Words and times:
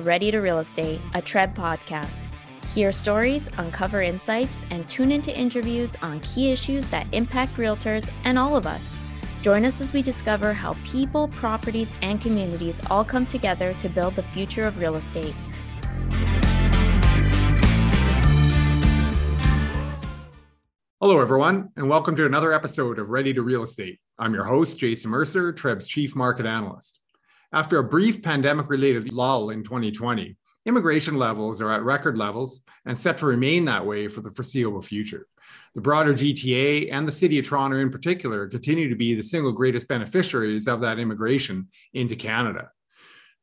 Ready 0.00 0.30
to 0.30 0.38
Real 0.38 0.60
Estate, 0.60 0.98
a 1.12 1.20
TREB 1.20 1.54
podcast. 1.54 2.20
Hear 2.74 2.90
stories, 2.90 3.50
uncover 3.58 4.00
insights, 4.00 4.64
and 4.70 4.88
tune 4.88 5.12
into 5.12 5.36
interviews 5.36 5.94
on 6.00 6.20
key 6.20 6.50
issues 6.50 6.86
that 6.86 7.06
impact 7.12 7.58
realtors 7.58 8.10
and 8.24 8.38
all 8.38 8.56
of 8.56 8.66
us. 8.66 8.90
Join 9.42 9.66
us 9.66 9.78
as 9.82 9.92
we 9.92 10.00
discover 10.00 10.54
how 10.54 10.74
people, 10.84 11.28
properties, 11.28 11.92
and 12.00 12.18
communities 12.18 12.80
all 12.90 13.04
come 13.04 13.26
together 13.26 13.74
to 13.74 13.90
build 13.90 14.14
the 14.14 14.22
future 14.22 14.62
of 14.62 14.78
real 14.78 14.96
estate. 14.96 15.34
Hello, 20.98 21.20
everyone, 21.20 21.68
and 21.76 21.90
welcome 21.90 22.16
to 22.16 22.24
another 22.24 22.54
episode 22.54 22.98
of 22.98 23.10
Ready 23.10 23.34
to 23.34 23.42
Real 23.42 23.64
Estate. 23.64 24.00
I'm 24.18 24.32
your 24.32 24.44
host, 24.44 24.78
Jason 24.78 25.10
Mercer, 25.10 25.52
TREB's 25.52 25.86
Chief 25.86 26.16
Market 26.16 26.46
Analyst. 26.46 26.99
After 27.52 27.78
a 27.78 27.84
brief 27.84 28.22
pandemic 28.22 28.70
related 28.70 29.12
lull 29.12 29.50
in 29.50 29.64
2020, 29.64 30.36
immigration 30.66 31.16
levels 31.16 31.60
are 31.60 31.72
at 31.72 31.82
record 31.82 32.16
levels 32.16 32.60
and 32.86 32.96
set 32.96 33.18
to 33.18 33.26
remain 33.26 33.64
that 33.64 33.84
way 33.84 34.06
for 34.06 34.20
the 34.20 34.30
foreseeable 34.30 34.82
future. 34.82 35.26
The 35.74 35.80
broader 35.80 36.12
GTA 36.12 36.92
and 36.92 37.08
the 37.08 37.12
City 37.12 37.40
of 37.40 37.48
Toronto 37.48 37.78
in 37.78 37.90
particular 37.90 38.46
continue 38.46 38.88
to 38.88 38.94
be 38.94 39.14
the 39.14 39.22
single 39.24 39.50
greatest 39.50 39.88
beneficiaries 39.88 40.68
of 40.68 40.80
that 40.82 41.00
immigration 41.00 41.66
into 41.92 42.14
Canada. 42.14 42.70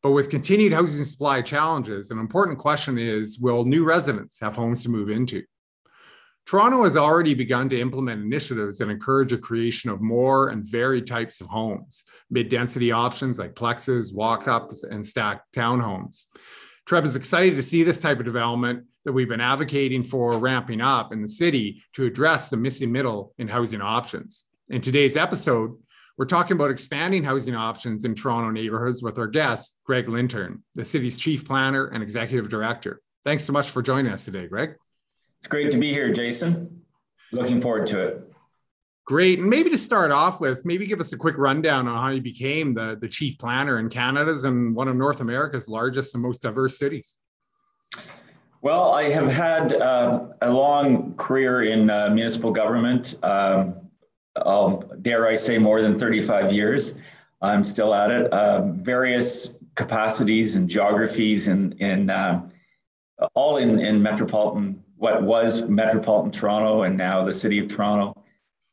But 0.01 0.11
with 0.11 0.29
continued 0.29 0.71
housing 0.71 1.03
supply 1.03 1.41
challenges, 1.41 2.09
an 2.09 2.19
important 2.19 2.59
question 2.59 2.97
is 2.97 3.39
will 3.39 3.65
new 3.65 3.83
residents 3.83 4.39
have 4.39 4.55
homes 4.55 4.83
to 4.83 4.89
move 4.89 5.09
into? 5.09 5.43
Toronto 6.47 6.85
has 6.85 6.95
already 6.95 7.33
begun 7.33 7.67
to 7.67 7.79
implement 7.79 8.23
initiatives 8.23 8.77
that 8.77 8.89
encourage 8.89 9.31
the 9.31 9.37
creation 9.37 9.89
of 9.89 9.99
more 9.99 10.47
and 10.47 10.63
varied 10.63 11.05
types 11.05 11.41
of 11.41 11.47
homes, 11.47 12.05
mid 12.29 12.47
density 12.47 12.89
options 12.89 13.37
like 13.37 13.53
plexes, 13.53 14.13
walk 14.13 14.47
ups, 14.47 14.83
and 14.83 15.05
stacked 15.05 15.53
townhomes. 15.53 16.27
TREB 16.87 17.03
is 17.03 17.17
excited 17.17 17.57
to 17.57 17.63
see 17.63 17.83
this 17.83 17.99
type 17.99 18.19
of 18.19 18.25
development 18.25 18.85
that 19.03 19.11
we've 19.11 19.27
been 19.27 19.41
advocating 19.41 20.03
for 20.03 20.37
ramping 20.37 20.79
up 20.79 21.11
in 21.11 21.21
the 21.21 21.27
city 21.27 21.83
to 21.91 22.05
address 22.05 22.49
the 22.49 22.55
missing 22.55 22.93
middle 22.93 23.33
in 23.37 23.49
housing 23.49 23.81
options. 23.81 24.45
In 24.69 24.79
today's 24.79 25.17
episode, 25.17 25.77
we're 26.17 26.25
talking 26.25 26.55
about 26.55 26.71
expanding 26.71 27.25
housing 27.25 27.55
options 27.55 28.05
in 28.05 28.15
Toronto 28.15 28.51
neighborhoods 28.51 29.03
with 29.03 29.19
our 29.19 29.27
guest, 29.27 29.79
Greg 29.83 30.05
Lintern, 30.05 30.61
the 30.75 30.85
city's 30.85 31.17
chief 31.17 31.45
planner 31.45 31.87
and 31.87 32.01
executive 32.01 32.47
director. 32.47 33.01
Thanks 33.25 33.43
so 33.43 33.51
much 33.51 33.69
for 33.69 33.81
joining 33.81 34.13
us 34.13 34.23
today, 34.23 34.47
Greg. 34.47 34.77
It's 35.39 35.47
great 35.47 35.71
to 35.71 35.77
be 35.77 35.91
here, 35.91 36.11
Jason. 36.11 36.81
Looking 37.31 37.61
forward 37.61 37.87
to 37.87 37.99
it. 37.99 38.23
Great. 39.05 39.39
And 39.39 39.49
maybe 39.49 39.69
to 39.69 39.77
start 39.77 40.11
off 40.11 40.41
with, 40.41 40.65
maybe 40.65 40.85
give 40.85 40.99
us 40.99 41.13
a 41.13 41.17
quick 41.17 41.37
rundown 41.37 41.87
on 41.87 42.01
how 42.01 42.09
you 42.09 42.21
became 42.21 42.73
the, 42.73 42.97
the 42.99 43.07
chief 43.07 43.37
planner 43.37 43.79
in 43.79 43.87
Canada's 43.89 44.43
and 44.43 44.75
one 44.75 44.89
of 44.89 44.97
North 44.97 45.21
America's 45.21 45.69
largest 45.69 46.13
and 46.13 46.21
most 46.21 46.41
diverse 46.41 46.77
cities. 46.77 47.19
Well, 48.61 48.91
I 48.91 49.03
have 49.03 49.31
had 49.31 49.73
uh, 49.73 50.27
a 50.41 50.51
long 50.51 51.15
career 51.15 51.63
in 51.63 51.89
uh, 51.89 52.09
municipal 52.09 52.51
government. 52.51 53.15
Um, 53.23 53.75
dare 55.01 55.27
I 55.27 55.35
say, 55.35 55.57
more 55.57 55.81
than 55.81 55.97
35 55.97 56.51
years. 56.51 56.95
I'm 57.41 57.63
still 57.63 57.93
at 57.93 58.11
it. 58.11 58.31
Uh, 58.33 58.71
various 58.73 59.57
capacities 59.75 60.55
and 60.55 60.69
geographies, 60.69 61.47
and 61.47 61.73
in, 61.73 61.91
in 62.01 62.09
uh, 62.09 62.49
all 63.35 63.57
in, 63.57 63.79
in 63.79 64.01
metropolitan 64.01 64.83
what 64.97 65.21
was 65.21 65.67
Metropolitan 65.67 66.31
Toronto 66.31 66.83
and 66.83 66.97
now 66.97 67.23
the 67.23 67.33
City 67.33 67.59
of 67.59 67.67
Toronto. 67.67 68.13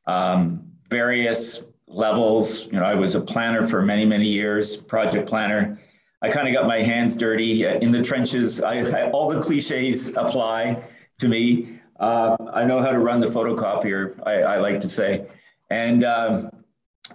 Um, 0.07 0.73
various 0.91 1.65
levels. 1.87 2.67
You 2.67 2.73
know, 2.73 2.85
I 2.85 2.95
was 2.95 3.15
a 3.15 3.21
planner 3.21 3.67
for 3.67 3.83
many, 3.83 4.05
many 4.05 4.29
years, 4.29 4.77
project 4.77 5.29
planner. 5.29 5.79
I 6.23 6.31
kind 6.31 6.49
of 6.49 6.55
got 6.55 6.67
my 6.67 6.79
hands 6.79 7.17
dirty 7.17 7.67
in 7.67 7.93
the 7.93 8.03
trenches. 8.03 8.61
I, 8.61 8.79
I, 8.79 9.11
all 9.11 9.29
the 9.29 9.41
cliches 9.41 10.09
apply 10.09 10.83
to 11.19 11.29
me. 11.29 11.79
Uh, 12.01 12.37
I 12.53 12.65
know 12.65 12.81
how 12.81 12.91
to 12.91 12.99
run 12.99 13.21
the 13.21 13.27
photocopier, 13.27 14.19
I, 14.27 14.43
I 14.43 14.57
like 14.59 14.81
to 14.81 14.89
say. 14.89 15.27
And 15.71 16.05
um, 16.05 16.51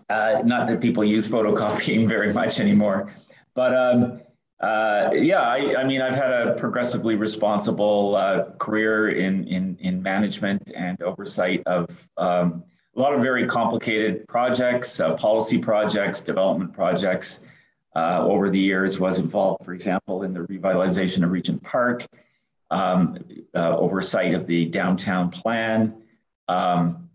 uh, 0.10 0.42
not 0.46 0.68
that 0.68 0.80
people 0.80 1.04
use 1.04 1.28
photocopying 1.28 2.08
very 2.16 2.32
much 2.32 2.60
anymore, 2.60 3.14
but 3.56 3.74
um, 3.74 4.22
uh, 4.60 5.12
yeah, 5.14 5.42
I, 5.42 5.76
I, 5.78 5.84
mean, 5.86 6.02
I've 6.02 6.16
had 6.16 6.32
a 6.32 6.54
progressively 6.56 7.16
responsible 7.16 8.16
uh, 8.16 8.52
career 8.58 9.10
in, 9.10 9.48
in, 9.48 9.78
in 9.80 10.04
management 10.04 10.72
and 10.76 11.02
oversight 11.02 11.64
of 11.66 11.90
um, 12.18 12.64
a 12.96 13.00
lot 13.00 13.14
of 13.14 13.22
very 13.22 13.46
complicated 13.46 14.28
projects, 14.28 15.00
uh, 15.00 15.14
policy 15.14 15.58
projects, 15.58 16.20
development 16.22 16.74
projects. 16.74 17.42
Uh, 17.96 18.20
over 18.22 18.52
the 18.52 18.60
years, 18.60 19.00
was 19.00 19.18
involved, 19.18 19.66
for 19.66 19.74
example, 19.74 20.22
in 20.22 20.32
the 20.32 20.42
revitalization 20.42 21.24
of 21.24 21.32
Regent 21.32 21.62
Park, 21.64 22.06
um, 22.70 23.18
uh, 23.56 23.76
oversight 23.76 24.36
of 24.36 24.46
the 24.46 24.66
downtown 24.66 25.32
plan. 25.32 25.96
Um, 26.48 27.09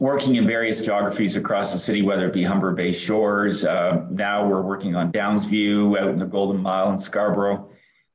working 0.00 0.36
in 0.36 0.46
various 0.46 0.80
geographies 0.80 1.36
across 1.36 1.72
the 1.72 1.78
city, 1.78 2.02
whether 2.02 2.26
it 2.26 2.34
be 2.34 2.42
Humber 2.42 2.72
Bay 2.72 2.92
Shores. 2.92 3.64
Uh, 3.64 4.04
now 4.10 4.46
we're 4.46 4.62
working 4.62 4.96
on 4.96 5.12
Downsview 5.12 5.98
out 5.98 6.08
in 6.08 6.18
the 6.18 6.26
Golden 6.26 6.60
Mile 6.60 6.90
in 6.92 6.98
Scarborough. 6.98 7.70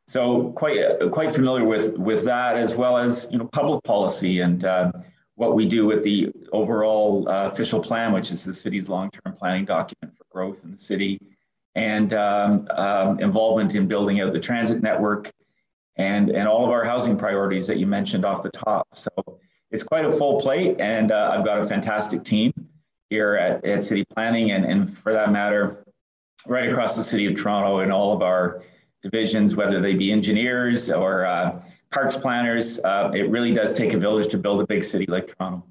So 0.07 0.51
quite 0.51 0.99
quite 1.11 1.33
familiar 1.33 1.63
with 1.63 1.97
with 1.97 2.25
that 2.25 2.57
as 2.57 2.75
well 2.75 2.97
as 2.97 3.27
you 3.31 3.37
know 3.37 3.45
public 3.45 3.83
policy 3.83 4.41
and 4.41 4.65
uh, 4.65 4.91
what 5.35 5.55
we 5.55 5.65
do 5.65 5.85
with 5.85 6.03
the 6.03 6.31
overall 6.51 7.27
uh, 7.29 7.47
official 7.47 7.81
plan, 7.81 8.11
which 8.11 8.31
is 8.31 8.43
the 8.43 8.53
city's 8.53 8.89
long-term 8.89 9.35
planning 9.37 9.65
document 9.65 10.15
for 10.15 10.25
growth 10.29 10.65
in 10.65 10.71
the 10.71 10.77
city, 10.77 11.19
and 11.75 12.13
um, 12.13 12.67
um, 12.71 13.19
involvement 13.19 13.73
in 13.73 13.87
building 13.87 14.19
out 14.19 14.33
the 14.33 14.39
transit 14.39 14.83
network 14.83 15.31
and 15.95 16.29
and 16.29 16.47
all 16.47 16.65
of 16.65 16.71
our 16.71 16.83
housing 16.83 17.17
priorities 17.17 17.67
that 17.67 17.77
you 17.77 17.87
mentioned 17.87 18.25
off 18.25 18.43
the 18.43 18.51
top. 18.51 18.87
So 18.93 19.39
it's 19.71 19.83
quite 19.83 20.05
a 20.05 20.11
full 20.11 20.39
plate, 20.39 20.79
and 20.79 21.11
uh, 21.11 21.33
I've 21.33 21.45
got 21.45 21.59
a 21.61 21.65
fantastic 21.65 22.23
team 22.23 22.53
here 23.09 23.35
at, 23.35 23.63
at 23.65 23.83
City 23.83 24.05
Planning, 24.13 24.51
and, 24.51 24.65
and 24.65 24.95
for 24.97 25.13
that 25.13 25.31
matter, 25.31 25.83
right 26.45 26.69
across 26.69 26.95
the 26.95 27.03
city 27.03 27.25
of 27.25 27.35
Toronto 27.35 27.79
in 27.79 27.91
all 27.91 28.13
of 28.13 28.21
our 28.21 28.63
divisions, 29.01 29.55
whether 29.55 29.81
they 29.81 29.93
be 29.93 30.11
engineers 30.11 30.89
or 30.91 31.25
uh, 31.25 31.61
parks 31.91 32.15
planners. 32.15 32.79
Uh, 32.79 33.11
it 33.13 33.29
really 33.29 33.53
does 33.53 33.73
take 33.73 33.93
a 33.93 33.97
village 33.97 34.27
to 34.27 34.37
build 34.37 34.61
a 34.61 34.67
big 34.67 34.83
city 34.83 35.05
like 35.07 35.35
Toronto. 35.35 35.63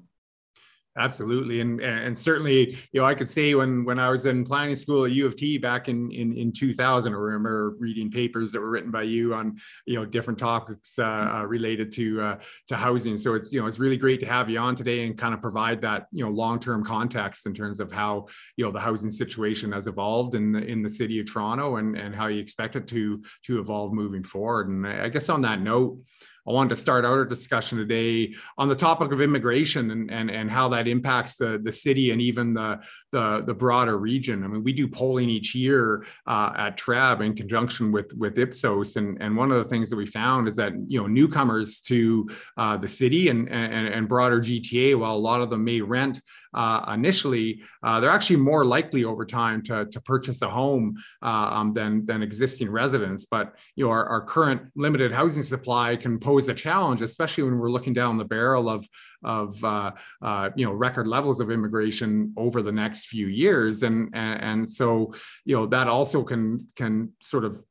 Absolutely, 0.97 1.61
and 1.61 1.79
and 1.79 2.17
certainly, 2.17 2.77
you 2.91 2.99
know, 2.99 3.05
I 3.05 3.15
could 3.15 3.29
say 3.29 3.55
when 3.55 3.85
when 3.85 3.97
I 3.97 4.09
was 4.09 4.25
in 4.25 4.43
planning 4.43 4.75
school 4.75 5.05
at 5.05 5.11
U 5.11 5.25
of 5.25 5.37
T 5.37 5.57
back 5.57 5.87
in 5.87 6.11
in, 6.11 6.33
in 6.33 6.51
2000, 6.51 7.13
I 7.13 7.15
remember 7.15 7.75
reading 7.79 8.11
papers 8.11 8.51
that 8.51 8.59
were 8.59 8.69
written 8.69 8.91
by 8.91 9.03
you 9.03 9.33
on 9.33 9.57
you 9.85 9.95
know 9.95 10.03
different 10.03 10.37
topics 10.37 10.99
uh, 10.99 11.29
uh, 11.33 11.45
related 11.47 11.93
to 11.93 12.21
uh, 12.21 12.39
to 12.67 12.75
housing. 12.75 13.15
So 13.15 13.35
it's 13.35 13.53
you 13.53 13.61
know 13.61 13.67
it's 13.67 13.79
really 13.79 13.95
great 13.95 14.19
to 14.19 14.25
have 14.25 14.49
you 14.49 14.59
on 14.59 14.75
today 14.75 15.05
and 15.05 15.17
kind 15.17 15.33
of 15.33 15.41
provide 15.41 15.81
that 15.81 16.07
you 16.11 16.25
know 16.25 16.29
long 16.29 16.59
term 16.59 16.83
context 16.83 17.45
in 17.45 17.53
terms 17.53 17.79
of 17.79 17.89
how 17.89 18.27
you 18.57 18.65
know 18.65 18.71
the 18.71 18.81
housing 18.81 19.11
situation 19.11 19.71
has 19.71 19.87
evolved 19.87 20.35
in 20.35 20.51
the 20.51 20.61
in 20.61 20.81
the 20.81 20.89
city 20.89 21.21
of 21.21 21.31
Toronto 21.31 21.77
and 21.77 21.97
and 21.97 22.13
how 22.13 22.27
you 22.27 22.41
expect 22.41 22.75
it 22.75 22.85
to 22.87 23.23
to 23.45 23.59
evolve 23.61 23.93
moving 23.93 24.23
forward. 24.23 24.67
And 24.67 24.85
I 24.85 25.07
guess 25.07 25.29
on 25.29 25.41
that 25.43 25.61
note. 25.61 25.99
I 26.47 26.51
wanted 26.51 26.69
to 26.69 26.75
start 26.75 27.05
out 27.05 27.17
our 27.17 27.25
discussion 27.25 27.77
today 27.77 28.33
on 28.57 28.67
the 28.67 28.75
topic 28.75 29.11
of 29.11 29.21
immigration 29.21 29.91
and, 29.91 30.11
and, 30.11 30.31
and 30.31 30.49
how 30.49 30.69
that 30.69 30.87
impacts 30.87 31.37
the, 31.37 31.59
the 31.63 31.71
city 31.71 32.11
and 32.11 32.21
even 32.21 32.53
the, 32.53 32.79
the, 33.11 33.43
the 33.45 33.53
broader 33.53 33.97
region. 33.97 34.43
I 34.43 34.47
mean, 34.47 34.63
we 34.63 34.73
do 34.73 34.87
polling 34.87 35.29
each 35.29 35.53
year 35.53 36.03
uh, 36.25 36.53
at 36.57 36.77
TREB 36.77 37.23
in 37.23 37.35
conjunction 37.35 37.91
with, 37.91 38.11
with 38.17 38.39
Ipsos. 38.39 38.95
And, 38.95 39.21
and 39.21 39.37
one 39.37 39.51
of 39.51 39.57
the 39.57 39.69
things 39.69 39.89
that 39.91 39.97
we 39.97 40.05
found 40.05 40.47
is 40.47 40.55
that, 40.55 40.73
you 40.87 40.99
know, 40.99 41.07
newcomers 41.07 41.79
to 41.81 42.29
uh, 42.57 42.77
the 42.77 42.87
city 42.87 43.29
and, 43.29 43.47
and, 43.49 43.87
and 43.87 44.07
broader 44.07 44.39
GTA, 44.39 44.97
while 44.97 45.15
a 45.15 45.17
lot 45.17 45.41
of 45.41 45.49
them 45.49 45.63
may 45.63 45.81
rent 45.81 46.21
uh, 46.53 46.91
initially, 46.93 47.61
uh, 47.83 47.99
they're 47.99 48.09
actually 48.09 48.37
more 48.37 48.65
likely 48.65 49.03
over 49.03 49.25
time 49.25 49.61
to, 49.63 49.85
to 49.85 50.01
purchase 50.01 50.41
a 50.41 50.49
home 50.49 50.95
uh, 51.21 51.49
um, 51.53 51.73
than, 51.73 52.03
than 52.05 52.21
existing 52.21 52.69
residents. 52.69 53.25
But 53.25 53.55
you 53.75 53.85
know, 53.85 53.91
our, 53.91 54.05
our 54.05 54.21
current 54.21 54.61
limited 54.75 55.11
housing 55.11 55.43
supply 55.43 55.95
can 55.95 56.19
pose 56.19 56.49
a 56.49 56.53
challenge, 56.53 57.01
especially 57.01 57.43
when 57.43 57.57
we're 57.57 57.71
looking 57.71 57.93
down 57.93 58.17
the 58.17 58.25
barrel 58.25 58.69
of 58.69 58.87
of 59.23 59.63
uh, 59.63 59.91
uh, 60.21 60.49
you 60.55 60.65
know 60.65 60.73
record 60.73 61.07
levels 61.07 61.39
of 61.39 61.51
immigration 61.51 62.33
over 62.37 62.61
the 62.61 62.71
next 62.71 63.05
few 63.05 63.27
years, 63.27 63.83
and, 63.83 64.09
and 64.13 64.41
and 64.41 64.69
so 64.69 65.13
you 65.45 65.55
know 65.55 65.65
that 65.67 65.87
also 65.87 66.23
can 66.23 66.67
can 66.75 67.11
sort 67.21 67.45
of 67.45 67.61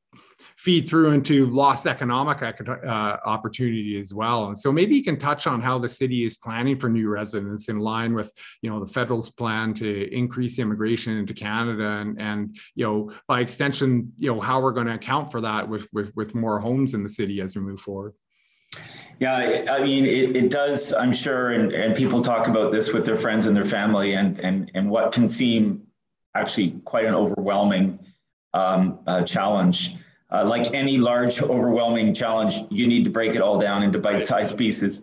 feed 0.57 0.89
through 0.89 1.13
into 1.13 1.47
lost 1.47 1.87
economic 1.87 2.43
uh, 2.43 3.17
opportunity 3.25 3.99
as 3.99 4.13
well. 4.15 4.47
And 4.47 4.59
so 4.59 4.73
maybe 4.73 4.95
you 4.95 5.03
can 5.03 5.17
touch 5.17 5.47
on 5.47 5.61
how 5.61 5.79
the 5.79 5.89
city 5.89 6.25
is 6.25 6.37
planning 6.37 6.77
for 6.77 6.89
new 6.89 7.09
residents 7.09 7.69
in 7.69 7.79
line 7.79 8.15
with, 8.15 8.33
you 8.63 8.71
know, 8.71 8.85
the 8.85 8.93
federal's 8.93 9.31
plan 9.31 9.75
to 9.75 10.15
increase 10.15 10.59
immigration 10.59 11.17
into 11.17 11.35
Canada 11.35 11.89
and, 12.01 12.21
and 12.21 12.57
you 12.75 12.87
know, 12.87 13.13
by 13.27 13.41
extension, 13.41 14.13
you 14.17 14.33
know, 14.33 14.41
how 14.41 14.61
we're 14.61 14.73
going 14.73 14.87
to 14.87 14.95
account 14.95 15.31
for 15.31 15.41
that 15.41 15.69
with, 15.69 15.89
with, 15.93 16.15
with 16.17 16.35
more 16.35 16.59
homes 16.59 16.95
in 16.95 17.03
the 17.03 17.09
city 17.09 17.41
as 17.41 17.57
we 17.57 17.63
move 17.63 17.81
forward. 17.81 18.13
Yeah, 19.19 19.67
I 19.69 19.83
mean, 19.83 20.07
it, 20.07 20.37
it 20.37 20.51
does, 20.51 20.95
I'm 20.95 21.13
sure, 21.13 21.51
and, 21.51 21.73
and 21.73 21.95
people 21.95 22.23
talk 22.23 22.47
about 22.47 22.73
this 22.73 22.93
with 22.93 23.05
their 23.05 23.19
friends 23.19 23.47
and 23.47 23.55
their 23.55 23.65
family 23.65 24.15
and, 24.15 24.39
and, 24.39 24.71
and 24.75 24.89
what 24.89 25.13
can 25.13 25.29
seem 25.29 25.83
actually 26.35 26.71
quite 26.85 27.05
an 27.05 27.15
overwhelming 27.15 27.99
um, 28.55 29.01
uh, 29.07 29.23
challenge 29.23 29.97
uh, 30.33 30.45
like 30.45 30.73
any 30.75 30.99
large, 30.99 31.43
overwhelming 31.43 32.15
challenge, 32.15 32.55
you 32.71 32.87
need 32.87 33.05
to 33.05 33.11
break 33.11 33.35
it 33.35 33.41
all 33.41 33.59
down 33.59 33.83
into 33.83 33.99
bite-sized 33.99 34.57
pieces. 34.57 35.03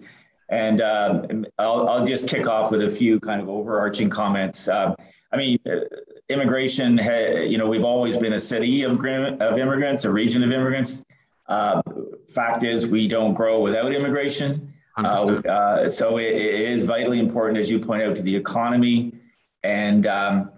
And 0.50 0.82
uh, 0.82 1.28
I'll, 1.60 1.90
I'll 1.90 2.06
just 2.06 2.30
kick 2.30 2.48
off 2.48 2.72
with 2.72 2.84
a 2.84 2.90
few 2.90 3.20
kind 3.20 3.42
of 3.42 3.50
overarching 3.50 4.10
comments. 4.10 4.68
Uh, 4.68 4.96
I 5.32 5.38
mean, 5.38 5.60
uh, 5.70 5.82
immigration, 6.30 6.98
you 7.50 7.58
know, 7.58 7.68
we've 7.68 7.84
always 7.84 8.16
been 8.18 8.34
a 8.34 8.40
city 8.40 8.84
of, 8.84 8.94
of 8.94 9.58
immigrants, 9.60 10.06
a 10.06 10.10
region 10.10 10.44
of 10.44 10.52
immigrants. 10.52 11.04
Uh, 11.48 11.82
fact 12.30 12.64
is, 12.64 12.88
we 12.88 13.08
don't 13.08 13.34
grow 13.34 13.60
without 13.60 13.94
immigration. 13.94 14.74
Uh, 14.98 15.42
uh, 15.48 15.88
so 15.88 16.18
it, 16.18 16.26
it 16.26 16.62
is 16.62 16.86
vitally 16.86 17.20
important, 17.20 17.60
as 17.60 17.70
you 17.70 17.80
point 17.80 18.02
out, 18.02 18.16
to 18.16 18.24
the 18.24 18.36
economy, 18.36 19.14
and 19.64 20.08
um, 20.08 20.52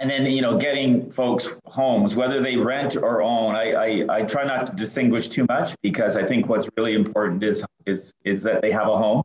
and 0.00 0.08
then 0.08 0.26
you 0.26 0.42
know 0.42 0.56
getting 0.56 1.10
folks 1.10 1.48
homes, 1.66 2.14
whether 2.16 2.40
they 2.40 2.56
rent 2.56 2.96
or 2.96 3.22
own. 3.22 3.54
I, 3.54 3.72
I 3.72 4.18
I 4.18 4.22
try 4.22 4.44
not 4.44 4.66
to 4.66 4.72
distinguish 4.72 5.28
too 5.28 5.44
much 5.48 5.74
because 5.82 6.16
I 6.16 6.24
think 6.24 6.48
what's 6.48 6.68
really 6.76 6.94
important 6.94 7.42
is 7.42 7.64
is 7.86 8.14
is 8.24 8.42
that 8.44 8.62
they 8.62 8.70
have 8.70 8.88
a 8.88 8.96
home 8.96 9.22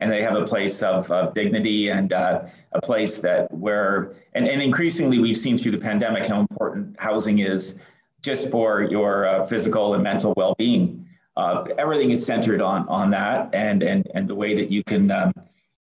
and 0.00 0.10
they 0.10 0.22
have 0.22 0.36
a 0.36 0.44
place 0.44 0.82
of, 0.82 1.10
of 1.10 1.34
dignity 1.34 1.88
and 1.88 2.12
uh, 2.12 2.42
a 2.72 2.80
place 2.80 3.18
that 3.18 3.52
where 3.52 4.14
and, 4.34 4.46
and 4.46 4.62
increasingly 4.62 5.18
we've 5.18 5.36
seen 5.36 5.58
through 5.58 5.72
the 5.72 5.78
pandemic 5.78 6.26
how 6.26 6.40
important 6.40 6.94
housing 6.98 7.40
is 7.40 7.80
just 8.22 8.50
for 8.50 8.82
your 8.82 9.26
uh, 9.26 9.44
physical 9.44 9.94
and 9.94 10.02
mental 10.02 10.34
well-being 10.36 11.04
uh, 11.38 11.64
everything 11.78 12.10
is 12.10 12.26
centered 12.26 12.60
on 12.60 12.86
on 12.88 13.10
that, 13.12 13.48
and 13.54 13.84
and 13.84 14.10
and 14.14 14.28
the 14.28 14.34
way 14.34 14.56
that 14.56 14.72
you 14.72 14.82
can 14.82 15.08
um, 15.12 15.32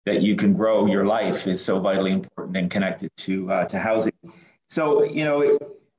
that 0.05 0.21
you 0.21 0.35
can 0.35 0.53
grow 0.53 0.85
your 0.85 1.05
life 1.05 1.47
is 1.47 1.63
so 1.63 1.79
vitally 1.79 2.11
important 2.11 2.55
and 2.57 2.69
connected 2.69 3.11
to 3.17 3.51
uh, 3.51 3.65
to 3.65 3.79
housing. 3.79 4.13
So 4.65 5.03
you 5.03 5.25
know. 5.25 5.57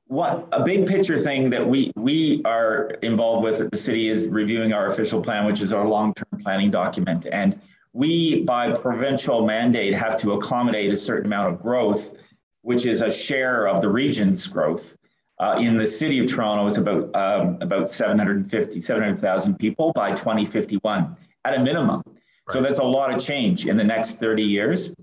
What 0.09 0.47
a 0.53 0.63
big 0.63 0.87
picture 0.87 1.19
thing 1.19 1.49
that 1.49 1.67
we 1.67 1.91
we 1.97 2.41
are 2.45 2.91
involved 3.01 3.43
with 3.43 3.59
at 3.59 3.71
the 3.71 3.77
city 3.77 4.07
is 4.07 4.29
reviewing 4.29 4.71
our 4.71 4.87
official 4.87 5.21
plan, 5.21 5.45
which 5.45 5.59
is 5.59 5.73
our 5.73 5.85
long-term 5.85 6.39
planning 6.41 6.71
document. 6.71 7.27
And 7.29 7.59
we, 7.97 8.43
by 8.43 8.71
provincial 8.71 9.45
mandate, 9.45 9.95
have 9.95 10.17
to 10.17 10.33
accommodate 10.33 10.93
a 10.93 10.95
certain 10.95 11.25
amount 11.25 11.51
of 11.51 11.61
growth, 11.61 12.13
which 12.61 12.85
is 12.85 13.01
a 13.01 13.11
share 13.11 13.67
of 13.67 13.81
the 13.81 13.89
region's 13.89 14.45
growth. 14.45 14.95
Uh, 15.39 15.57
in 15.59 15.77
the 15.77 15.87
city 15.87 16.19
of 16.19 16.27
Toronto, 16.27 16.67
it's 16.67 16.77
about 16.77 17.09
um, 17.15 17.57
about 17.59 17.89
750, 17.89 18.79
700,000 18.79 19.57
people 19.57 19.91
by 19.93 20.11
2051 20.11 21.17
at 21.45 21.55
a 21.55 21.59
minimum. 21.59 22.03
So 22.49 22.61
that's 22.61 22.79
a 22.79 22.83
lot 22.83 23.13
of 23.13 23.21
change 23.21 23.67
in 23.67 23.77
the 23.77 23.83
next 23.83 24.19
30 24.19 24.43
years. 24.43 24.93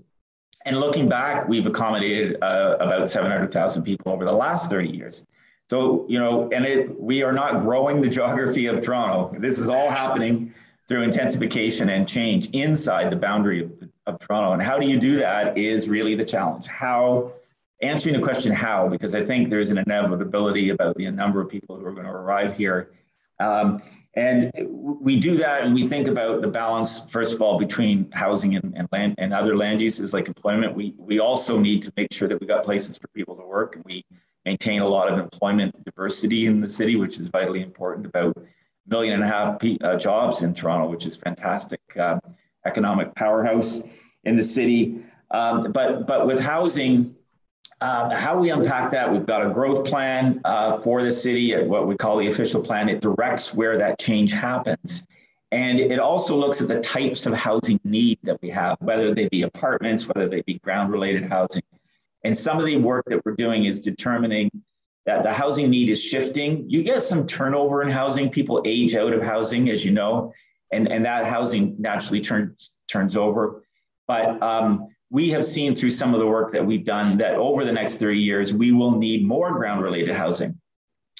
And 0.65 0.79
looking 0.79 1.07
back, 1.07 1.47
we've 1.47 1.67
accommodated 1.67 2.41
uh, 2.41 2.77
about 2.79 3.09
700,000 3.09 3.83
people 3.83 4.11
over 4.11 4.25
the 4.25 4.31
last 4.31 4.69
30 4.69 4.89
years. 4.89 5.25
So, 5.69 6.05
you 6.09 6.19
know, 6.19 6.49
and 6.51 6.65
it, 6.65 6.99
we 6.99 7.21
are 7.23 7.31
not 7.31 7.61
growing 7.61 8.01
the 8.01 8.09
geography 8.17 8.65
of 8.65 8.81
Toronto. 8.81 9.35
This 9.39 9.59
is 9.59 9.69
all 9.69 9.89
happening 9.89 10.53
through 10.87 11.03
intensification 11.03 11.89
and 11.89 12.07
change 12.07 12.47
inside 12.51 13.11
the 13.11 13.15
boundary 13.15 13.63
of, 13.63 13.71
of 14.05 14.19
Toronto. 14.19 14.53
And 14.53 14.61
how 14.61 14.77
do 14.77 14.87
you 14.87 14.99
do 14.99 15.17
that 15.17 15.57
is 15.57 15.87
really 15.87 16.15
the 16.15 16.25
challenge. 16.25 16.67
How 16.67 17.33
answering 17.81 18.15
the 18.15 18.21
question 18.21 18.51
how, 18.51 18.87
because 18.87 19.15
I 19.15 19.25
think 19.25 19.49
there's 19.49 19.69
an 19.69 19.77
inevitability 19.77 20.69
about 20.69 20.95
the 20.95 21.09
number 21.11 21.41
of 21.41 21.49
people 21.49 21.77
who 21.77 21.85
are 21.85 21.91
going 21.91 22.05
to 22.05 22.11
arrive 22.11 22.55
here. 22.55 22.91
Um, 23.39 23.81
and 24.15 24.49
we 24.55 25.19
do 25.19 25.35
that 25.35 25.63
and 25.63 25.73
we 25.73 25.87
think 25.87 26.07
about 26.07 26.41
the 26.41 26.47
balance, 26.47 27.01
first 27.09 27.35
of 27.35 27.41
all, 27.41 27.59
between 27.59 28.09
housing 28.11 28.55
and, 28.55 28.73
and 28.77 28.87
land 28.91 29.15
and 29.17 29.33
other 29.33 29.57
land 29.57 29.81
uses 29.81 30.13
like 30.13 30.27
employment. 30.27 30.73
We, 30.73 30.93
we 30.97 31.19
also 31.19 31.59
need 31.59 31.83
to 31.83 31.93
make 31.97 32.13
sure 32.13 32.27
that 32.29 32.39
we 32.39 32.47
got 32.47 32.63
places 32.63 32.97
for 32.97 33.09
people 33.09 33.35
to 33.35 33.43
work 33.43 33.75
and 33.75 33.83
we 33.83 34.05
maintain 34.45 34.81
a 34.81 34.87
lot 34.87 35.11
of 35.11 35.19
employment 35.19 35.83
diversity 35.83 36.45
in 36.45 36.61
the 36.61 36.69
city, 36.69 36.95
which 36.95 37.19
is 37.19 37.27
vitally 37.27 37.61
important 37.61 38.05
about 38.05 38.37
a 38.37 38.41
million 38.87 39.15
and 39.15 39.23
a 39.23 39.27
half 39.27 39.61
uh, 39.81 39.97
jobs 39.97 40.43
in 40.43 40.53
Toronto, 40.53 40.89
which 40.89 41.05
is 41.05 41.17
fantastic 41.17 41.81
uh, 41.99 42.17
economic 42.65 43.13
powerhouse 43.15 43.81
in 44.23 44.37
the 44.37 44.43
city. 44.43 45.03
Um, 45.31 45.73
but, 45.73 46.07
but 46.07 46.25
with 46.25 46.39
housing, 46.39 47.14
uh, 47.85 48.15
how 48.15 48.35
we 48.35 48.49
unpack 48.49 48.89
that, 48.89 49.11
we've 49.11 49.27
got 49.27 49.45
a 49.45 49.49
growth 49.49 49.85
plan 49.85 50.41
uh, 50.43 50.79
for 50.79 51.03
the 51.03 51.13
city, 51.13 51.53
at 51.53 51.67
what 51.67 51.85
we 51.87 51.95
call 51.95 52.17
the 52.17 52.27
official 52.27 52.59
plan. 52.59 52.89
It 52.89 52.99
directs 52.99 53.53
where 53.53 53.77
that 53.77 53.99
change 53.99 54.31
happens. 54.31 55.05
And 55.51 55.79
it 55.79 55.99
also 55.99 56.35
looks 56.35 56.61
at 56.61 56.67
the 56.67 56.79
types 56.79 57.27
of 57.27 57.33
housing 57.33 57.79
need 57.83 58.17
that 58.23 58.41
we 58.41 58.49
have, 58.49 58.77
whether 58.79 59.13
they 59.13 59.27
be 59.27 59.43
apartments, 59.43 60.07
whether 60.07 60.27
they 60.27 60.41
be 60.41 60.55
ground 60.55 60.91
related 60.91 61.25
housing. 61.25 61.61
And 62.23 62.35
some 62.35 62.57
of 62.59 62.65
the 62.65 62.77
work 62.77 63.05
that 63.05 63.23
we're 63.23 63.35
doing 63.35 63.65
is 63.65 63.79
determining 63.79 64.49
that 65.05 65.21
the 65.21 65.31
housing 65.31 65.69
need 65.69 65.89
is 65.89 66.01
shifting. 66.01 66.67
You 66.67 66.81
get 66.81 67.03
some 67.03 67.27
turnover 67.27 67.83
in 67.83 67.91
housing, 67.91 68.31
people 68.31 68.63
age 68.65 68.95
out 68.95 69.13
of 69.13 69.21
housing, 69.21 69.69
as 69.69 69.85
you 69.85 69.91
know, 69.91 70.33
and, 70.71 70.91
and 70.91 71.05
that 71.05 71.27
housing 71.27 71.75
naturally 71.77 72.19
turns, 72.19 72.73
turns 72.87 73.15
over. 73.15 73.63
But 74.07 74.41
um, 74.41 74.87
we 75.09 75.29
have 75.29 75.45
seen 75.45 75.75
through 75.75 75.91
some 75.91 76.13
of 76.13 76.19
the 76.19 76.27
work 76.27 76.51
that 76.51 76.65
we've 76.65 76.83
done 76.83 77.17
that 77.17 77.35
over 77.35 77.63
the 77.63 77.71
next 77.71 77.95
three 77.95 78.19
years, 78.19 78.53
we 78.53 78.71
will 78.71 78.91
need 78.91 79.25
more 79.25 79.51
ground 79.53 79.81
related 79.81 80.15
housing. 80.15 80.59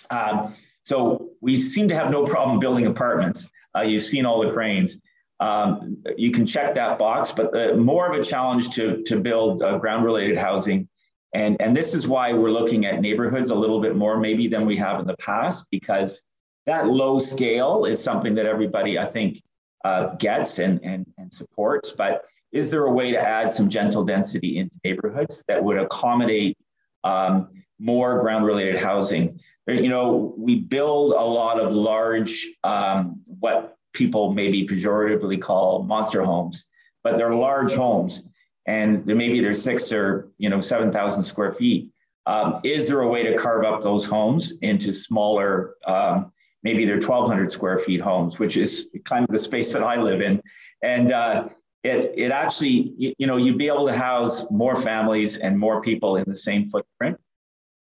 Um, 0.10 0.56
so 0.84 1.30
we 1.42 1.60
seem 1.60 1.88
to 1.88 1.96
have 1.96 2.12
no 2.12 2.26
problem 2.26 2.60
building 2.60 2.88
apartments. 2.88 3.48
Uh, 3.76 3.82
you've 3.82 4.02
seen 4.02 4.26
all 4.26 4.44
the 4.44 4.52
cranes. 4.52 5.00
Um, 5.40 5.98
you 6.18 6.32
can 6.32 6.46
check 6.46 6.76
that 6.76 6.98
box, 6.98 7.32
but 7.32 7.56
uh, 7.56 7.76
more 7.76 8.12
of 8.12 8.20
a 8.20 8.24
challenge 8.24 8.70
to, 8.72 9.04
to 9.04 9.20
build 9.20 9.62
uh, 9.62 9.78
ground 9.78 10.06
related 10.06 10.38
housing. 10.38 10.88
And, 11.34 11.58
and 11.60 11.76
this 11.76 11.94
is 11.94 12.08
why 12.08 12.32
we're 12.32 12.52
looking 12.52 12.86
at 12.86 13.02
neighborhoods 13.02 13.50
a 13.50 13.56
little 13.56 13.82
bit 13.82 13.96
more 13.96 14.18
maybe 14.18 14.48
than 14.48 14.66
we 14.66 14.78
have 14.78 15.00
in 15.02 15.08
the 15.08 15.18
past, 15.18 15.66
because 15.72 16.24
that 16.66 16.88
low 16.88 17.20
scale 17.20 17.86
is 17.86 18.02
something 18.02 18.34
that 18.36 18.46
everybody, 18.46 18.98
I 18.98 19.06
think, 19.06 19.44
uh, 19.84 20.16
gets 20.16 20.60
and, 20.60 20.80
and, 20.84 21.06
and 21.18 21.34
supports. 21.34 21.92
But 21.92 22.24
is 22.56 22.72
there 22.72 22.86
a 22.86 22.92
way 22.92 23.12
to 23.12 23.20
add 23.20 23.52
some 23.52 23.68
gentle 23.68 24.06
density 24.06 24.60
into 24.60 24.74
neighborhoods 24.86 25.44
that 25.50 25.62
would 25.62 25.78
accommodate 25.78 26.58
um, 27.04 27.50
more 27.80 28.22
ground 28.22 28.46
related 28.46 28.78
housing? 28.78 29.38
You 29.68 29.90
know, 29.90 30.34
we 30.38 30.62
build 30.62 31.12
a 31.12 31.22
lot 31.22 31.60
of 31.60 31.74
large, 31.74 32.48
um, 32.64 33.20
what 33.26 33.76
people 33.92 34.34
maybe 34.34 34.66
pejoratively 34.66 35.42
call 35.42 35.84
monster 35.84 36.24
homes, 36.24 36.64
but 37.04 37.18
they're 37.18 37.36
large 37.36 37.74
homes 37.74 38.24
and 38.66 39.06
maybe 39.06 39.42
they're 39.42 39.54
six 39.54 39.92
or, 39.92 40.30
you 40.38 40.50
know, 40.50 40.62
7,000 40.62 41.24
square 41.24 41.52
feet. 41.52 41.92
Um, 42.26 42.62
is 42.64 42.88
there 42.88 43.02
a 43.02 43.08
way 43.08 43.22
to 43.24 43.36
carve 43.36 43.66
up 43.66 43.82
those 43.82 44.06
homes 44.06 44.54
into 44.62 44.94
smaller, 44.94 45.76
um, 45.86 46.32
maybe 46.64 46.86
they're 46.86 46.96
1,200 46.96 47.52
square 47.52 47.80
feet 47.80 48.00
homes, 48.00 48.40
which 48.40 48.56
is 48.56 48.90
kind 49.04 49.26
of 49.26 49.34
the 49.34 49.40
space 49.40 49.74
that 49.74 49.84
I 49.84 49.98
live 49.98 50.22
in. 50.22 50.42
And 50.82 51.12
uh, 51.12 51.50
it, 51.86 52.14
it 52.18 52.32
actually, 52.32 52.94
you, 52.98 53.14
you, 53.20 53.28
know, 53.28 53.38
you'd 53.38 53.60
be 53.60 53.68
able 53.68 53.86
to 53.86 53.96
house 53.96 54.50
more 54.50 54.76
families 54.76 55.38
and 55.38 55.58
more 55.58 55.82
people 55.82 56.18
in 56.18 56.24
the 56.28 56.36
same 56.36 56.68
footprint, 56.68 57.16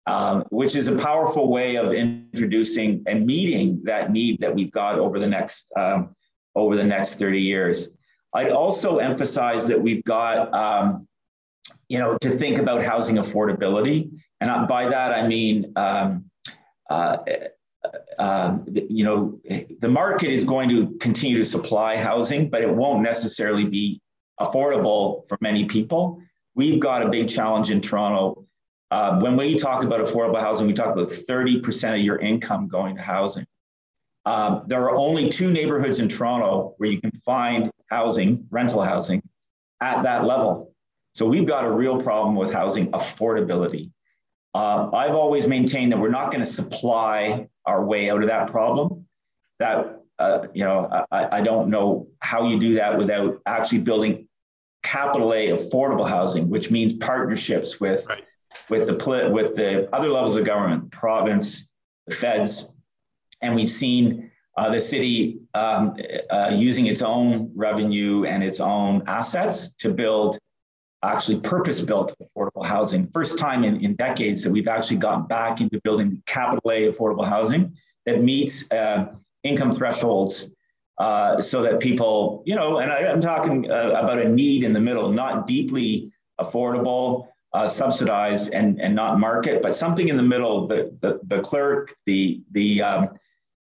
um, 0.05 0.43
which 0.49 0.75
is 0.75 0.87
a 0.87 0.95
powerful 0.95 1.49
way 1.49 1.75
of 1.77 1.91
introducing 1.91 3.03
and 3.07 3.25
meeting 3.25 3.81
that 3.83 4.11
need 4.11 4.39
that 4.41 4.53
we've 4.53 4.71
got 4.71 4.99
over 4.99 5.19
the 5.19 5.25
next 5.25 5.71
um, 5.75 6.15
over 6.53 6.75
the 6.75 6.83
next 6.83 7.15
30 7.15 7.41
years. 7.41 7.89
I'd 8.33 8.51
also 8.51 8.97
emphasize 8.99 9.65
that 9.67 9.81
we've 9.81 10.03
got, 10.03 10.53
um, 10.53 11.07
you 11.89 11.97
know, 11.97 12.17
to 12.19 12.29
think 12.29 12.59
about 12.59 12.83
housing 12.83 13.15
affordability, 13.15 14.11
and 14.39 14.67
by 14.67 14.87
that 14.87 15.13
I 15.13 15.27
mean. 15.27 15.73
Um, 15.75 16.29
um, 18.19 18.65
you 18.67 19.03
know, 19.03 19.39
the 19.79 19.87
market 19.87 20.29
is 20.29 20.43
going 20.43 20.69
to 20.69 20.97
continue 20.99 21.37
to 21.37 21.45
supply 21.45 21.97
housing, 21.97 22.49
but 22.49 22.61
it 22.61 22.69
won't 22.69 23.01
necessarily 23.01 23.65
be 23.65 24.01
affordable 24.39 25.27
for 25.27 25.37
many 25.41 25.65
people. 25.65 26.21
We've 26.55 26.79
got 26.79 27.03
a 27.03 27.09
big 27.09 27.27
challenge 27.27 27.71
in 27.71 27.81
Toronto. 27.81 28.45
Uh, 28.91 29.19
when 29.19 29.35
we 29.35 29.55
talk 29.55 29.83
about 29.83 29.99
affordable 29.99 30.39
housing, 30.39 30.67
we 30.67 30.73
talk 30.73 30.93
about 30.93 31.09
30% 31.09 31.95
of 31.95 31.99
your 31.99 32.17
income 32.19 32.67
going 32.67 32.95
to 32.95 33.01
housing. 33.01 33.45
Um, 34.25 34.63
there 34.67 34.81
are 34.83 34.95
only 34.95 35.29
two 35.29 35.51
neighborhoods 35.51 35.99
in 35.99 36.09
Toronto 36.09 36.73
where 36.77 36.89
you 36.89 36.99
can 36.99 37.11
find 37.11 37.69
housing, 37.89 38.47
rental 38.49 38.81
housing, 38.81 39.21
at 39.81 40.03
that 40.03 40.25
level. 40.25 40.73
So 41.13 41.25
we've 41.25 41.45
got 41.45 41.63
a 41.65 41.71
real 41.71 41.99
problem 41.99 42.35
with 42.35 42.51
housing 42.51 42.91
affordability. 42.91 43.91
Uh, 44.53 44.89
I've 44.93 45.15
always 45.15 45.47
maintained 45.47 45.91
that 45.91 45.99
we're 45.99 46.09
not 46.09 46.31
going 46.31 46.43
to 46.43 46.49
supply 46.49 47.47
our 47.65 47.83
way 47.83 48.09
out 48.09 48.21
of 48.21 48.29
that 48.29 48.49
problem. 48.49 49.05
That 49.59 50.01
uh, 50.19 50.47
you 50.53 50.63
know, 50.63 51.05
I, 51.11 51.39
I 51.39 51.41
don't 51.41 51.69
know 51.69 52.07
how 52.19 52.47
you 52.47 52.59
do 52.59 52.75
that 52.75 52.97
without 52.97 53.41
actually 53.45 53.79
building 53.79 54.27
capital 54.83 55.33
A 55.33 55.49
affordable 55.49 56.07
housing, 56.07 56.49
which 56.49 56.71
means 56.71 56.93
partnerships 56.93 57.79
with 57.79 58.05
right. 58.07 58.23
with 58.69 58.87
the 58.87 59.29
with 59.31 59.55
the 59.55 59.93
other 59.93 60.09
levels 60.09 60.35
of 60.35 60.45
government, 60.45 60.91
province, 60.91 61.71
the 62.07 62.15
feds, 62.15 62.73
and 63.41 63.55
we've 63.55 63.69
seen 63.69 64.31
uh, 64.57 64.69
the 64.69 64.79
city 64.79 65.39
um, 65.53 65.95
uh, 66.29 66.51
using 66.53 66.85
its 66.85 67.01
own 67.01 67.51
revenue 67.55 68.25
and 68.25 68.43
its 68.43 68.59
own 68.59 69.03
assets 69.07 69.75
to 69.75 69.89
build 69.89 70.37
actually 71.11 71.39
purpose-built 71.39 72.15
affordable 72.21 72.65
housing. 72.65 73.07
First 73.07 73.37
time 73.37 73.63
in, 73.63 73.83
in 73.83 73.95
decades 73.95 74.43
that 74.43 74.51
we've 74.51 74.67
actually 74.67 74.97
gotten 74.97 75.25
back 75.25 75.61
into 75.61 75.79
building 75.83 76.21
capital 76.25 76.71
A 76.71 76.91
affordable 76.91 77.27
housing 77.27 77.75
that 78.05 78.23
meets 78.23 78.69
uh, 78.71 79.07
income 79.43 79.73
thresholds 79.73 80.53
uh, 80.97 81.41
so 81.41 81.61
that 81.61 81.79
people, 81.79 82.43
you 82.45 82.55
know, 82.55 82.79
and 82.79 82.91
I, 82.91 82.99
am 83.01 83.21
talking 83.21 83.69
uh, 83.69 83.91
about 83.95 84.19
a 84.19 84.29
need 84.29 84.63
in 84.63 84.73
the 84.73 84.79
middle, 84.79 85.11
not 85.11 85.45
deeply 85.45 86.11
affordable, 86.39 87.27
uh, 87.53 87.67
subsidized, 87.67 88.51
and, 88.53 88.79
and 88.81 88.95
not 88.95 89.19
market, 89.19 89.61
but 89.61 89.75
something 89.75 90.07
in 90.07 90.17
the 90.17 90.23
middle. 90.23 90.67
The 90.67 90.95
the, 91.01 91.19
the 91.23 91.41
clerk, 91.41 91.95
the 92.05 92.41
the, 92.51 92.81
um, 92.81 93.09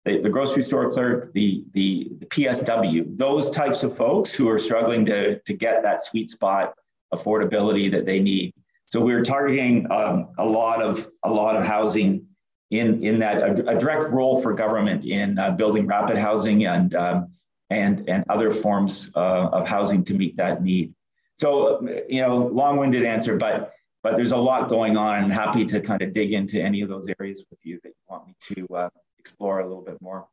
the, 0.05 0.21
the 0.21 0.29
grocery 0.29 0.63
store 0.63 0.91
clerk, 0.91 1.33
the, 1.35 1.65
the 1.73 2.11
the 2.19 2.27
PSW, 2.27 3.17
those 3.17 3.51
types 3.51 3.83
of 3.83 3.97
folks 3.97 4.33
who 4.33 4.49
are 4.49 4.59
struggling 4.59 5.05
to 5.07 5.39
to 5.41 5.53
get 5.53 5.83
that 5.83 6.03
sweet 6.03 6.31
spot 6.31 6.75
affordability 7.13 7.91
that 7.91 8.07
they 8.07 8.21
need. 8.21 8.55
So 8.87 9.01
we're 9.01 9.23
targeting 9.23 9.91
um, 9.91 10.29
a 10.39 10.45
lot 10.45 10.83
of 10.83 11.09
a 11.25 11.31
lot 11.31 11.57
of 11.57 11.65
housing 11.65 12.27
in, 12.71 13.03
in 13.03 13.19
that 13.19 13.37
a, 13.43 13.71
a 13.71 13.79
direct 13.79 14.11
role 14.11 14.41
for 14.41 14.53
government 14.55 15.05
in 15.05 15.39
uh, 15.39 15.51
building 15.53 15.87
rapid 15.87 16.17
housing 16.17 16.67
and, 16.67 16.95
um, 16.95 17.33
and, 17.71 18.09
and 18.09 18.25
other 18.29 18.51
forms 18.51 19.11
uh, 19.17 19.49
of 19.53 19.67
housing 19.67 20.05
to 20.05 20.15
meet 20.15 20.37
that 20.37 20.63
need. 20.63 20.95
So, 21.37 21.81
you 22.09 22.21
know, 22.21 22.37
long-winded 22.53 23.05
answer, 23.05 23.37
but 23.37 23.73
but 24.03 24.17
there's 24.17 24.33
a 24.33 24.37
lot 24.37 24.69
going 24.69 24.97
on 24.97 25.25
and 25.25 25.33
happy 25.33 25.65
to 25.67 25.81
kind 25.81 26.01
of 26.01 26.15
dig 26.15 26.33
into 26.33 26.61
any 26.61 26.81
of 26.81 26.89
those 26.89 27.09
areas 27.21 27.45
with 27.51 27.61
you 27.65 27.79
that 27.83 27.89
you 27.91 28.05
want 28.09 28.27
me 28.27 28.35
to 28.55 28.75
uh, 28.75 28.89
explore 29.19 29.61
a 29.61 29.67
little 29.67 29.85
bit 29.85 30.01
more. 30.01 30.27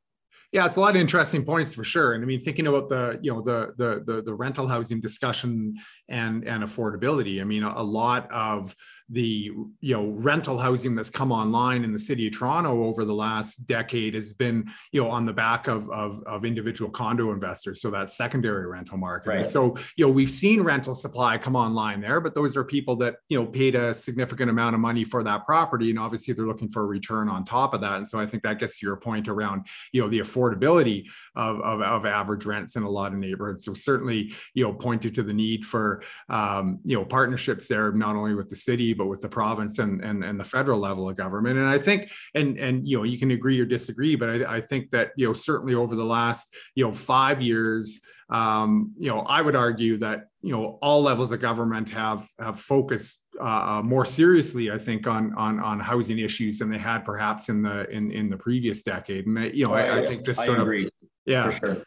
Yeah, 0.51 0.65
it's 0.65 0.77
a 0.77 0.79
lot 0.79 0.91
of 0.91 1.01
interesting 1.01 1.44
points 1.44 1.74
for 1.74 1.84
sure. 1.84 2.13
And 2.13 2.24
I 2.24 2.27
mean, 2.27 2.39
thinking 2.39 2.67
about 2.67 2.88
the 2.88 3.20
you 3.22 3.34
know 3.34 3.41
the 3.41 3.74
the 3.77 4.03
the, 4.06 4.22
the 4.22 4.34
rental 4.34 4.67
housing 4.67 5.01
discussion 5.01 5.75
and 6.08 6.48
and 6.48 6.63
affordability. 6.63 7.41
I 7.41 7.44
mean, 7.44 7.63
a, 7.63 7.74
a 7.75 7.84
lot 7.84 8.32
of 8.32 8.75
the 9.09 9.51
you 9.79 9.95
know 9.95 10.09
rental 10.09 10.57
housing 10.57 10.93
that's 10.93 11.09
come 11.09 11.31
online 11.31 11.83
in 11.83 11.93
the 11.93 11.99
city 11.99 12.27
of 12.27 12.37
Toronto 12.37 12.83
over 12.83 13.05
the 13.05 13.13
last 13.13 13.65
decade 13.65 14.13
has 14.13 14.33
been 14.33 14.69
you 14.91 15.01
know 15.01 15.09
on 15.09 15.25
the 15.25 15.31
back 15.31 15.67
of 15.67 15.89
of, 15.91 16.21
of 16.25 16.43
individual 16.43 16.91
condo 16.91 17.31
investors, 17.31 17.81
so 17.81 17.89
that 17.89 18.09
secondary 18.09 18.67
rental 18.67 18.97
market. 18.97 19.29
Right. 19.29 19.47
So 19.47 19.77
you 19.95 20.05
know 20.05 20.11
we've 20.11 20.29
seen 20.29 20.61
rental 20.61 20.93
supply 20.93 21.37
come 21.37 21.55
online 21.55 22.01
there, 22.01 22.19
but 22.19 22.35
those 22.35 22.57
are 22.57 22.65
people 22.65 22.97
that 22.97 23.15
you 23.29 23.39
know 23.39 23.45
paid 23.45 23.75
a 23.75 23.93
significant 23.93 24.49
amount 24.49 24.75
of 24.75 24.81
money 24.81 25.05
for 25.05 25.23
that 25.23 25.45
property, 25.45 25.89
and 25.89 25.99
obviously 25.99 26.33
they're 26.33 26.45
looking 26.45 26.69
for 26.69 26.83
a 26.83 26.87
return 26.87 27.29
on 27.29 27.45
top 27.45 27.73
of 27.73 27.81
that. 27.81 27.97
And 27.97 28.07
so 28.07 28.19
I 28.19 28.25
think 28.25 28.43
that 28.43 28.59
gets 28.59 28.79
to 28.79 28.85
your 28.85 28.97
point 28.97 29.29
around 29.29 29.67
you 29.93 30.01
know 30.01 30.09
the 30.09 30.19
affordability 30.19 31.05
of 31.35 31.61
of, 31.61 31.81
of 31.81 32.05
average 32.05 32.45
rents 32.45 32.75
in 32.75 32.83
a 32.83 32.89
lot 32.89 33.13
of 33.13 33.19
neighborhoods. 33.19 33.63
So 33.63 33.73
certainly 33.73 34.33
you 34.53 34.65
know 34.65 34.73
pointed 34.73 35.15
to 35.15 35.23
the 35.23 35.33
need 35.33 35.65
for 35.65 36.03
um, 36.27 36.79
you 36.83 36.97
know 36.97 37.05
partnerships 37.05 37.69
there, 37.69 37.93
not 37.93 38.17
only 38.17 38.35
with 38.35 38.49
the 38.49 38.55
city 38.55 38.97
but 38.98 39.08
with 39.08 39.22
the 39.22 39.30
province 39.30 39.80
and, 39.80 40.04
and, 40.04 40.24
and 40.24 40.39
the 40.39 40.44
federal 40.44 40.80
level 40.80 41.10
of 41.10 41.16
government. 41.16 41.58
And 41.58 41.68
I 41.68 41.77
think, 41.77 42.12
and, 42.36 42.58
and, 42.58 42.88
you 42.88 42.98
know, 42.98 43.04
you 43.04 43.18
can 43.18 43.32
agree 43.32 43.60
or 43.60 43.66
disagree, 43.66 44.16
but 44.16 44.30
I, 44.30 44.58
I 44.58 44.62
think 44.62 44.89
that, 44.92 45.12
you 45.16 45.27
know, 45.27 45.34
certainly 45.34 45.75
over 45.75 45.96
the 45.96 46.04
last, 46.04 46.54
you 46.75 46.84
know, 46.84 46.92
five 46.92 47.42
years, 47.42 48.00
um, 48.30 48.94
you 48.98 49.10
know, 49.10 49.22
I 49.22 49.42
would 49.42 49.56
argue 49.56 49.98
that, 50.00 50.25
you 50.42 50.51
know, 50.51 50.77
all 50.82 51.01
levels 51.01 51.32
of 51.32 51.39
government 51.39 51.88
have, 51.89 52.27
have 52.39 52.60
focused 52.60 53.25
uh, 53.39 53.82
more 53.84 54.06
seriously, 54.06 54.72
I 54.72 54.77
think, 54.77 55.08
on, 55.08 55.34
on, 55.36 55.60
on 55.60 55.80
housing 55.80 56.20
issues 56.20 56.60
than 56.60 56.70
they 56.70 56.77
had 56.77 57.06
perhaps 57.06 57.50
in 57.50 57.62
the, 57.62 57.89
in, 57.89 58.12
in 58.12 58.30
the 58.30 58.38
previous 58.38 58.82
decade. 58.84 59.27
And, 59.27 59.54
you 59.56 59.66
know, 59.66 59.74
I, 59.74 60.00
I, 60.00 60.06
think 60.06 60.25
just 60.25 60.44
sort 60.44 60.60
of, 60.60 60.70
yeah. 61.25 61.50
Sure 61.50 61.84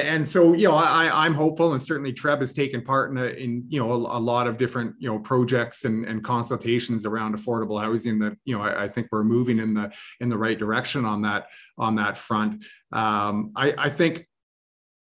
and, 0.00 0.26
so 0.26 0.52
you 0.52 0.68
know 0.68 0.74
I, 0.74 1.24
I'm 1.24 1.34
hopeful, 1.34 1.72
and 1.72 1.82
certainly 1.82 2.12
Treb 2.12 2.40
has 2.40 2.52
taken 2.52 2.82
part 2.82 3.10
in, 3.10 3.18
a, 3.18 3.24
in 3.24 3.64
you 3.68 3.80
know 3.80 3.92
a, 3.92 3.96
a, 3.96 4.20
lot 4.20 4.46
of 4.46 4.56
different 4.56 4.94
you 4.98 5.10
know 5.10 5.18
projects 5.18 5.84
and, 5.84 6.04
and 6.04 6.22
consultations 6.22 7.04
around 7.04 7.36
affordable 7.36 7.80
housing. 7.80 8.18
That 8.18 8.36
you 8.44 8.56
know 8.56 8.62
I, 8.62 8.84
I, 8.84 8.88
think 8.88 9.08
we're 9.10 9.24
moving 9.24 9.58
in 9.58 9.74
the 9.74 9.92
in 10.20 10.28
the 10.28 10.38
right 10.38 10.58
direction 10.58 11.04
on 11.04 11.22
that 11.22 11.46
on 11.78 11.96
that 11.96 12.16
front. 12.16 12.64
Um, 12.92 13.52
I, 13.56 13.74
I 13.76 13.88
think 13.90 14.26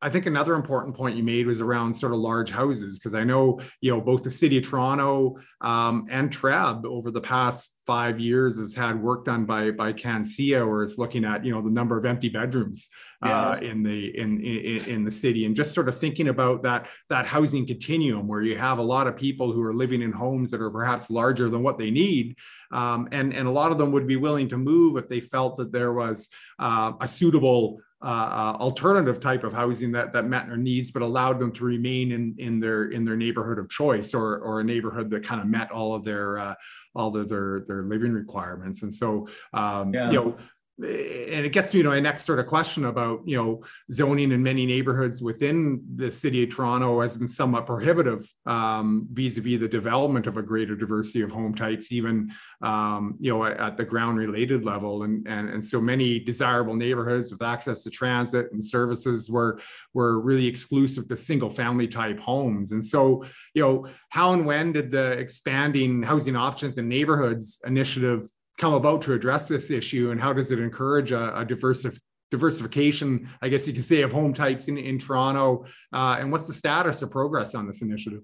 I 0.04 0.10
think 0.10 0.26
another 0.26 0.54
important 0.56 0.96
point 0.96 1.16
you 1.16 1.24
made 1.24 1.48
was 1.48 1.62
around 1.62 1.94
sort 1.94 2.12
of 2.12 2.20
large 2.20 2.52
houses, 2.52 3.00
because 3.00 3.16
I 3.16 3.24
know, 3.24 3.62
you 3.80 3.90
know, 3.90 4.02
both 4.02 4.22
the 4.22 4.30
city 4.30 4.58
of 4.58 4.68
Toronto 4.68 5.38
um, 5.62 6.08
and 6.12 6.30
TREB 6.30 6.86
over 6.86 7.10
the 7.10 7.22
past 7.22 7.80
five 7.88 8.20
years 8.20 8.58
has 8.58 8.76
had 8.76 9.02
work 9.02 9.24
done 9.24 9.46
by 9.46 9.72
by 9.72 9.94
CANCEA, 9.94 10.68
where 10.68 10.84
it's 10.84 10.98
looking 10.98 11.24
at, 11.24 11.46
you 11.46 11.54
know, 11.54 11.62
the 11.62 11.70
number 11.70 11.98
of 11.98 12.06
empty 12.06 12.28
bedrooms 12.28 12.90
uh, 13.22 13.58
in 13.62 13.82
the 13.82 14.18
in, 14.20 14.42
in 14.42 14.86
in 14.90 15.04
the 15.06 15.12
city, 15.12 15.46
and 15.46 15.56
just 15.56 15.74
sort 15.74 15.88
of 15.88 15.98
thinking 15.98 16.28
about 16.28 16.64
that 16.64 16.90
that 17.10 17.26
housing 17.26 17.66
continuum 17.66 18.28
where 18.28 18.42
you 18.42 18.58
have 18.58 18.80
a 18.80 18.84
lot 18.84 19.08
of 19.08 19.16
people 19.16 19.54
who 19.54 19.62
are 19.62 19.74
living 19.74 20.02
in 20.02 20.12
homes 20.12 20.52
that 20.52 20.62
are 20.62 20.70
perhaps 20.70 21.10
larger 21.10 21.50
than 21.50 21.64
what 21.64 21.78
they 21.78 21.90
need, 21.90 22.36
um, 22.72 23.08
and 23.14 23.34
and 23.34 23.48
a 23.48 23.52
lot 23.52 23.72
of 23.72 23.78
them 23.78 23.94
would 23.94 24.08
be 24.08 24.18
willing 24.18 24.50
to 24.50 24.58
move 24.58 24.98
if 24.98 25.08
they 25.08 25.22
felt 25.22 25.56
that 25.56 25.72
there 25.72 25.94
was 25.94 26.30
uh, 26.60 26.92
a 27.00 27.08
suitable 27.08 27.80
uh, 28.04 28.58
alternative 28.60 29.20
type 29.20 29.44
of 29.44 29.54
housing 29.54 29.92
that 29.94 30.12
that 30.12 30.26
met 30.26 30.48
their 30.48 30.58
needs, 30.58 30.92
but 30.92 31.02
allowed 31.02 31.40
them 31.40 31.52
to 31.54 31.64
remain 31.64 32.12
in 32.12 32.36
in 32.38 32.60
their 32.60 32.86
in 32.86 33.06
their 33.06 33.16
neighborhood 33.16 33.58
of 33.58 33.70
choice 33.70 34.14
or 34.14 34.40
or 34.40 34.60
a 34.60 34.64
neighborhood 34.64 35.10
that 35.10 35.24
kind 35.24 35.40
of 35.40 35.48
met 35.48 35.72
all 35.72 35.96
of 35.96 36.04
their 36.04 36.38
uh, 36.38 36.54
all 36.96 37.16
of 37.16 37.30
their 37.30 37.64
their 37.66 37.84
living 37.84 38.12
requirements. 38.12 38.84
And 38.84 38.94
so 38.94 39.28
um, 39.54 39.94
yeah. 39.94 40.12
you 40.12 40.18
know 40.18 40.38
and 40.80 41.46
it 41.46 41.54
gets 41.54 41.72
me 41.74 41.84
to 41.84 41.90
my 41.90 42.00
next 42.00 42.26
sort 42.26 42.40
of 42.40 42.48
question 42.48 42.86
about 42.86 43.22
you 43.28 43.38
know 43.38 43.64
zoning 43.92 44.32
in 44.32 44.42
many 44.42 44.66
neighborhoods 44.66 45.22
within 45.22 45.84
the 45.96 46.10
city 46.10 46.44
of 46.44 46.50
Toronto 46.50 47.00
has 47.02 47.16
been 47.16 47.28
somewhat 47.28 47.68
prohibitive 47.68 48.28
um, 48.48 49.08
vis-a-vis 49.12 49.60
the 49.60 49.68
development 49.68 50.26
of 50.26 50.38
a 50.38 50.42
greater 50.42 50.76
diversity 50.76 51.22
of 51.22 51.32
home 51.32 51.54
types, 51.54 51.92
even 51.92 52.32
um, 52.64 53.16
you 53.20 53.32
know 53.32 53.46
at, 53.46 53.60
at, 53.60 53.78
the 53.78 53.86
ground 53.86 54.18
related 54.18 54.66
level, 54.66 55.04
and, 55.04 55.28
and 55.28 55.48
and 55.50 55.64
so 55.64 55.80
many 55.80 56.20
desirable 56.20 56.76
neighborhoods 56.76 57.32
with 57.32 57.44
access 57.44 57.84
to 57.84 57.92
transit 57.92 58.52
and 58.52 58.64
services 58.64 59.30
were 59.30 59.60
were 59.94 60.22
really 60.22 60.48
exclusive 60.48 61.08
to 61.08 61.16
single 61.16 61.52
family 61.52 61.88
type 61.88 62.20
homes, 62.20 62.72
and 62.72 62.84
so 62.84 63.24
you 63.54 63.62
know 63.62 63.86
how 64.10 64.34
and 64.34 64.44
when 64.44 64.72
did 64.72 64.90
the 64.90 65.12
expanding 65.12 66.02
housing 66.02 66.36
options 66.36 66.80
in 66.80 66.90
neighborhoods 66.90 67.60
initiative 67.64 68.28
come 68.58 68.74
about 68.74 69.02
to 69.04 69.14
address 69.14 69.48
this 69.48 69.72
issue 69.72 70.12
and 70.12 70.22
how 70.22 70.34
does 70.34 70.52
it 70.52 70.60
encourage 70.60 71.12
a, 71.12 71.36
a 71.40 71.46
diversif- 71.46 72.00
diversification, 72.32 73.30
I 73.42 73.50
guess 73.50 73.68
you 73.68 73.74
could 73.74 73.84
say, 73.84 74.02
of 74.02 74.12
home 74.12 74.34
types 74.34 74.68
in, 74.68 74.78
in 74.78 74.98
Toronto? 74.98 75.66
Uh, 75.92 76.18
and 76.20 76.32
what's 76.32 76.48
the 76.48 76.54
status 76.54 77.02
or 77.04 77.08
progress 77.08 77.56
on 77.56 77.68
this 77.68 77.82
initiative? 77.82 78.22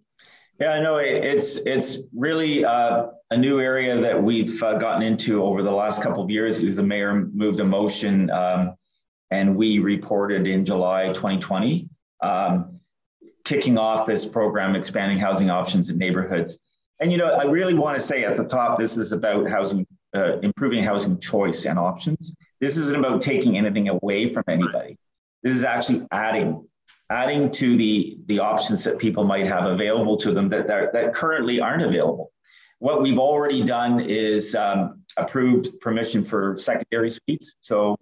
Yeah, 0.60 0.82
no, 0.82 0.98
it's 0.98 1.56
it's 1.66 2.00
really 2.14 2.66
uh, 2.66 3.08
a 3.32 3.38
new 3.38 3.62
area 3.62 3.96
that 3.96 4.22
we've 4.22 4.62
uh, 4.62 4.78
gotten 4.78 5.04
into 5.04 5.42
over 5.42 5.64
the 5.64 5.72
last 5.72 6.04
couple 6.04 6.22
of 6.22 6.30
years. 6.30 6.60
The 6.60 6.84
mayor 6.84 7.30
moved 7.34 7.62
a 7.62 7.64
motion, 7.64 8.30
um, 8.30 8.76
and 9.32 9.56
we 9.56 9.80
reported 9.80 10.48
in 10.48 10.66
July 10.66 11.14
2020, 11.14 11.88
um, 12.20 12.78
kicking 13.46 13.78
off 13.78 14.06
this 14.06 14.26
program, 14.26 14.76
expanding 14.76 15.18
housing 15.18 15.50
options 15.50 15.90
in 15.90 15.98
neighborhoods. 15.98 16.60
And 17.00 17.10
you 17.10 17.18
know, 17.18 17.30
I 17.30 17.44
really 17.44 17.74
want 17.74 17.98
to 17.98 18.04
say 18.04 18.26
at 18.26 18.36
the 18.36 18.44
top, 18.44 18.78
this 18.78 18.98
is 18.98 19.14
about 19.14 19.50
housing 19.50 19.88
uh, 20.16 20.40
improving 20.40 20.84
housing 20.84 21.20
choice 21.20 21.66
and 21.66 21.78
options. 21.78 22.36
This 22.60 22.78
isn't 22.78 22.98
about 22.98 23.22
taking 23.22 23.58
anything 23.58 23.90
away 23.90 24.34
from 24.34 24.44
anybody. 24.48 24.98
This 25.44 25.56
is 25.56 25.64
actually 25.64 26.06
adding 26.12 26.66
adding 27.12 27.50
to 27.50 27.76
the 27.76 28.18
the 28.28 28.40
options 28.40 28.84
that 28.84 29.00
people 29.00 29.24
might 29.24 29.48
have 29.48 29.66
available 29.66 30.18
to 30.18 30.32
them 30.32 30.50
that 30.50 30.68
that, 30.68 30.94
that 30.94 31.14
currently 31.14 31.60
aren't 31.60 31.84
available. 31.84 32.32
What 32.80 33.02
we've 33.02 33.20
already 33.20 33.64
done 33.64 34.00
is 34.00 34.56
um, 34.56 35.02
approved 35.18 35.80
permission 35.82 36.24
for 36.24 36.58
secondary 36.58 37.10
suites. 37.10 37.56
So 37.60 37.98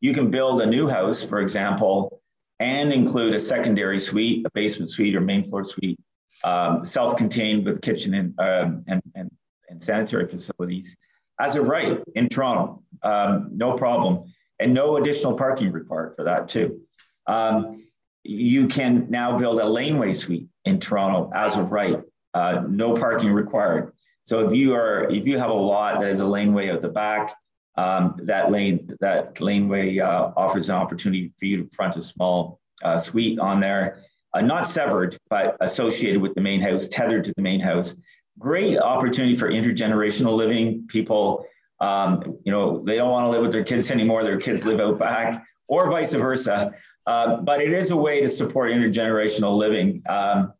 you 0.00 0.12
can 0.14 0.30
build 0.30 0.62
a 0.62 0.66
new 0.66 0.86
house, 0.88 1.22
for 1.22 1.40
example, 1.40 2.22
and 2.60 2.92
include 2.92 3.34
a 3.34 3.40
secondary 3.40 3.98
suite, 3.98 4.46
a 4.46 4.50
basement 4.50 4.90
suite 4.90 5.16
or 5.16 5.20
main 5.20 5.42
floor 5.42 5.64
suite, 5.64 5.98
um, 6.44 6.86
self-contained 6.86 7.64
with 7.66 7.82
kitchen 7.82 8.14
and, 8.14 8.38
um, 8.38 8.84
and, 8.86 9.02
and, 9.16 9.30
and 9.68 9.82
sanitary 9.82 10.28
facilities 10.28 10.96
as 11.40 11.56
of 11.56 11.66
right 11.66 11.98
in 12.14 12.28
Toronto, 12.28 12.82
um, 13.02 13.48
no 13.52 13.72
problem. 13.72 14.32
And 14.58 14.74
no 14.74 14.98
additional 14.98 15.34
parking 15.34 15.72
required 15.72 16.14
for 16.16 16.24
that 16.24 16.48
too. 16.48 16.82
Um, 17.26 17.84
you 18.22 18.68
can 18.68 19.06
now 19.08 19.38
build 19.38 19.58
a 19.58 19.64
laneway 19.64 20.12
suite 20.12 20.48
in 20.66 20.78
Toronto 20.78 21.30
as 21.34 21.56
of 21.56 21.72
right, 21.72 22.00
uh, 22.34 22.62
no 22.68 22.92
parking 22.92 23.32
required. 23.32 23.92
So 24.24 24.46
if 24.46 24.52
you 24.52 24.74
are, 24.74 25.10
if 25.10 25.26
you 25.26 25.38
have 25.38 25.50
a 25.50 25.54
lot 25.54 26.00
that 26.00 26.10
is 26.10 26.20
a 26.20 26.26
laneway 26.26 26.68
at 26.68 26.82
the 26.82 26.90
back, 26.90 27.34
um, 27.76 28.16
that 28.24 28.50
lane, 28.50 28.94
that 29.00 29.40
laneway 29.40 29.98
uh, 29.98 30.32
offers 30.36 30.68
an 30.68 30.74
opportunity 30.74 31.32
for 31.38 31.46
you 31.46 31.64
to 31.64 31.70
front 31.70 31.96
a 31.96 32.02
small 32.02 32.60
uh, 32.84 32.98
suite 32.98 33.38
on 33.38 33.60
there, 33.60 34.02
uh, 34.34 34.42
not 34.42 34.68
severed, 34.68 35.16
but 35.30 35.56
associated 35.60 36.20
with 36.20 36.34
the 36.34 36.40
main 36.42 36.60
house, 36.60 36.86
tethered 36.88 37.24
to 37.24 37.32
the 37.36 37.42
main 37.42 37.60
house 37.60 37.96
great 38.40 38.78
opportunity 38.78 39.36
for 39.36 39.50
intergenerational 39.50 40.34
living. 40.34 40.86
People, 40.88 41.46
um, 41.80 42.38
you 42.44 42.50
know, 42.50 42.82
they 42.82 42.96
don't 42.96 43.10
want 43.10 43.26
to 43.26 43.30
live 43.30 43.42
with 43.42 43.52
their 43.52 43.62
kids 43.62 43.90
anymore. 43.90 44.24
Their 44.24 44.40
kids 44.40 44.64
live 44.64 44.80
out 44.80 44.98
back, 44.98 45.44
or 45.68 45.90
vice 45.90 46.12
versa. 46.14 46.72
Uh, 47.06 47.36
but 47.36 47.60
it 47.60 47.72
is 47.72 47.90
a 47.90 47.96
way 47.96 48.20
to 48.20 48.28
support 48.28 48.70
intergenerational 48.70 49.56
living, 49.56 50.02
um, 50.08 50.52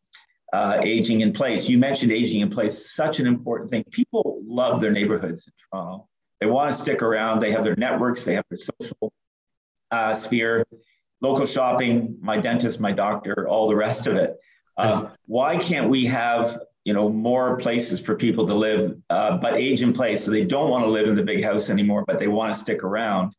uh, 0.53 0.81
aging 0.83 1.23
in 1.23 1.33
place. 1.33 1.69
You 1.69 1.79
mentioned 1.79 2.13
aging 2.13 2.41
in 2.41 2.51
place, 2.51 2.93
such 2.95 3.19
an 3.21 3.27
important 3.27 3.71
thing. 3.71 3.85
People 3.91 4.41
love 4.45 4.81
their 4.81 4.91
neighborhoods 4.91 5.47
in 5.47 5.53
Toronto. 5.59 6.09
They 6.41 6.47
want 6.47 6.73
to 6.73 6.77
stick 6.77 7.03
around. 7.03 7.41
They 7.41 7.53
have 7.53 7.65
their 7.65 7.77
networks, 7.77 8.25
they 8.25 8.35
have 8.35 8.45
their 8.51 8.59
social 8.59 9.13
uh, 9.91 10.15
sphere, 10.15 10.65
local 11.21 11.47
shopping, 11.47 12.17
my 12.21 12.39
dentist, 12.39 12.81
my 12.81 12.93
doctor, 12.93 13.49
all 13.49 13.69
the 13.69 13.77
rest 13.77 14.07
of 14.07 14.17
it. 14.17 14.37
Uh, 14.77 15.11
why 15.27 15.57
can't 15.59 15.91
we 15.91 16.07
have 16.07 16.59
you 16.91 16.95
know 16.95 17.09
more 17.09 17.57
places 17.57 18.01
for 18.01 18.17
people 18.17 18.45
to 18.45 18.53
live, 18.53 18.97
uh, 19.11 19.37
but 19.37 19.55
age 19.57 19.81
in 19.81 19.93
place? 19.93 20.25
So 20.25 20.33
they 20.33 20.45
don't 20.45 20.71
want 20.71 20.83
to 20.83 20.91
live 20.91 21.07
in 21.07 21.15
the 21.15 21.23
big 21.23 21.41
house 21.41 21.71
anymore, 21.71 22.03
but 22.05 22.19
they 22.19 22.27
want 22.27 22.53
to 22.53 22.59
stick 22.59 22.83
around 22.83 23.33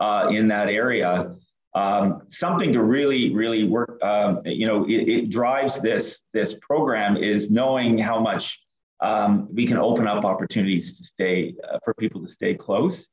uh, 0.00 0.26
in 0.32 0.48
that 0.48 0.68
area. 0.68 1.36
Um, 1.76 2.22
something 2.28 2.72
to 2.72 2.82
really, 2.82 3.32
really 3.32 3.62
work. 3.62 4.00
Um, 4.02 4.40
you 4.44 4.66
know, 4.66 4.84
it, 4.86 5.08
it, 5.16 5.30
drives 5.30 5.78
this 5.78 6.22
this 6.32 6.54
program 6.54 7.16
is 7.16 7.52
knowing 7.52 7.98
how 7.98 8.18
much 8.18 8.60
um, 8.98 9.46
we 9.54 9.64
can 9.64 9.76
open 9.76 10.08
up 10.08 10.24
opportunities 10.24 10.98
to 10.98 11.04
stay 11.04 11.54
uh, 11.70 11.78
for 11.84 11.94
people 11.94 12.20
to 12.20 12.28
stay 12.28 12.52
close. 12.52 13.06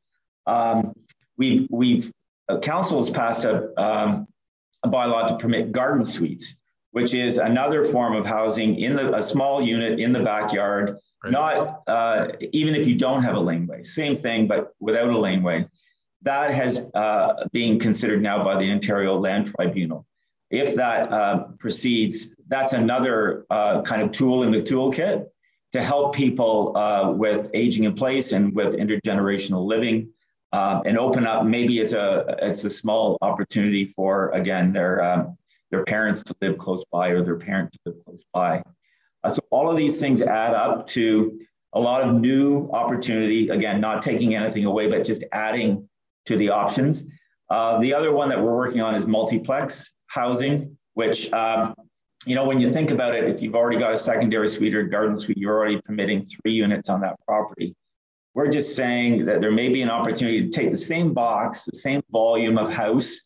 Um, 0.47 0.93
we've 1.37 1.67
we've 1.69 2.11
uh, 2.49 2.57
council 2.57 2.97
has 2.97 3.11
passed 3.11 3.45
a, 3.45 3.69
um, 3.79 4.27
a 4.81 4.89
bylaw 4.89 5.27
to 5.27 5.37
permit 5.37 5.71
garden 5.71 6.05
suites, 6.05 6.55
which 6.95 7.13
is 7.13 7.37
another 7.39 7.83
form 7.83 8.15
of 8.15 8.25
housing 8.25 8.79
in 8.79 8.95
the, 8.95 9.13
a 9.13 9.21
small 9.21 9.61
unit 9.61 9.99
in 9.99 10.13
the 10.13 10.21
backyard. 10.21 10.97
Right. 11.21 11.33
Not 11.33 11.81
uh, 11.87 12.29
even 12.53 12.73
if 12.73 12.87
you 12.87 12.95
don't 12.95 13.21
have 13.21 13.35
a 13.35 13.39
laneway, 13.39 13.81
same 13.81 14.15
thing, 14.15 14.47
but 14.47 14.73
without 14.79 15.09
a 15.09 15.17
laneway. 15.17 15.67
That 16.21 16.53
has 16.53 16.85
uh, 16.93 17.47
being 17.51 17.79
considered 17.79 18.21
now 18.21 18.41
by 18.41 18.55
the 18.55 18.71
Ontario 18.71 19.19
Land 19.19 19.53
Tribunal. 19.53 20.05
If 20.51 20.73
that 20.75 21.11
uh, 21.11 21.47
proceeds, 21.59 22.33
that's 22.47 22.71
another 22.71 23.45
uh, 23.49 23.81
kind 23.81 24.01
of 24.01 24.13
tool 24.13 24.43
in 24.43 24.51
the 24.51 24.61
toolkit 24.61 25.25
to 25.73 25.83
help 25.83 26.15
people 26.15 26.77
uh, 26.77 27.11
with 27.11 27.49
aging 27.53 27.83
in 27.83 27.93
place 27.93 28.31
and 28.31 28.55
with 28.55 28.73
intergenerational 28.73 29.65
living 29.65 30.07
um, 30.53 30.81
and 30.85 30.97
open 30.97 31.27
up. 31.27 31.43
Maybe 31.43 31.79
it's 31.79 31.91
a 31.91 32.37
it's 32.41 32.63
a 32.63 32.69
small 32.69 33.17
opportunity 33.21 33.83
for 33.83 34.29
again 34.29 34.71
their 34.71 35.03
um, 35.03 35.37
their 35.75 35.83
parents 35.85 36.23
to 36.23 36.35
live 36.41 36.57
close 36.57 36.83
by 36.91 37.09
or 37.09 37.23
their 37.23 37.35
parent 37.35 37.71
to 37.73 37.79
live 37.85 37.95
close 38.05 38.23
by. 38.33 38.63
Uh, 39.23 39.29
so 39.29 39.41
all 39.49 39.69
of 39.69 39.75
these 39.75 39.99
things 39.99 40.21
add 40.21 40.53
up 40.53 40.87
to 40.87 41.37
a 41.73 41.79
lot 41.79 42.01
of 42.01 42.15
new 42.15 42.69
opportunity. 42.71 43.49
Again, 43.49 43.81
not 43.81 44.01
taking 44.01 44.35
anything 44.35 44.65
away, 44.65 44.87
but 44.87 45.03
just 45.03 45.23
adding 45.31 45.87
to 46.25 46.37
the 46.37 46.49
options. 46.49 47.05
Uh, 47.49 47.79
the 47.79 47.93
other 47.93 48.11
one 48.11 48.29
that 48.29 48.41
we're 48.41 48.55
working 48.55 48.81
on 48.81 48.95
is 48.95 49.05
multiplex 49.05 49.91
housing, 50.07 50.77
which 50.93 51.31
um, 51.33 51.75
you 52.25 52.33
know, 52.33 52.45
when 52.45 52.59
you 52.59 52.71
think 52.71 52.91
about 52.91 53.13
it, 53.13 53.25
if 53.25 53.41
you've 53.41 53.55
already 53.55 53.77
got 53.77 53.93
a 53.93 53.97
secondary 53.97 54.49
suite 54.49 54.73
or 54.73 54.83
garden 54.83 55.15
suite, 55.15 55.37
you're 55.37 55.55
already 55.55 55.79
permitting 55.81 56.23
three 56.23 56.53
units 56.53 56.89
on 56.89 57.01
that 57.01 57.15
property. 57.27 57.75
We're 58.33 58.49
just 58.49 58.75
saying 58.75 59.25
that 59.25 59.41
there 59.41 59.51
may 59.51 59.69
be 59.69 59.81
an 59.81 59.89
opportunity 59.89 60.41
to 60.41 60.49
take 60.49 60.71
the 60.71 60.77
same 60.77 61.13
box, 61.13 61.65
the 61.65 61.77
same 61.77 62.01
volume 62.09 62.57
of 62.57 62.71
house. 62.71 63.21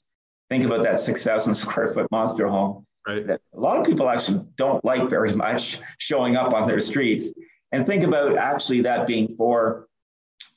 Think 0.49 0.65
about 0.65 0.83
that 0.83 0.99
6,000 0.99 1.53
square 1.55 1.93
foot 1.93 2.07
monster 2.11 2.47
home 2.47 2.85
right. 3.07 3.27
that 3.27 3.41
a 3.53 3.59
lot 3.59 3.77
of 3.77 3.85
people 3.85 4.09
actually 4.09 4.45
don't 4.55 4.83
like 4.83 5.09
very 5.09 5.33
much 5.33 5.79
showing 5.97 6.35
up 6.35 6.53
on 6.53 6.67
their 6.67 6.79
streets. 6.79 7.29
And 7.71 7.85
think 7.85 8.03
about 8.03 8.37
actually 8.37 8.81
that 8.81 9.05
being 9.05 9.27
for, 9.35 9.87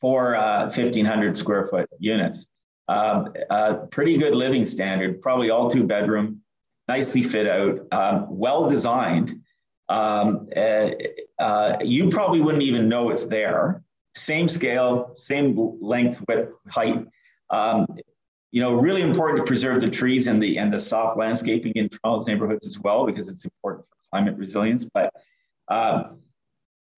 for 0.00 0.34
uh, 0.34 0.64
1,500 0.64 1.36
square 1.36 1.66
foot 1.66 1.88
units. 1.98 2.48
Uh, 2.88 3.24
a 3.50 3.74
pretty 3.90 4.16
good 4.16 4.34
living 4.34 4.64
standard, 4.64 5.20
probably 5.22 5.50
all 5.50 5.70
two 5.70 5.84
bedroom, 5.84 6.40
nicely 6.88 7.22
fit 7.22 7.46
out, 7.46 7.86
um, 7.92 8.26
well 8.28 8.68
designed. 8.68 9.40
Um, 9.88 10.48
uh, 10.56 10.90
uh, 11.38 11.76
you 11.82 12.08
probably 12.08 12.40
wouldn't 12.40 12.62
even 12.62 12.88
know 12.88 13.10
it's 13.10 13.24
there. 13.24 13.82
Same 14.14 14.48
scale, 14.48 15.12
same 15.16 15.56
length, 15.80 16.22
width, 16.28 16.50
height. 16.68 17.06
Um, 17.50 17.86
you 18.52 18.60
know, 18.60 18.74
really 18.74 19.00
important 19.00 19.38
to 19.38 19.44
preserve 19.44 19.80
the 19.80 19.90
trees 19.90 20.26
and 20.26 20.40
the 20.40 20.58
and 20.58 20.72
the 20.72 20.78
soft 20.78 21.16
landscaping 21.18 21.72
in 21.72 21.88
Toronto's 21.88 22.26
neighborhoods 22.26 22.66
as 22.66 22.78
well 22.78 23.06
because 23.06 23.28
it's 23.28 23.44
important 23.46 23.86
for 23.88 23.96
climate 24.10 24.36
resilience. 24.36 24.84
But 24.84 25.12
uh, 25.68 26.10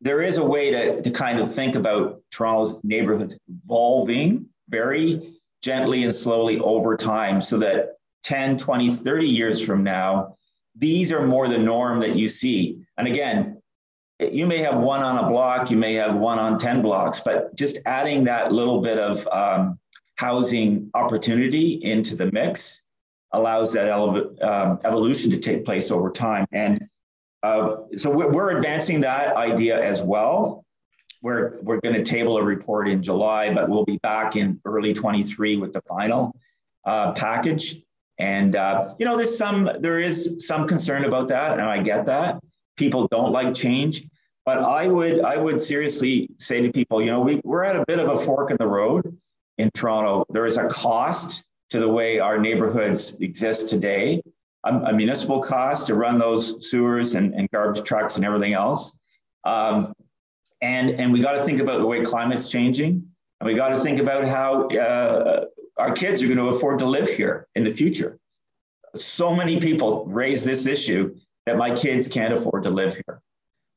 there 0.01 0.21
is 0.21 0.39
a 0.39 0.45
way 0.45 0.73
to, 0.73 1.01
to 1.01 1.11
kind 1.11 1.39
of 1.39 1.53
think 1.53 1.77
about 1.77 2.21
Toronto's 2.33 2.81
neighborhoods 2.83 3.39
evolving 3.49 4.47
very 4.69 5.39
gently 5.63 6.03
and 6.03 6.13
slowly 6.13 6.59
over 6.59 6.97
time 6.97 7.41
so 7.41 7.57
that 7.59 7.95
10, 8.25 8.59
20, 8.59 8.91
30 8.91 9.29
years 9.29 9.65
from 9.65 9.85
now, 9.85 10.37
these 10.75 11.13
are 11.13 11.25
more 11.25 11.47
the 11.47 11.57
norm 11.57 12.01
that 12.01 12.17
you 12.17 12.27
see. 12.27 12.85
And 12.99 13.07
again, 13.07 13.63
you 14.19 14.47
may 14.47 14.59
have 14.59 14.79
one 14.79 15.03
on 15.03 15.25
a 15.25 15.29
block, 15.29 15.71
you 15.71 15.77
may 15.77 15.95
have 15.95 16.17
one 16.17 16.39
on 16.39 16.59
10 16.59 16.83
blocks, 16.83 17.21
but 17.21 17.55
just 17.55 17.79
adding 17.87 18.25
that 18.25 18.53
little 18.53 18.81
bit 18.81 18.99
of 18.99 19.27
um, 19.31 19.79
housing 20.17 20.91
opportunity 20.95 21.81
into 21.83 22.17
the 22.17 22.31
mix 22.33 22.85
allows 23.33 23.73
that 23.73 23.89
ele- 23.89 24.31
um, 24.43 24.81
evolution 24.85 25.31
to 25.31 25.39
take 25.39 25.65
place 25.65 25.91
over 25.91 26.11
time. 26.11 26.47
And 26.53 26.87
uh, 27.43 27.77
so 27.97 28.11
we're, 28.11 28.31
we're 28.31 28.57
advancing 28.57 29.01
that 29.01 29.37
idea 29.37 29.83
as 29.83 30.03
well. 30.03 30.65
We're, 31.21 31.59
we're 31.63 31.81
going 31.81 31.95
to 31.95 32.05
table 32.05 32.39
a 32.39 32.43
report 32.43 32.89
in 32.89 33.03
July, 33.03 33.53
but 33.53 33.69
we'll 33.69 33.85
be 33.85 33.99
back 33.99 34.37
in 34.37 34.61
early 34.65 34.95
23 34.95 35.57
with 35.57 35.73
the 35.73 35.83
final 35.89 36.35
uh, 36.85 37.13
package. 37.13 37.83
And 38.19 38.55
uh, 38.55 38.95
you 38.99 39.07
know, 39.07 39.17
there's 39.17 39.37
some 39.37 39.69
there 39.81 39.99
is 39.99 40.47
some 40.47 40.69
concern 40.69 41.05
about 41.05 41.27
that, 41.29 41.53
and 41.53 41.63
I 41.63 41.83
get 41.83 42.07
that. 42.07 42.39
People 42.77 43.09
don't 43.09 43.33
like 43.33 43.55
change, 43.55 44.07
but 44.47 44.63
I 44.63 44.87
would 44.87 45.23
I 45.23 45.37
would 45.37 45.61
seriously 45.61 46.31
say 46.39 46.61
to 46.61 46.71
people, 46.71 47.03
you 47.03 47.11
know, 47.11 47.21
we, 47.21 47.41
we're 47.43 47.65
at 47.65 47.75
a 47.75 47.85
bit 47.89 47.99
of 47.99 48.09
a 48.09 48.17
fork 48.17 48.53
in 48.53 48.57
the 48.61 48.69
road 48.69 49.19
in 49.59 49.71
Toronto. 49.73 50.25
There 50.31 50.47
is 50.47 50.57
a 50.57 50.67
cost 50.67 51.45
to 51.71 51.81
the 51.81 51.89
way 51.89 52.19
our 52.19 52.39
neighborhoods 52.39 53.17
exist 53.21 53.69
today, 53.69 54.23
a, 54.65 54.75
a 54.75 54.93
municipal 54.93 55.41
cost 55.41 55.87
to 55.89 55.95
run 55.95 56.19
those 56.19 56.69
sewers 56.69 57.15
and, 57.15 57.35
and 57.35 57.51
garbage 57.51 57.83
trucks 57.85 58.17
and 58.17 58.25
everything 58.25 58.55
else. 58.55 58.97
Um, 59.45 59.93
and, 60.63 60.91
and 60.91 61.13
we 61.13 61.21
got 61.21 61.33
to 61.33 61.45
think 61.45 61.61
about 61.61 61.79
the 61.81 61.87
way 61.87 62.03
climate's 62.03 62.49
changing. 62.49 63.07
And 63.41 63.47
we 63.47 63.55
got 63.55 63.71
to 63.71 63.79
think 63.79 63.99
about 63.99 64.25
how 64.25 64.69
uh, 64.69 65.47
our 65.77 65.93
kids 65.93 66.23
are 66.23 66.27
going 66.27 66.39
to 66.39 66.49
afford 66.49 66.79
to 66.79 66.87
live 66.87 67.09
here 67.09 67.49
in 67.55 67.65
the 67.65 67.73
future. 67.73 68.19
So 68.95 69.35
many 69.35 69.61
people 69.61 70.07
raise 70.07 70.45
this 70.45 70.67
issue 70.67 71.17
that 71.47 71.57
my 71.57 71.75
kids 71.75 72.09
can't 72.09 72.33
afford 72.33 72.63
to 72.63 72.71
live 72.71 72.95
here. 72.95 73.21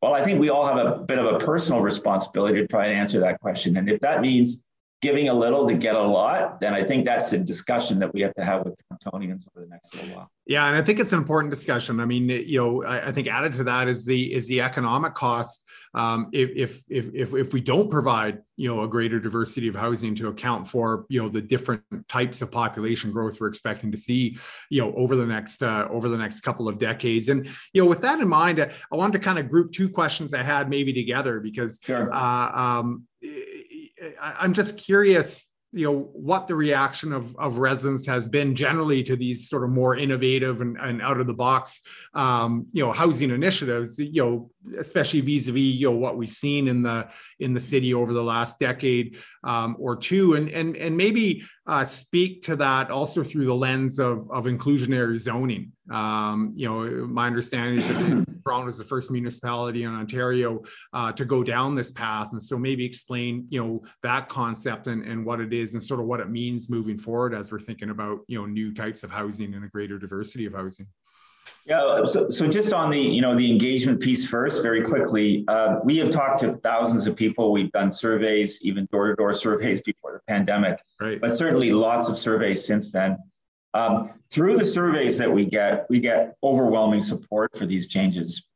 Well, 0.01 0.13
I 0.13 0.23
think 0.23 0.39
we 0.39 0.49
all 0.49 0.65
have 0.65 0.77
a 0.77 0.99
bit 0.99 1.17
of 1.17 1.25
a 1.25 1.39
personal 1.39 1.81
responsibility 1.81 2.61
to 2.61 2.67
try 2.67 2.85
and 2.85 2.97
answer 2.97 3.19
that 3.19 3.41
question. 3.41 3.77
And 3.77 3.89
if 3.89 3.99
that 4.01 4.21
means 4.21 4.63
giving 5.01 5.29
a 5.29 5.33
little 5.33 5.67
to 5.67 5.75
get 5.75 5.95
a 5.95 6.01
lot, 6.01 6.59
then 6.59 6.73
I 6.73 6.83
think 6.83 7.05
that's 7.05 7.29
the 7.29 7.37
discussion 7.37 7.99
that 7.99 8.11
we 8.13 8.21
have 8.21 8.33
to 8.35 8.43
have 8.43 8.65
with 8.65 8.75
Torontonians 8.91 9.43
for 9.53 9.61
the 9.61 9.67
next 9.67 9.93
little 9.93 10.15
while. 10.15 10.31
Yeah, 10.47 10.65
and 10.65 10.75
I 10.75 10.81
think 10.81 10.99
it's 10.99 11.11
an 11.11 11.19
important 11.19 11.51
discussion. 11.51 11.99
I 11.99 12.05
mean, 12.05 12.29
you 12.29 12.57
know, 12.57 12.83
I, 12.83 13.07
I 13.07 13.11
think 13.11 13.27
added 13.27 13.53
to 13.53 13.63
that 13.65 13.87
is 13.87 14.05
the 14.05 14.33
is 14.33 14.47
the 14.47 14.61
economic 14.61 15.13
cost. 15.13 15.63
Um, 15.93 16.29
if, 16.31 16.49
if 16.55 16.83
if 16.89 17.13
if 17.13 17.33
if 17.35 17.53
we 17.53 17.61
don't 17.61 17.91
provide 17.91 18.39
you 18.55 18.73
know 18.73 18.83
a 18.83 18.87
greater 18.87 19.19
diversity 19.19 19.67
of 19.67 19.75
housing 19.75 20.15
to 20.15 20.29
account 20.29 20.67
for 20.67 21.05
you 21.09 21.21
know 21.21 21.29
the 21.29 21.41
different 21.41 21.83
types 22.07 22.41
of 22.41 22.51
population 22.51 23.11
growth 23.11 23.39
we're 23.39 23.47
expecting 23.47 23.91
to 23.91 23.97
see 23.97 24.37
you 24.69 24.81
know 24.81 24.93
over 24.95 25.15
the 25.15 25.25
next 25.25 25.61
uh, 25.61 25.87
over 25.91 26.07
the 26.07 26.17
next 26.17 26.41
couple 26.41 26.67
of 26.67 26.79
decades, 26.79 27.29
and 27.29 27.45
you 27.73 27.83
know 27.83 27.87
with 27.87 28.01
that 28.01 28.19
in 28.19 28.27
mind, 28.27 28.59
I 28.61 28.95
wanted 28.95 29.13
to 29.13 29.19
kind 29.19 29.37
of 29.37 29.49
group 29.49 29.71
two 29.71 29.89
questions 29.89 30.33
I 30.33 30.43
had 30.43 30.69
maybe 30.69 30.93
together 30.93 31.39
because 31.39 31.79
sure. 31.83 32.11
uh, 32.11 32.51
um, 32.53 33.03
I'm 34.21 34.53
just 34.53 34.77
curious, 34.77 35.51
you 35.73 35.85
know, 35.85 36.09
what 36.13 36.47
the 36.47 36.55
reaction 36.55 37.11
of, 37.11 37.35
of 37.35 37.59
residents 37.59 38.07
has 38.07 38.29
been 38.29 38.55
generally 38.55 39.03
to 39.03 39.15
these 39.15 39.49
sort 39.49 39.63
of 39.63 39.69
more 39.69 39.97
innovative 39.97 40.61
and, 40.61 40.77
and 40.79 41.01
out 41.01 41.19
of 41.19 41.27
the 41.27 41.33
box, 41.33 41.81
um, 42.13 42.65
you 42.71 42.83
know, 42.83 42.91
housing 42.91 43.31
initiatives, 43.31 43.99
you 43.99 44.23
know, 44.23 44.51
especially 44.79 45.21
vis-a-vis, 45.21 45.61
you 45.61 45.89
know, 45.89 45.97
what 45.97 46.17
we've 46.17 46.31
seen 46.31 46.67
in 46.67 46.83
the, 46.83 47.07
in 47.39 47.53
the 47.53 47.59
city 47.59 47.93
over 47.93 48.13
the 48.13 48.23
last 48.23 48.59
decade 48.59 49.17
um, 49.43 49.75
or 49.77 49.95
two, 49.95 50.35
and, 50.35 50.49
and, 50.49 50.77
and 50.77 50.95
maybe 50.95 51.43
uh, 51.67 51.83
speak 51.83 52.41
to 52.43 52.55
that 52.55 52.89
also 52.89 53.21
through 53.21 53.45
the 53.45 53.53
lens 53.53 53.99
of, 53.99 54.29
of 54.31 54.45
inclusionary 54.45 55.17
zoning. 55.17 55.71
Um, 55.91 56.53
you 56.55 56.67
know, 56.67 57.05
my 57.07 57.27
understanding 57.27 57.79
is 57.79 57.87
that 57.89 58.25
Toronto 58.45 58.69
is 58.69 58.77
the 58.77 58.85
first 58.85 59.11
municipality 59.11 59.83
in 59.83 59.93
Ontario 59.93 60.63
uh, 60.93 61.11
to 61.11 61.25
go 61.25 61.43
down 61.43 61.75
this 61.75 61.91
path. 61.91 62.29
And 62.31 62.41
so 62.41 62.57
maybe 62.57 62.85
explain, 62.85 63.45
you 63.49 63.61
know, 63.61 63.83
that 64.03 64.29
concept 64.29 64.87
and, 64.87 65.03
and 65.03 65.25
what 65.25 65.41
it 65.41 65.51
is 65.51 65.73
and 65.73 65.83
sort 65.83 65.99
of 65.99 66.05
what 66.05 66.21
it 66.21 66.29
means 66.29 66.69
moving 66.69 66.97
forward 66.97 67.33
as 67.33 67.51
we're 67.51 67.59
thinking 67.59 67.89
about, 67.89 68.19
you 68.27 68.39
know, 68.39 68.45
new 68.45 68.73
types 68.73 69.03
of 69.03 69.11
housing 69.11 69.53
and 69.53 69.65
a 69.65 69.67
greater 69.67 69.99
diversity 69.99 70.45
of 70.45 70.53
housing. 70.53 70.87
Yeah, 71.65 72.03
so, 72.05 72.29
so 72.29 72.47
just 72.47 72.71
on 72.71 72.89
the 72.89 72.99
you 72.99 73.21
know 73.21 73.35
the 73.35 73.51
engagement 73.51 73.99
piece 73.99 74.27
first, 74.27 74.63
very 74.63 74.81
quickly, 74.81 75.43
uh, 75.47 75.79
we 75.83 75.97
have 75.97 76.09
talked 76.09 76.39
to 76.39 76.53
thousands 76.53 77.07
of 77.07 77.15
people. 77.15 77.51
We've 77.51 77.71
done 77.71 77.91
surveys, 77.91 78.61
even 78.61 78.87
door 78.91 79.07
to 79.07 79.15
door 79.15 79.33
surveys 79.33 79.81
before 79.81 80.13
the 80.13 80.21
pandemic, 80.27 80.79
right. 81.01 81.19
but 81.19 81.31
certainly 81.31 81.71
lots 81.71 82.09
of 82.09 82.17
surveys 82.17 82.65
since 82.65 82.91
then. 82.91 83.17
Um, 83.73 84.11
through 84.31 84.57
the 84.57 84.65
surveys 84.65 85.17
that 85.17 85.31
we 85.31 85.45
get, 85.45 85.85
we 85.89 85.99
get 85.99 86.35
overwhelming 86.41 87.01
support 87.01 87.55
for 87.55 87.65
these 87.65 87.87
changes. 87.87 88.47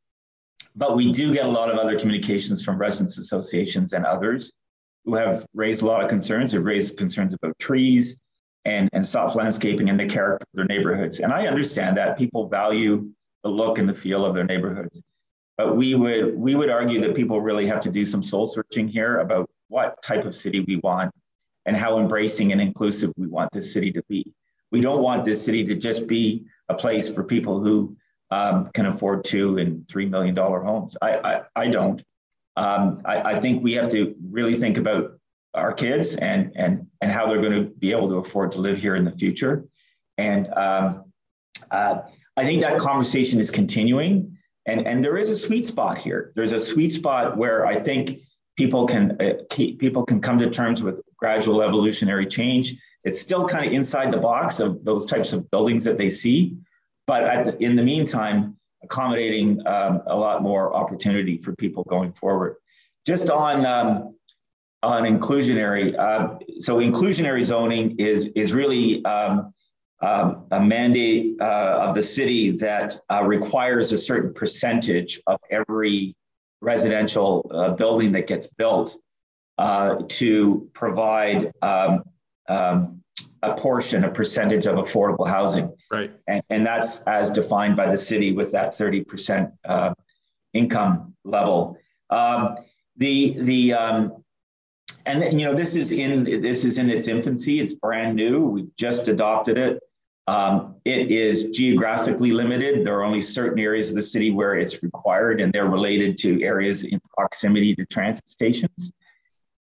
But 0.74 0.96
we 0.96 1.12
do 1.12 1.34
get 1.34 1.44
a 1.44 1.50
lot 1.50 1.70
of 1.70 1.76
other 1.76 1.98
communications 1.98 2.64
from 2.64 2.78
residents 2.78 3.18
associations 3.18 3.92
and 3.92 4.06
others 4.06 4.52
who 5.04 5.14
have 5.16 5.44
raised 5.54 5.82
a 5.82 5.86
lot 5.86 6.02
of 6.02 6.08
concerns. 6.08 6.52
They've 6.52 6.64
raised 6.64 6.96
concerns 6.96 7.34
about 7.34 7.58
trees 7.58 8.18
and, 8.64 8.88
and 8.92 9.04
soft 9.04 9.36
landscaping 9.36 9.88
and 9.88 9.98
the 9.98 10.06
character 10.06 10.44
of 10.44 10.56
their 10.56 10.64
neighborhoods. 10.66 11.20
And 11.20 11.32
I 11.32 11.46
understand 11.46 11.96
that 11.96 12.16
people 12.16 12.48
value 12.48 13.10
the 13.42 13.50
look 13.50 13.78
and 13.78 13.88
the 13.88 13.94
feel 13.94 14.24
of 14.24 14.34
their 14.34 14.44
neighborhoods. 14.44 15.02
But 15.58 15.76
we 15.76 15.94
would 15.94 16.36
we 16.36 16.54
would 16.54 16.70
argue 16.70 17.00
that 17.02 17.14
people 17.14 17.40
really 17.40 17.66
have 17.66 17.80
to 17.80 17.90
do 17.90 18.04
some 18.04 18.22
soul 18.22 18.46
searching 18.46 18.88
here 18.88 19.18
about 19.18 19.50
what 19.68 20.02
type 20.02 20.24
of 20.24 20.34
city 20.34 20.60
we 20.60 20.76
want 20.76 21.12
and 21.66 21.76
how 21.76 21.98
embracing 21.98 22.52
and 22.52 22.60
inclusive 22.60 23.12
we 23.16 23.26
want 23.26 23.50
this 23.52 23.72
city 23.72 23.92
to 23.92 24.02
be. 24.08 24.32
We 24.70 24.80
don't 24.80 25.02
want 25.02 25.24
this 25.24 25.44
city 25.44 25.64
to 25.66 25.74
just 25.74 26.06
be 26.06 26.46
a 26.68 26.74
place 26.74 27.14
for 27.14 27.22
people 27.22 27.60
who 27.60 27.96
um, 28.30 28.66
can 28.68 28.86
afford 28.86 29.24
two 29.24 29.58
and 29.58 29.86
three 29.88 30.06
million 30.06 30.34
dollar 30.34 30.62
homes. 30.62 30.96
I, 31.02 31.16
I, 31.18 31.42
I 31.54 31.68
don't. 31.68 32.02
Um, 32.56 33.02
I, 33.04 33.34
I 33.34 33.40
think 33.40 33.62
we 33.62 33.72
have 33.74 33.90
to 33.90 34.14
really 34.30 34.56
think 34.56 34.78
about 34.78 35.18
our 35.54 35.72
kids 35.72 36.16
and 36.16 36.52
and 36.56 36.86
and 37.00 37.12
how 37.12 37.26
they're 37.26 37.40
going 37.40 37.52
to 37.52 37.70
be 37.78 37.92
able 37.92 38.08
to 38.08 38.16
afford 38.16 38.52
to 38.52 38.60
live 38.60 38.78
here 38.78 38.94
in 38.94 39.04
the 39.04 39.12
future. 39.12 39.64
And 40.18 40.52
um, 40.54 41.04
uh, 41.70 42.02
I 42.36 42.44
think 42.44 42.62
that 42.62 42.78
conversation 42.78 43.38
is 43.40 43.50
continuing, 43.50 44.36
and 44.66 44.86
and 44.86 45.04
there 45.04 45.16
is 45.16 45.30
a 45.30 45.36
sweet 45.36 45.66
spot 45.66 45.98
here. 45.98 46.32
There's 46.36 46.52
a 46.52 46.60
sweet 46.60 46.92
spot 46.92 47.36
where 47.36 47.66
I 47.66 47.74
think 47.74 48.20
people 48.56 48.86
can 48.86 49.20
uh, 49.20 49.34
keep, 49.50 49.78
people 49.78 50.04
can 50.04 50.20
come 50.20 50.38
to 50.38 50.50
terms 50.50 50.82
with 50.82 51.00
gradual 51.16 51.62
evolutionary 51.62 52.26
change. 52.26 52.74
It's 53.04 53.20
still 53.20 53.46
kind 53.46 53.66
of 53.66 53.72
inside 53.72 54.12
the 54.12 54.18
box 54.18 54.60
of 54.60 54.84
those 54.84 55.04
types 55.04 55.32
of 55.32 55.50
buildings 55.50 55.84
that 55.84 55.98
they 55.98 56.08
see, 56.08 56.56
but 57.06 57.44
the, 57.44 57.62
in 57.62 57.74
the 57.74 57.82
meantime, 57.82 58.56
accommodating 58.82 59.60
um, 59.66 60.02
a 60.06 60.16
lot 60.16 60.42
more 60.42 60.74
opportunity 60.74 61.38
for 61.38 61.54
people 61.56 61.84
going 61.84 62.12
forward. 62.12 62.56
Just 63.06 63.30
on 63.30 63.66
um, 63.66 64.14
on 64.82 65.04
inclusionary, 65.04 65.96
uh, 65.98 66.38
so 66.58 66.76
inclusionary 66.78 67.44
zoning 67.44 67.96
is 67.98 68.26
is 68.34 68.52
really 68.52 69.04
um, 69.04 69.52
um 70.00 70.46
a 70.50 70.60
mandate 70.60 71.40
uh, 71.40 71.78
of 71.80 71.94
the 71.94 72.02
city 72.02 72.50
that 72.50 73.00
uh, 73.10 73.22
requires 73.24 73.92
a 73.92 73.98
certain 73.98 74.34
percentage 74.34 75.20
of 75.26 75.38
every 75.50 76.16
residential 76.60 77.50
uh, 77.52 77.72
building 77.72 78.12
that 78.12 78.26
gets 78.26 78.46
built 78.58 78.96
uh, 79.58 79.96
to 80.08 80.68
provide 80.72 81.52
um, 81.60 82.02
um, 82.48 83.02
a 83.42 83.54
portion, 83.54 84.04
a 84.04 84.10
percentage 84.10 84.66
of 84.66 84.76
affordable 84.76 85.28
housing. 85.28 85.72
Right. 85.90 86.12
And, 86.28 86.42
and 86.50 86.66
that's 86.66 87.02
as 87.02 87.30
defined 87.30 87.76
by 87.76 87.90
the 87.90 87.98
city 87.98 88.32
with 88.32 88.52
that 88.52 88.76
30% 88.76 89.52
uh, 89.64 89.94
income 90.52 91.14
level. 91.24 91.76
Um, 92.10 92.56
the, 92.96 93.36
the, 93.40 93.74
um, 93.74 94.24
and 95.06 95.20
then, 95.22 95.38
you 95.38 95.46
know, 95.46 95.54
this 95.54 95.76
is 95.76 95.92
in, 95.92 96.24
this 96.42 96.64
is 96.64 96.78
in 96.78 96.90
its 96.90 97.08
infancy. 97.08 97.60
It's 97.60 97.72
brand 97.72 98.16
new. 98.16 98.44
We 98.44 98.66
just 98.76 99.08
adopted 99.08 99.58
it. 99.58 99.80
Um, 100.28 100.76
it 100.84 101.10
is 101.10 101.50
geographically 101.50 102.30
limited. 102.30 102.86
There 102.86 102.96
are 102.98 103.04
only 103.04 103.20
certain 103.20 103.58
areas 103.58 103.90
of 103.90 103.96
the 103.96 104.02
city 104.02 104.30
where 104.30 104.54
it's 104.54 104.82
required, 104.82 105.40
and 105.40 105.52
they're 105.52 105.68
related 105.68 106.16
to 106.18 106.42
areas 106.42 106.84
in 106.84 107.00
proximity 107.16 107.74
to 107.74 107.84
transit 107.86 108.28
stations. 108.28 108.92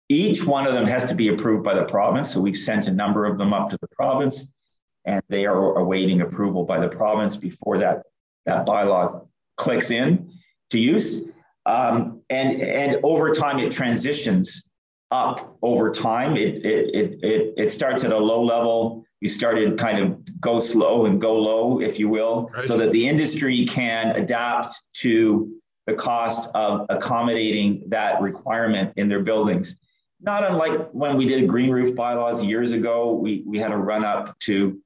Each 0.10 0.46
one 0.46 0.66
of 0.66 0.74
them 0.74 0.86
has 0.86 1.04
to 1.06 1.16
be 1.16 1.28
approved 1.28 1.66
by 1.66 1.74
the 1.74 1.84
province. 1.84 2.32
So 2.32 2.40
we've 2.40 2.58
sent 2.58 2.88
a 2.88 2.92
number 2.92 3.26
of 3.26 3.38
them 3.38 3.54
up 3.54 3.70
to 3.72 3.78
the 3.82 3.90
province, 3.90 4.54
and 5.04 5.22
they 5.28 5.46
are 5.46 5.78
awaiting 5.78 6.22
approval 6.22 6.64
by 6.64 6.80
the 6.80 6.88
province 6.88 7.36
before 7.36 7.78
that, 7.80 8.04
that 8.46 8.66
bylaw 8.66 9.28
clicks 9.58 9.92
in 9.92 10.32
to 10.70 10.80
use. 10.80 11.28
Um, 11.66 12.22
and, 12.30 12.62
and 12.62 13.00
over 13.04 13.32
time, 13.32 13.60
it 13.60 13.70
transitions 13.70 14.70
up 15.12 15.58
over 15.62 15.90
time. 15.92 16.36
It, 16.36 16.66
it, 16.66 16.96
it, 16.96 17.24
it, 17.24 17.54
it 17.58 17.70
starts 17.70 18.04
at 18.04 18.12
a 18.12 18.18
low 18.18 18.44
level. 18.44 19.06
We 19.22 19.28
started 19.28 19.78
kind 19.78 20.00
of 20.00 20.40
go 20.40 20.60
slow 20.60 21.06
and 21.06 21.20
go 21.20 21.38
low, 21.38 21.80
if 21.82 21.98
you 21.98 22.08
will, 22.08 22.50
right. 22.54 22.68
so 22.68 22.78
that 22.78 22.92
the 22.92 23.08
industry 23.08 23.66
can 23.66 24.16
adapt 24.16 24.74
to 24.98 25.54
the 25.88 25.94
cost 25.94 26.50
of 26.54 26.86
accommodating 26.90 27.84
that 27.88 28.22
requirement 28.22 28.94
in 28.98 29.08
their 29.08 29.24
buildings 29.24 29.80
not 30.22 30.44
unlike 30.44 30.90
when 30.92 31.16
we 31.16 31.26
did 31.26 31.48
green 31.48 31.70
roof 31.70 31.96
bylaws 31.96 32.44
years 32.44 32.72
ago, 32.72 33.14
we, 33.14 33.44
we 33.46 33.58
had 33.58 33.72
a 33.72 33.78
run 33.78 34.04
up 34.04 34.38
to, 34.40 34.80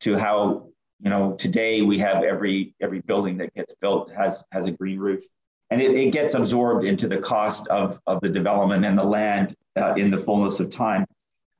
to 0.00 0.16
how, 0.16 0.68
you 1.00 1.10
know, 1.10 1.34
today 1.34 1.82
we 1.82 1.98
have 1.98 2.22
every, 2.22 2.74
every 2.80 3.00
building 3.00 3.36
that 3.38 3.52
gets 3.54 3.74
built 3.80 4.12
has, 4.12 4.44
has 4.52 4.66
a 4.66 4.70
green 4.70 4.98
roof. 4.98 5.24
And 5.70 5.82
it, 5.82 5.92
it 5.92 6.12
gets 6.12 6.34
absorbed 6.34 6.84
into 6.84 7.08
the 7.08 7.18
cost 7.18 7.66
of, 7.68 8.00
of 8.06 8.20
the 8.20 8.28
development 8.28 8.84
and 8.84 8.96
the 8.96 9.04
land 9.04 9.54
uh, 9.76 9.94
in 9.94 10.10
the 10.10 10.18
fullness 10.18 10.60
of 10.60 10.70
time. 10.70 11.06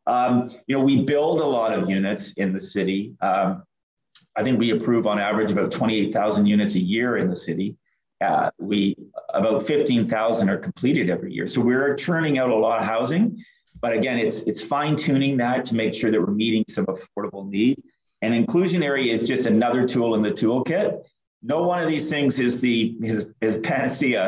Um, 0.06 0.50
you 0.66 0.76
know, 0.76 0.84
we 0.84 1.02
build 1.02 1.40
a 1.40 1.44
lot 1.44 1.72
of 1.72 1.90
units 1.90 2.32
in 2.32 2.52
the 2.52 2.60
city. 2.60 3.14
Um, 3.20 3.64
I 4.36 4.42
think 4.42 4.58
we 4.58 4.70
approve 4.70 5.06
on 5.06 5.18
average 5.18 5.50
about 5.50 5.72
28,000 5.72 6.46
units 6.46 6.74
a 6.74 6.80
year 6.80 7.16
in 7.16 7.26
the 7.26 7.36
city. 7.36 7.76
Uh, 8.20 8.50
we 8.58 8.96
about 9.34 9.62
15,000 9.62 10.48
are 10.48 10.56
completed 10.56 11.10
every 11.10 11.32
year. 11.32 11.46
So 11.46 11.60
we're 11.60 11.94
churning 11.94 12.38
out 12.38 12.50
a 12.50 12.54
lot 12.54 12.78
of 12.78 12.86
housing, 12.86 13.44
but 13.80 13.92
again, 13.92 14.18
it's 14.18 14.40
it's 14.40 14.62
fine 14.62 14.96
tuning 14.96 15.36
that 15.38 15.66
to 15.66 15.74
make 15.74 15.92
sure 15.92 16.10
that 16.10 16.20
we're 16.20 16.32
meeting 16.32 16.64
some 16.68 16.86
affordable 16.86 17.48
need. 17.48 17.82
And 18.22 18.32
inclusionary 18.32 19.08
is 19.08 19.22
just 19.22 19.46
another 19.46 19.86
tool 19.86 20.14
in 20.14 20.22
the 20.22 20.30
toolkit. 20.30 21.02
No 21.46 21.62
one 21.62 21.78
of 21.82 21.88
these 21.88 22.10
things 22.10 22.40
is 22.46 22.60
the 22.60 22.96
is, 23.00 23.26
is 23.40 23.56
panacea. 23.58 24.22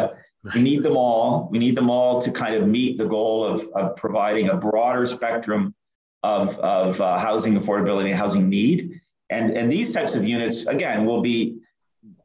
We 0.55 0.63
need 0.63 0.83
them 0.85 0.97
all. 0.97 1.49
We 1.51 1.59
need 1.59 1.77
them 1.77 1.91
all 1.91 2.23
to 2.23 2.31
kind 2.31 2.55
of 2.55 2.63
meet 2.79 2.93
the 2.97 3.09
goal 3.17 3.45
of, 3.45 3.67
of 3.75 3.97
providing 3.97 4.51
a 4.51 4.57
broader 4.57 5.05
spectrum 5.05 5.75
of, 6.23 6.57
of 6.61 7.01
uh, 7.01 7.19
housing 7.19 7.55
affordability 7.61 8.11
and 8.11 8.19
housing 8.19 8.49
need. 8.49 9.01
And, 9.31 9.47
and 9.59 9.71
these 9.71 9.93
types 9.93 10.15
of 10.15 10.23
units, 10.25 10.67
again, 10.67 10.99
will 11.05 11.21
be 11.21 11.59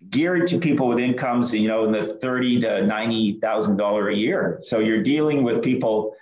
geared 0.10 0.46
to 0.48 0.60
people 0.60 0.88
with 0.88 1.00
incomes, 1.00 1.54
you 1.54 1.68
know, 1.68 1.86
in 1.86 1.92
the 1.92 2.04
thirty 2.04 2.60
to 2.60 2.86
ninety 2.86 3.40
thousand 3.46 3.78
dollar 3.78 4.10
a 4.10 4.16
year. 4.16 4.42
So 4.62 4.80
you're 4.80 5.04
dealing 5.04 5.44
with 5.44 5.64
people 5.64 6.16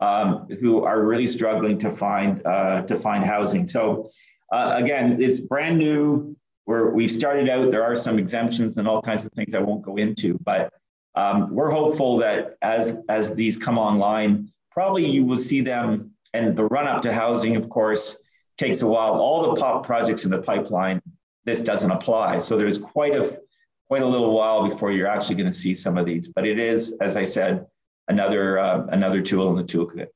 um, 0.00 0.46
who 0.60 0.84
are 0.84 1.00
really 1.02 1.26
struggling 1.26 1.78
to 1.78 1.90
find 1.90 2.30
uh, 2.46 2.82
to 2.82 2.94
find 2.96 3.24
housing. 3.24 3.66
So 3.66 4.10
uh, 4.52 4.74
again, 4.76 5.20
it's 5.24 5.40
brand 5.40 5.78
new. 5.78 6.36
Where 6.68 6.90
we've 6.90 7.10
started 7.10 7.48
out, 7.48 7.70
there 7.70 7.82
are 7.82 7.96
some 7.96 8.18
exemptions 8.18 8.76
and 8.76 8.86
all 8.86 9.00
kinds 9.00 9.24
of 9.24 9.32
things 9.32 9.54
I 9.54 9.60
won't 9.60 9.80
go 9.80 9.96
into, 9.96 10.38
but 10.44 10.70
um, 11.14 11.54
we're 11.54 11.70
hopeful 11.70 12.18
that 12.18 12.58
as 12.60 12.98
as 13.08 13.34
these 13.34 13.56
come 13.56 13.78
online, 13.78 14.52
probably 14.70 15.06
you 15.08 15.24
will 15.24 15.38
see 15.38 15.62
them. 15.62 16.10
And 16.34 16.54
the 16.54 16.66
run 16.66 16.86
up 16.86 17.00
to 17.02 17.12
housing, 17.12 17.56
of 17.56 17.70
course, 17.70 18.20
takes 18.58 18.82
a 18.82 18.86
while. 18.86 19.14
All 19.14 19.40
the 19.48 19.58
pop 19.58 19.86
projects 19.86 20.26
in 20.26 20.30
the 20.30 20.42
pipeline 20.42 21.00
this 21.48 21.62
doesn't 21.62 21.90
apply. 21.90 22.36
So 22.36 22.58
there's 22.58 22.76
quite 22.76 23.16
a 23.16 23.40
quite 23.88 24.02
a 24.02 24.06
little 24.06 24.34
while 24.34 24.68
before 24.68 24.92
you're 24.92 25.08
actually 25.08 25.36
going 25.36 25.50
to 25.50 25.56
see 25.56 25.72
some 25.72 25.96
of 25.96 26.04
these. 26.04 26.28
But 26.28 26.46
it 26.46 26.58
is, 26.58 26.92
as 27.00 27.16
I 27.16 27.24
said, 27.24 27.66
another 28.08 28.58
uh, 28.58 28.84
another 28.88 29.22
tool 29.22 29.48
in 29.50 29.56
the 29.56 29.64
toolkit. 29.64 30.08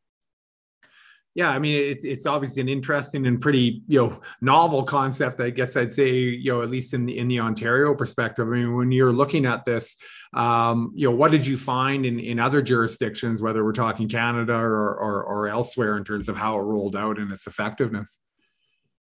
Yeah, 1.34 1.50
I 1.50 1.58
mean 1.58 1.76
it's 1.76 2.04
it's 2.04 2.26
obviously 2.26 2.60
an 2.60 2.68
interesting 2.68 3.26
and 3.26 3.40
pretty 3.40 3.82
you 3.88 4.00
know 4.00 4.20
novel 4.42 4.82
concept. 4.82 5.40
I 5.40 5.48
guess 5.48 5.76
I'd 5.76 5.92
say 5.92 6.10
you 6.12 6.52
know 6.52 6.60
at 6.60 6.68
least 6.68 6.92
in 6.92 7.06
the 7.06 7.16
in 7.16 7.26
the 7.28 7.40
Ontario 7.40 7.94
perspective. 7.94 8.46
I 8.46 8.50
mean, 8.50 8.76
when 8.76 8.92
you're 8.92 9.12
looking 9.12 9.46
at 9.46 9.64
this, 9.64 9.96
um, 10.34 10.92
you 10.94 11.08
know, 11.08 11.16
what 11.16 11.30
did 11.30 11.46
you 11.46 11.56
find 11.56 12.04
in 12.04 12.20
in 12.20 12.38
other 12.38 12.60
jurisdictions, 12.60 13.40
whether 13.40 13.64
we're 13.64 13.72
talking 13.72 14.10
Canada 14.10 14.52
or, 14.52 14.94
or 14.94 15.24
or 15.24 15.48
elsewhere, 15.48 15.96
in 15.96 16.04
terms 16.04 16.28
of 16.28 16.36
how 16.36 16.58
it 16.58 16.62
rolled 16.62 16.96
out 16.96 17.18
and 17.18 17.32
its 17.32 17.46
effectiveness? 17.46 18.18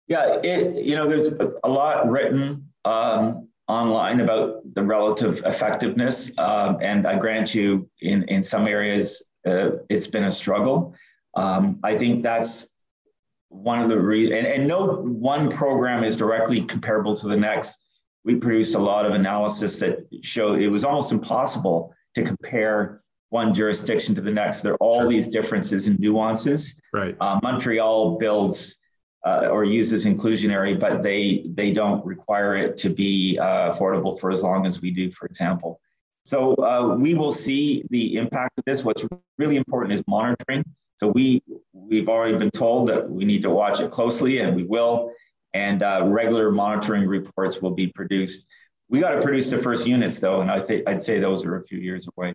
Yeah, 0.06 0.40
it, 0.42 0.84
you 0.84 0.96
know, 0.96 1.08
there's 1.08 1.28
a 1.64 1.68
lot 1.68 2.10
written 2.10 2.68
um, 2.84 3.48
online 3.66 4.20
about 4.20 4.60
the 4.74 4.82
relative 4.82 5.42
effectiveness, 5.46 6.32
um, 6.36 6.76
and 6.82 7.06
I 7.06 7.16
grant 7.16 7.54
you, 7.54 7.88
in 8.02 8.24
in 8.24 8.42
some 8.42 8.66
areas, 8.66 9.22
uh, 9.46 9.70
it's 9.88 10.06
been 10.06 10.24
a 10.24 10.30
struggle. 10.30 10.94
Um, 11.34 11.78
I 11.82 11.96
think 11.96 12.22
that's 12.22 12.68
one 13.48 13.80
of 13.80 13.88
the 13.88 14.00
reasons, 14.00 14.38
and, 14.38 14.46
and 14.46 14.66
no 14.66 14.96
one 14.96 15.50
program 15.50 16.04
is 16.04 16.16
directly 16.16 16.62
comparable 16.62 17.14
to 17.16 17.28
the 17.28 17.36
next. 17.36 17.78
We 18.24 18.36
produced 18.36 18.74
a 18.74 18.78
lot 18.78 19.06
of 19.06 19.12
analysis 19.12 19.78
that 19.80 20.06
showed 20.22 20.60
it 20.60 20.68
was 20.68 20.84
almost 20.84 21.12
impossible 21.12 21.94
to 22.14 22.22
compare 22.22 23.02
one 23.30 23.54
jurisdiction 23.54 24.14
to 24.16 24.20
the 24.20 24.30
next. 24.30 24.60
There 24.60 24.74
are 24.74 24.78
all 24.78 25.00
sure. 25.00 25.08
these 25.08 25.26
differences 25.26 25.86
and 25.86 25.98
nuances. 25.98 26.80
Right. 26.92 27.16
Uh, 27.20 27.40
Montreal 27.42 28.18
builds 28.18 28.76
uh, 29.24 29.48
or 29.50 29.64
uses 29.64 30.06
inclusionary, 30.06 30.78
but 30.78 31.02
they 31.02 31.46
they 31.54 31.72
don't 31.72 32.04
require 32.04 32.56
it 32.56 32.76
to 32.78 32.88
be 32.88 33.38
uh, 33.38 33.72
affordable 33.72 34.18
for 34.18 34.30
as 34.30 34.42
long 34.42 34.66
as 34.66 34.80
we 34.80 34.90
do, 34.90 35.10
for 35.10 35.26
example. 35.26 35.80
So 36.24 36.54
uh, 36.56 36.96
we 36.98 37.14
will 37.14 37.32
see 37.32 37.84
the 37.90 38.16
impact 38.16 38.58
of 38.58 38.64
this. 38.64 38.84
What's 38.84 39.04
really 39.38 39.56
important 39.56 39.92
is 39.94 40.02
monitoring. 40.06 40.64
So 41.00 41.08
we 41.08 41.42
we've 41.72 42.10
already 42.10 42.36
been 42.36 42.50
told 42.50 42.90
that 42.90 43.08
we 43.08 43.24
need 43.24 43.40
to 43.42 43.50
watch 43.50 43.80
it 43.80 43.90
closely, 43.90 44.40
and 44.40 44.54
we 44.54 44.64
will. 44.64 45.10
And 45.54 45.82
uh, 45.82 46.02
regular 46.04 46.50
monitoring 46.50 47.06
reports 47.08 47.62
will 47.62 47.70
be 47.70 47.86
produced. 47.86 48.46
We 48.90 49.00
got 49.00 49.12
to 49.12 49.22
produce 49.22 49.48
the 49.48 49.56
first 49.56 49.86
units 49.86 50.18
though, 50.18 50.42
and 50.42 50.50
I 50.50 50.60
think 50.60 50.86
I'd 50.86 51.00
say 51.00 51.18
those 51.18 51.46
are 51.46 51.56
a 51.56 51.64
few 51.64 51.78
years 51.78 52.06
away. 52.14 52.34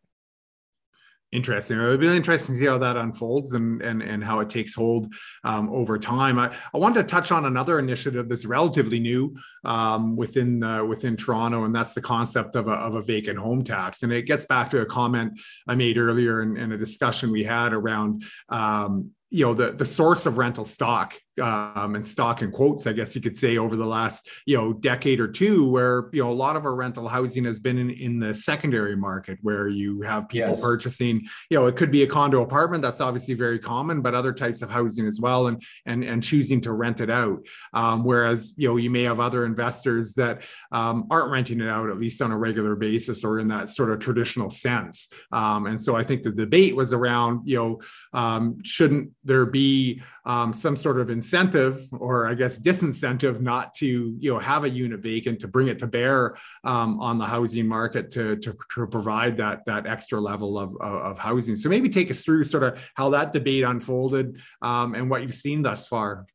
Interesting. 1.36 1.78
It 1.82 1.86
would 1.86 2.00
be 2.00 2.08
interesting 2.08 2.56
to 2.56 2.60
see 2.62 2.66
how 2.66 2.78
that 2.78 2.96
unfolds 2.96 3.56
and 3.56 3.82
and, 3.82 4.02
and 4.02 4.24
how 4.24 4.40
it 4.40 4.50
takes 4.50 4.74
hold 4.74 5.14
um, 5.44 5.70
over 5.70 6.00
time. 6.00 6.40
I, 6.40 6.56
I 6.74 6.78
wanted 6.78 7.02
to 7.02 7.08
touch 7.08 7.30
on 7.34 7.44
another 7.44 7.78
initiative 7.78 8.30
that's 8.30 8.46
relatively 8.46 9.02
new 9.02 9.36
um, 9.66 10.16
within 10.16 10.62
within 10.88 11.18
Toronto, 11.18 11.66
and 11.66 11.76
that's 11.76 11.94
the 11.94 12.00
concept 12.02 12.56
of 12.56 12.70
a, 12.70 12.76
of 12.76 12.96
a 12.96 13.02
vacant 13.02 13.38
home 13.38 13.66
tax. 13.66 14.04
And 14.04 14.14
it 14.14 14.22
gets 14.22 14.46
back 14.46 14.70
to 14.70 14.80
a 14.80 14.86
comment 14.86 15.38
I 15.68 15.76
made 15.76 15.98
earlier 15.98 16.42
in, 16.42 16.56
in 16.56 16.72
a 16.72 16.78
discussion 16.78 17.32
we 17.32 17.44
had 17.44 17.74
around 17.74 18.24
um, 18.48 19.12
you 19.30 19.46
know 19.46 19.54
the 19.54 19.74
the 19.74 19.86
source 19.86 20.26
of 20.26 20.38
rental 20.38 20.64
stock 20.64 21.20
um, 21.42 21.96
and 21.96 22.06
stock 22.06 22.42
and 22.42 22.54
quotes, 22.54 22.88
I 22.88 22.94
guess 22.94 23.16
you 23.16 23.22
could 23.22 23.36
say, 23.36 23.58
over 23.58 23.76
the 23.76 23.86
last 23.86 24.30
you 24.46 24.58
know 24.58 24.74
decade 24.74 25.20
or 25.20 25.28
two, 25.28 25.70
where 25.70 26.10
you 26.14 26.24
know 26.24 26.30
a 26.30 26.34
lot 26.34 26.56
of 26.56 26.66
our 26.66 26.76
rental 26.76 27.08
housing 27.08 27.46
has 27.46 27.60
been 27.60 27.78
in, 27.78 27.90
in 27.90 28.20
the 28.20 28.34
secondary 28.34 28.96
market, 28.96 29.38
where 29.42 29.68
you 29.68 30.02
have 30.02 30.30
people 30.30 30.50
yes. 30.50 30.62
purchasing. 30.62 31.26
You 31.50 31.60
know, 31.60 31.68
it 31.68 31.76
could 31.76 31.92
be 31.92 32.04
a 32.04 32.08
condo 32.08 32.42
apartment. 32.42 32.84
That's 32.84 33.02
obviously 33.02 33.34
very 33.34 33.60
common, 33.60 34.02
but 34.02 34.16
other 34.16 34.34
types 34.34 34.62
of 34.62 34.70
housing 34.70 35.08
as 35.08 35.20
well, 35.20 35.48
and 35.48 35.62
and 35.86 36.04
and 36.04 36.24
choosing 36.24 36.62
to 36.62 36.72
rent 36.72 37.02
it 37.02 37.10
out. 37.10 37.46
Um, 37.74 38.04
whereas 38.04 38.54
you 38.58 38.70
know 38.70 38.78
you 38.78 38.90
may 38.90 39.04
have 39.04 39.20
other 39.20 39.46
investors 39.46 40.14
that 40.16 40.44
um, 40.72 41.06
aren't 41.10 41.32
renting 41.32 41.62
it 41.62 41.70
out 41.70 41.90
at 41.90 41.98
least 41.98 42.22
on 42.22 42.32
a 42.32 42.38
regular 42.38 42.76
basis 42.76 43.24
or 43.24 43.40
in 43.40 43.48
that 43.50 43.70
sort 43.70 43.92
of 43.92 44.00
traditional 44.00 44.50
sense. 44.50 45.10
Um, 45.32 45.68
and 45.68 45.82
so 45.82 45.96
I 45.96 46.04
think 46.04 46.24
the 46.24 46.32
debate 46.32 46.76
was 46.76 46.94
around 46.94 47.48
you 47.48 47.58
know 47.58 47.82
um, 48.14 48.58
shouldn't 48.64 49.12
there 49.24 49.46
be 49.46 50.02
um, 50.26 50.54
some 50.54 50.76
sort 50.76 51.00
of 51.00 51.10
incentive 51.10 51.88
or 51.92 52.28
I 52.28 52.34
guess 52.34 52.60
disincentive 52.60 53.42
not 53.42 53.74
to 53.76 54.16
you 54.20 54.34
know 54.34 54.40
have 54.40 54.64
a 54.64 54.70
unit 54.70 55.00
vacant 55.00 55.40
to 55.42 55.48
bring 55.48 55.68
it 55.68 55.80
to 55.80 55.88
bear 55.88 56.38
um, 56.64 57.00
on 57.00 57.18
the 57.18 57.26
housing 57.26 57.68
market 57.68 58.10
to, 58.12 58.36
to, 58.38 58.56
to, 58.76 58.88
provide 58.88 59.38
that 59.38 59.66
that 59.66 59.88
extra 59.88 60.20
level 60.20 60.58
of, 60.58 60.76
of, 60.80 61.18
housing. 61.18 61.56
So 61.56 61.70
maybe 61.70 61.90
take 61.90 62.12
us 62.12 62.24
through 62.24 62.44
sort 62.46 62.64
of 62.64 62.80
how 62.96 63.10
that 63.10 63.32
debate 63.32 63.64
unfolded 63.64 64.40
um, 64.62 64.96
and 64.96 65.10
what 65.10 65.22
you've 65.22 65.34
seen 65.36 65.62
thus 65.62 65.88
far. 65.88 66.26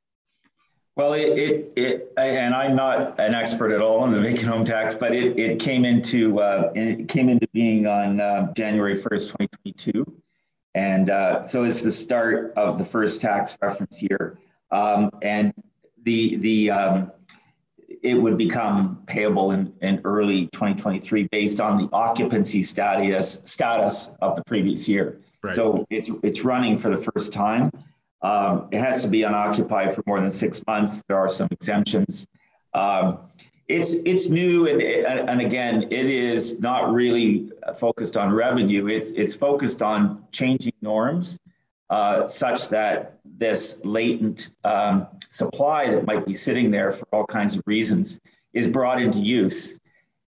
Well, 0.97 1.15
it, 1.15 1.39
it, 1.39 1.73
it, 1.77 2.13
and 2.19 2.55
I'm 2.55 2.77
not 2.77 3.19
an 3.19 3.35
expert 3.35 3.73
at 3.73 3.81
all 3.81 4.01
on 4.01 4.13
the 4.13 4.21
vacant 4.21 4.49
home 4.49 4.65
tax, 4.65 4.93
but 4.93 5.15
it, 5.15 5.39
it 5.39 5.59
came 5.59 5.85
into 5.85 6.41
uh, 6.41 6.73
it 6.75 7.09
came 7.09 7.29
into 7.29 7.49
being 7.53 7.87
on 7.87 8.21
uh, 8.21 8.53
January 8.53 8.97
1st, 8.97 9.39
2022. 9.39 10.05
And 10.75 11.11
uh, 11.11 11.45
so 11.45 11.65
it's 11.65 11.83
the 11.83 11.91
start 11.91 12.53
of 12.57 12.79
the 12.79 12.85
first 12.85 13.21
tax 13.21 13.57
reference 13.61 14.03
year. 14.03 14.39
Um, 14.71 15.11
and 15.23 15.53
the, 16.05 16.37
the, 16.37 16.71
um, 16.71 17.13
it 18.03 18.15
would 18.15 18.39
become 18.39 19.03
payable 19.07 19.51
in, 19.51 19.73
in 19.83 20.01
early 20.05 20.47
2023 20.53 21.29
based 21.29 21.61
on 21.61 21.77
the 21.77 21.89
occupancy 21.93 22.63
status, 22.63 23.43
status 23.45 24.11
of 24.23 24.37
the 24.37 24.45
previous 24.45 24.89
year. 24.89 25.21
Right. 25.43 25.55
So 25.55 25.85
it's, 25.91 26.11
it's 26.23 26.45
running 26.45 26.79
for 26.79 26.91
the 26.91 26.99
first 26.99 27.33
time. 27.33 27.71
Um, 28.23 28.69
it 28.71 28.79
has 28.79 29.03
to 29.03 29.09
be 29.09 29.23
unoccupied 29.23 29.95
for 29.95 30.03
more 30.07 30.21
than 30.21 30.31
six 30.31 30.65
months. 30.67 31.03
There 31.09 31.19
are 31.19 31.29
some 31.29 31.49
exemptions. 31.51 32.27
Um, 32.75 33.30
it's 33.71 33.95
it's 34.05 34.29
new 34.29 34.67
and 34.67 34.83
and 34.83 35.41
again 35.41 35.85
it 35.85 36.07
is 36.07 36.59
not 36.59 36.93
really 36.93 37.51
focused 37.77 38.17
on 38.17 38.33
revenue. 38.33 38.89
It's 38.89 39.13
it's 39.13 39.35
focused 39.35 39.81
on 39.81 40.25
changing 40.33 40.73
norms 40.83 41.39
uh, 41.89 42.27
such 42.27 42.69
that 42.71 43.21
this 43.25 43.81
latent 43.85 44.51
um, 44.65 45.07
supply 45.29 45.89
that 45.89 46.05
might 46.05 46.27
be 46.27 46.35
sitting 46.35 46.71
there 46.73 46.91
for 46.91 47.07
all 47.13 47.25
kinds 47.27 47.55
of 47.55 47.63
reasons 47.67 48.21
is 48.53 48.67
brought 48.67 49.01
into 49.01 49.21
use. 49.21 49.79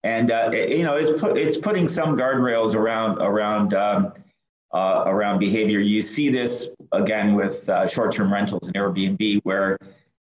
And 0.04 0.30
uh, 0.30 0.50
it, 0.52 0.70
you 0.78 0.84
know 0.84 0.96
it's 0.96 1.20
put 1.20 1.36
it's 1.36 1.56
putting 1.56 1.88
some 1.88 2.16
guardrails 2.16 2.76
around 2.76 3.18
around 3.18 3.74
um, 3.74 4.12
uh, 4.72 5.02
around 5.06 5.40
behavior. 5.40 5.80
You 5.80 6.00
see 6.00 6.30
this 6.30 6.68
again 6.92 7.34
with 7.34 7.68
uh, 7.68 7.88
short-term 7.88 8.32
rentals 8.32 8.68
and 8.68 8.76
airbnb 8.76 9.40
where 9.42 9.78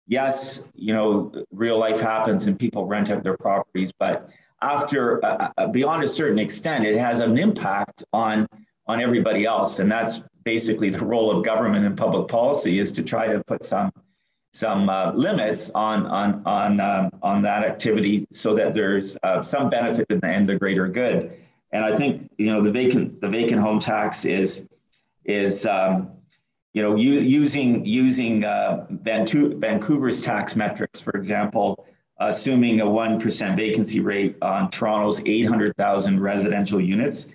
yes, 0.08 0.64
you 0.74 0.94
know, 0.94 1.32
real 1.52 1.78
life 1.78 2.00
happens 2.00 2.48
and 2.48 2.58
people 2.58 2.86
rent 2.86 3.12
out 3.12 3.24
their 3.24 3.38
properties, 3.38 3.92
but 3.92 4.30
after 4.62 5.24
uh, 5.24 5.52
uh, 5.58 5.68
beyond 5.68 6.04
a 6.04 6.08
certain 6.08 6.40
extent, 6.40 6.86
it 6.86 6.98
has 6.98 7.20
an 7.20 7.38
impact 7.38 8.04
on 8.14 8.48
on 8.88 9.02
everybody 9.02 9.46
else, 9.46 9.80
and 9.80 9.92
that's 9.92 10.22
basically 10.44 10.90
the 10.90 11.06
role 11.06 11.30
of 11.30 11.44
government 11.44 11.86
and 11.86 11.98
public 11.98 12.28
policy 12.28 12.80
is 12.80 12.92
to 12.94 13.04
try 13.04 13.28
to 13.28 13.44
put 13.44 13.64
some 13.64 13.92
some 14.54 14.90
uh, 14.90 15.12
limits 15.14 15.70
on 15.72 16.08
on 16.08 16.42
on 16.46 16.80
um, 16.80 17.12
on 17.22 17.42
that 17.44 17.64
activity 17.64 18.26
so 18.32 18.56
that 18.56 18.74
there's 18.74 19.18
uh, 19.24 19.44
some 19.44 19.70
benefit 19.70 20.08
in 20.10 20.20
the 20.20 20.28
end, 20.28 20.48
the 20.48 20.58
greater 20.58 20.88
good. 20.88 21.38
And 21.72 21.84
I 21.84 21.96
think 21.96 22.32
you 22.38 22.52
know 22.52 22.62
the 22.62 22.72
vacant 22.72 23.22
the 23.22 23.30
vacant 23.30 23.62
home 23.62 23.80
tax 23.80 24.26
is 24.26 24.68
is 25.26 25.66
um, 25.66 26.10
you 26.74 26.82
know, 26.84 26.96
using 26.96 27.86
using 27.86 28.44
uh, 28.44 28.86
Vancouver's 28.90 30.22
tax 30.22 30.56
metrics, 30.56 31.02
for 31.02 31.12
example, 31.12 31.88
assuming 32.20 32.82
a 32.82 32.90
one 32.90 33.20
percent 33.20 33.58
vacancy 33.58 34.00
rate 34.00 34.36
on 34.42 34.70
Toronto's 34.70 35.22
800,000 35.26 36.20
residential 36.20 36.80
units, 36.80 37.28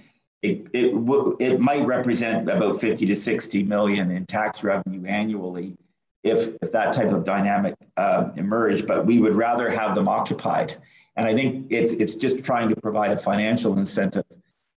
it 0.42 0.68
it, 0.72 0.92
w- 0.92 1.36
it 1.40 1.60
might 1.60 1.84
represent 1.86 2.48
about 2.48 2.80
50 2.80 3.06
to 3.06 3.16
60 3.16 3.62
million 3.64 4.10
in 4.10 4.26
tax 4.26 4.62
revenue 4.62 5.04
annually 5.06 5.76
if 6.22 6.54
if 6.62 6.70
that 6.72 6.92
type 6.92 7.10
of 7.10 7.24
dynamic 7.24 7.74
uh, 7.96 8.30
emerged. 8.36 8.86
But 8.86 9.06
we 9.06 9.18
would 9.18 9.34
rather 9.34 9.70
have 9.70 9.94
them 9.94 10.08
occupied, 10.08 10.76
and 11.16 11.26
I 11.26 11.34
think 11.34 11.66
it's 11.70 11.92
it's 11.92 12.14
just 12.14 12.44
trying 12.44 12.68
to 12.68 12.76
provide 12.76 13.12
a 13.12 13.18
financial 13.18 13.78
incentive 13.78 14.24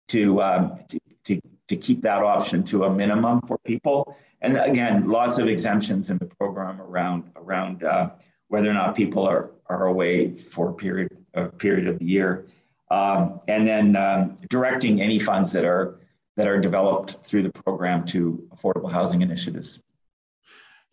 to 0.08 0.42
um, 0.42 0.78
to, 0.88 0.98
to 1.24 1.40
to 1.68 1.76
keep 1.76 2.02
that 2.02 2.22
option 2.22 2.62
to 2.64 2.84
a 2.84 2.90
minimum 2.90 3.40
for 3.42 3.58
people 3.58 4.16
and 4.44 4.58
again, 4.58 5.08
lots 5.08 5.38
of 5.38 5.48
exemptions 5.48 6.10
in 6.10 6.18
the 6.18 6.26
program 6.26 6.80
around 6.80 7.30
around 7.36 7.82
uh, 7.82 8.10
whether 8.48 8.70
or 8.70 8.74
not 8.74 8.94
people 8.94 9.26
are 9.26 9.50
are 9.66 9.86
away 9.86 10.36
for 10.36 10.68
a 10.68 10.74
period 10.74 11.08
a 11.32 11.48
period 11.48 11.88
of 11.88 11.98
the 11.98 12.04
year, 12.04 12.46
um, 12.90 13.40
and 13.48 13.66
then 13.66 13.96
um, 13.96 14.36
directing 14.50 15.00
any 15.00 15.18
funds 15.18 15.50
that 15.52 15.64
are 15.64 15.98
that 16.36 16.46
are 16.46 16.60
developed 16.60 17.16
through 17.22 17.42
the 17.42 17.50
program 17.50 18.04
to 18.04 18.46
affordable 18.54 18.92
housing 18.92 19.22
initiatives. 19.22 19.80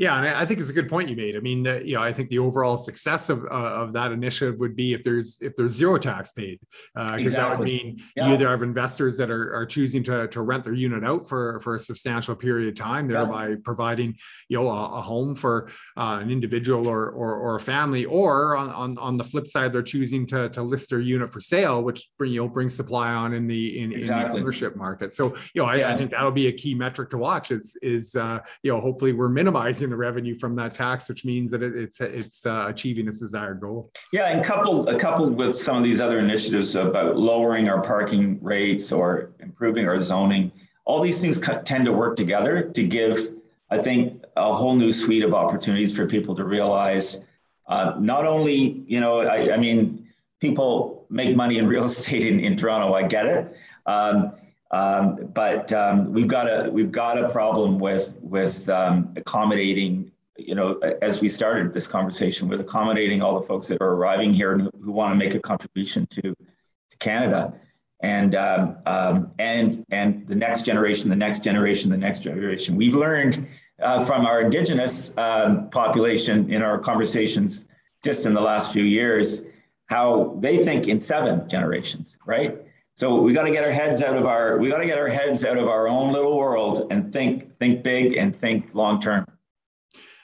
Yeah, 0.01 0.17
and 0.17 0.27
I 0.27 0.47
think 0.47 0.59
it's 0.59 0.69
a 0.69 0.73
good 0.73 0.89
point 0.89 1.09
you 1.09 1.15
made. 1.15 1.35
I 1.35 1.41
mean, 1.41 1.63
you 1.63 1.93
know, 1.93 2.01
I 2.01 2.11
think 2.11 2.29
the 2.29 2.39
overall 2.39 2.75
success 2.75 3.29
of, 3.29 3.45
uh, 3.45 3.49
of 3.49 3.93
that 3.93 4.11
initiative 4.11 4.59
would 4.59 4.75
be 4.75 4.93
if 4.93 5.03
there's 5.03 5.37
if 5.41 5.55
there's 5.55 5.73
zero 5.73 5.99
tax 5.99 6.31
paid, 6.31 6.59
because 6.95 7.11
uh, 7.11 7.17
exactly. 7.19 7.29
that 7.29 7.59
would 7.59 7.67
mean 7.67 8.03
yeah. 8.15 8.25
you 8.25 8.33
either 8.33 8.49
have 8.49 8.63
investors 8.63 9.15
that 9.17 9.29
are, 9.29 9.53
are 9.53 9.63
choosing 9.63 10.01
to, 10.05 10.27
to 10.29 10.41
rent 10.41 10.63
their 10.63 10.73
unit 10.73 11.03
out 11.03 11.29
for, 11.29 11.59
for 11.59 11.75
a 11.75 11.79
substantial 11.79 12.35
period 12.35 12.69
of 12.69 12.73
time, 12.73 13.07
thereby 13.07 13.49
yeah. 13.49 13.55
providing 13.63 14.15
you 14.49 14.57
know 14.57 14.67
a, 14.67 14.85
a 14.85 15.01
home 15.03 15.35
for 15.35 15.69
uh, 15.97 16.17
an 16.19 16.31
individual 16.31 16.87
or, 16.87 17.11
or, 17.11 17.35
or 17.35 17.57
a 17.57 17.59
family, 17.59 18.05
or 18.05 18.57
on, 18.57 18.69
on, 18.69 18.97
on 18.97 19.17
the 19.17 19.23
flip 19.23 19.45
side, 19.45 19.71
they're 19.71 19.83
choosing 19.83 20.25
to, 20.25 20.49
to 20.49 20.63
list 20.63 20.89
their 20.89 20.99
unit 20.99 21.29
for 21.29 21.41
sale, 21.41 21.83
which 21.83 22.09
bring 22.17 22.31
you 22.31 22.41
know 22.41 22.49
brings 22.49 22.75
supply 22.75 23.11
on 23.11 23.35
in 23.35 23.45
the 23.45 23.79
in, 23.79 23.91
exactly. 23.93 24.25
in 24.25 24.31
the 24.31 24.41
ownership 24.41 24.75
market. 24.75 25.13
So 25.13 25.35
you 25.53 25.61
know, 25.61 25.65
I, 25.65 25.75
yeah. 25.75 25.91
I 25.91 25.95
think 25.95 26.09
that'll 26.09 26.31
be 26.31 26.47
a 26.47 26.53
key 26.53 26.73
metric 26.73 27.11
to 27.11 27.19
watch. 27.19 27.51
Is 27.51 27.77
is 27.83 28.15
uh, 28.15 28.39
you 28.63 28.71
know 28.71 28.81
hopefully 28.81 29.13
we're 29.13 29.29
minimizing 29.29 29.90
the 29.91 29.97
revenue 29.97 30.36
from 30.36 30.56
that 30.56 30.73
tax, 30.73 31.08
which 31.08 31.23
means 31.25 31.51
that 31.51 31.62
it, 31.62 31.75
it's 31.75 32.01
it's 32.01 32.45
uh, 32.45 32.65
achieving 32.67 33.08
its 33.08 33.19
desired 33.19 33.60
goal. 33.60 33.91
Yeah, 34.12 34.30
and 34.30 34.43
coupled 34.43 34.99
coupled 34.99 35.36
with 35.36 35.56
some 35.56 35.77
of 35.77 35.84
these 35.84 35.99
other 35.99 36.19
initiatives 36.19 36.75
about 36.75 37.17
lowering 37.17 37.69
our 37.69 37.82
parking 37.82 38.41
rates 38.41 38.91
or 38.91 39.32
improving 39.39 39.88
our 39.88 39.99
zoning, 39.99 40.51
all 40.86 41.01
these 41.01 41.21
things 41.21 41.39
tend 41.65 41.86
to 41.86 41.93
work 41.93 42.15
together 42.15 42.63
to 42.63 42.84
give, 42.84 43.36
I 43.69 43.77
think, 43.77 44.23
a 44.36 44.54
whole 44.54 44.75
new 44.75 44.91
suite 44.91 45.23
of 45.23 45.34
opportunities 45.34 45.95
for 45.95 46.08
people 46.08 46.36
to 46.36 46.43
realize. 46.43 47.23
Uh, 47.67 47.95
not 47.99 48.25
only, 48.25 48.84
you 48.88 48.99
know, 48.99 49.21
I, 49.21 49.54
I, 49.54 49.58
mean, 49.58 50.08
people 50.39 51.06
make 51.10 51.36
money 51.36 51.58
in 51.58 51.67
real 51.67 51.86
estate 51.91 52.25
in, 52.25 52.39
in 52.39 52.58
Toronto. 52.58 52.93
I 52.93 53.04
get 53.04 53.25
it. 53.25 53.56
Um, 53.86 54.34
um, 54.71 55.29
but 55.34 55.71
um, 55.73 56.12
we've 56.12 56.27
got 56.27 56.47
a 56.47 56.69
we've 56.71 56.91
got 56.91 57.17
a 57.17 57.29
problem 57.29 57.79
with 57.79 58.17
with 58.21 58.67
um, 58.69 59.13
accommodating 59.15 60.12
you 60.38 60.55
know, 60.55 60.79
as 61.01 61.21
we 61.21 61.29
started 61.29 61.73
this 61.73 61.88
conversation 61.88 62.47
with 62.47 62.60
accommodating 62.60 63.21
all 63.21 63.39
the 63.39 63.45
folks 63.45 63.67
that 63.67 63.81
are 63.81 63.91
arriving 63.91 64.34
here 64.34 64.53
and 64.53 64.62
who, 64.62 64.71
who 64.81 64.91
want 64.91 65.12
to 65.12 65.15
make 65.15 65.36
a 65.36 65.39
contribution 65.39 66.07
to, 66.07 66.21
to 66.21 66.97
Canada, 66.99 67.53
and 68.01 68.36
um, 68.36 68.77
um, 68.86 69.31
and 69.39 69.86
and 69.91 70.27
the 70.27 70.36
next 70.36 70.65
generation, 70.65 71.10
the 71.10 71.15
next 71.15 71.43
generation, 71.43 71.89
the 71.89 71.97
next 71.97 72.19
generation. 72.19 72.75
We've 72.75 72.95
learned 72.95 73.47
uh, 73.81 74.03
from 74.03 74.25
our 74.25 74.41
Indigenous 74.41 75.15
um, 75.17 75.69
population 75.69 76.51
in 76.51 76.62
our 76.62 76.79
conversations 76.79 77.67
just 78.03 78.25
in 78.25 78.34
the 78.34 78.41
last 78.41 78.73
few 78.73 78.84
years 78.84 79.43
how 79.86 80.38
they 80.39 80.63
think 80.63 80.88
in 80.88 80.99
seven 80.99 81.47
generations, 81.49 82.17
right? 82.25 82.57
So 83.01 83.19
we 83.19 83.33
got 83.33 83.45
to 83.45 83.51
get 83.51 83.63
our 83.63 83.71
heads 83.71 84.03
out 84.03 84.15
of 84.15 84.27
our 84.27 84.59
we 84.59 84.69
got 84.69 84.77
to 84.77 84.85
get 84.85 84.99
our 84.99 85.07
heads 85.07 85.43
out 85.43 85.57
of 85.57 85.67
our 85.67 85.87
own 85.87 86.11
little 86.13 86.37
world 86.37 86.85
and 86.91 87.11
think 87.11 87.57
think 87.57 87.81
big 87.81 88.15
and 88.15 88.35
think 88.35 88.75
long 88.75 89.01
term. 89.01 89.25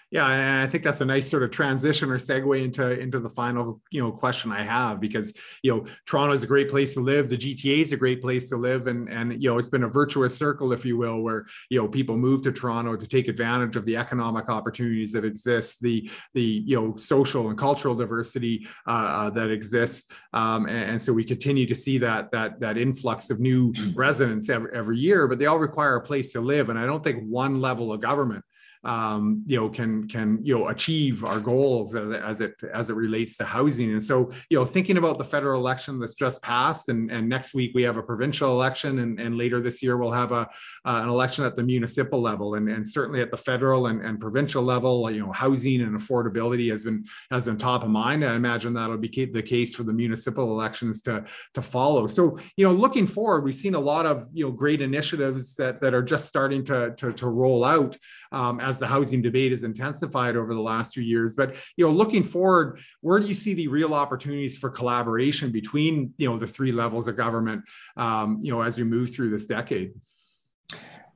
Yeah, 0.10 0.26
and 0.26 0.66
I 0.66 0.72
think 0.72 0.86
that's 0.86 1.02
a 1.02 1.06
nice 1.06 1.30
sort 1.30 1.44
of 1.44 1.52
transition 1.52 2.10
or 2.10 2.18
segue 2.18 2.64
into 2.64 2.98
into 2.98 3.20
the 3.20 3.28
final 3.28 3.82
you 3.92 4.02
know 4.02 4.10
question 4.10 4.54
I 4.54 4.64
have 4.64 5.02
because 5.02 5.34
you 5.64 5.72
know 5.72 5.86
Toronto 6.06 6.34
is 6.34 6.44
a 6.44 6.48
great 6.48 6.70
place 6.70 6.94
to 6.94 7.02
live, 7.02 7.28
the 7.28 7.36
GTA 7.36 7.82
is 7.82 7.92
a 7.92 7.98
great 7.98 8.22
place 8.22 8.48
to 8.50 8.58
live, 8.58 8.88
and 8.88 9.10
and 9.10 9.44
you 9.44 9.50
know 9.50 9.58
it's 9.58 9.68
been 9.68 9.84
a 9.84 9.90
virtuous 9.90 10.38
circle, 10.38 10.72
if 10.72 10.86
you 10.86 10.96
will, 10.96 11.22
where 11.22 11.46
you 11.70 11.82
know 11.82 11.90
people 11.90 12.16
move 12.16 12.42
to 12.44 12.54
Toronto 12.54 12.96
to 12.96 13.06
take 13.06 13.28
advantage 13.28 13.76
of 13.76 13.84
the 13.84 13.98
economic 13.98 14.48
opportunities 14.48 15.12
that 15.12 15.26
exist, 15.26 15.82
the 15.82 16.10
the 16.34 16.42
you 16.42 16.80
know 16.80 16.96
social 16.96 17.50
and 17.50 17.58
cultural 17.58 17.94
diversity 17.94 18.66
uh, 18.88 19.26
uh, 19.28 19.30
that 19.32 19.52
exists, 19.52 20.14
um, 20.32 20.68
and, 20.68 20.92
and, 20.92 21.02
so 21.02 21.12
we 21.12 21.26
continue 21.26 21.66
to 21.66 21.76
see 21.76 21.98
that 21.98 22.32
that 22.32 22.62
that 22.62 22.78
influx 22.78 23.30
of 23.30 23.42
new 23.42 23.74
residents 23.94 24.50
every, 24.50 24.72
every 24.74 25.00
year, 25.00 25.28
but 25.28 25.38
they 25.38 25.48
all 25.48 25.60
require 25.60 25.98
a 25.98 26.02
place 26.02 26.32
to 26.32 26.40
live, 26.40 26.70
and 26.70 26.80
I 26.80 26.86
don't 26.86 27.04
think 27.04 27.24
one 27.28 27.60
level 27.60 27.92
of 27.92 28.00
government 28.00 28.46
um, 28.88 29.44
you 29.46 29.58
know 29.58 29.68
can 29.68 30.08
can 30.08 30.40
you 30.42 30.58
know 30.58 30.70
achieve 30.70 31.26
our 31.26 31.42
goals 31.42 31.94
as 31.94 32.40
it 32.40 32.56
as 32.74 32.90
it 32.90 32.96
relates 32.96 33.36
to 33.38 33.44
housing. 33.44 33.92
And 33.92 34.04
so 34.04 34.32
you 34.50 34.58
know 34.58 34.66
thinking 34.66 34.96
about 34.96 35.18
the 35.18 35.26
federal 35.26 35.60
election 35.60 36.00
that's 36.00 36.16
just 36.16 36.42
passed 36.42 36.88
and, 36.88 37.12
and 37.12 37.28
next 37.28 37.54
week 37.54 37.72
we 37.76 37.84
have 37.84 37.98
a 37.98 38.02
provincial 38.02 38.50
election 38.50 39.00
and, 39.00 39.20
and 39.20 39.38
later 39.38 39.60
this 39.62 39.84
year 39.84 39.98
we'll 39.98 40.12
have 40.12 40.32
a 40.32 40.48
uh, 40.86 41.02
an 41.04 41.10
election 41.10 41.44
at 41.44 41.58
the 41.58 41.64
municipal 41.64 42.22
level. 42.22 42.56
And, 42.56 42.70
and 42.70 42.88
certainly 42.88 43.22
at 43.22 43.30
the 43.30 43.38
federal 43.38 43.88
and, 43.88 44.02
and 44.02 44.22
provincial 44.22 44.64
level 44.64 45.12
you 45.12 45.20
know 45.20 45.34
housing 45.34 45.82
and 45.82 46.00
affordability 46.00 46.72
has 46.72 46.86
been 46.86 47.04
has 47.30 47.46
been 47.46 47.58
top 47.58 47.84
of 47.84 47.90
mind. 47.90 48.24
I 48.24 48.36
imagine 48.36 48.74
that'll 48.74 48.98
be 48.98 49.10
the 49.26 49.44
case 49.44 49.76
for 49.76 49.84
the 49.84 49.94
municipal 49.94 50.50
elections 50.52 51.02
to 51.04 51.26
to 51.56 51.62
follow. 51.62 52.08
So 52.08 52.40
you 52.56 52.66
know 52.66 52.72
looking 52.72 53.06
forward 53.06 53.44
we've 53.44 53.54
seen 53.54 53.76
a 53.76 53.80
lot 53.80 54.06
of 54.06 54.30
you 54.32 54.46
know 54.46 54.52
great 54.52 54.82
initiatives 54.82 55.58
that 55.58 55.82
that 55.82 55.94
are 55.94 56.04
just 56.04 56.26
starting 56.26 56.64
to 56.66 56.94
to, 56.96 57.12
to 57.12 57.28
roll 57.28 57.66
out 57.66 57.98
um, 58.32 58.62
as 58.62 58.77
the 58.80 58.88
housing 58.88 59.22
debate 59.22 59.52
has 59.52 59.64
intensified 59.64 60.36
over 60.36 60.54
the 60.54 60.62
last 60.62 60.94
few 60.94 61.04
years. 61.04 61.36
But 61.36 61.56
you 61.76 61.86
know, 61.86 61.92
looking 61.92 62.24
forward, 62.24 62.80
where 63.02 63.20
do 63.20 63.28
you 63.28 63.34
see 63.34 63.54
the 63.54 63.68
real 63.68 63.94
opportunities 63.94 64.58
for 64.58 64.70
collaboration 64.70 65.52
between 65.52 66.14
you 66.18 66.30
know 66.30 66.38
the 66.38 66.48
three 66.48 66.72
levels 66.72 67.08
of 67.08 67.18
government? 67.18 67.64
Um, 67.96 68.40
you 68.42 68.52
know, 68.52 68.62
as 68.62 68.78
we 68.78 68.84
move 68.84 69.14
through 69.14 69.30
this 69.30 69.46
decade. 69.46 69.94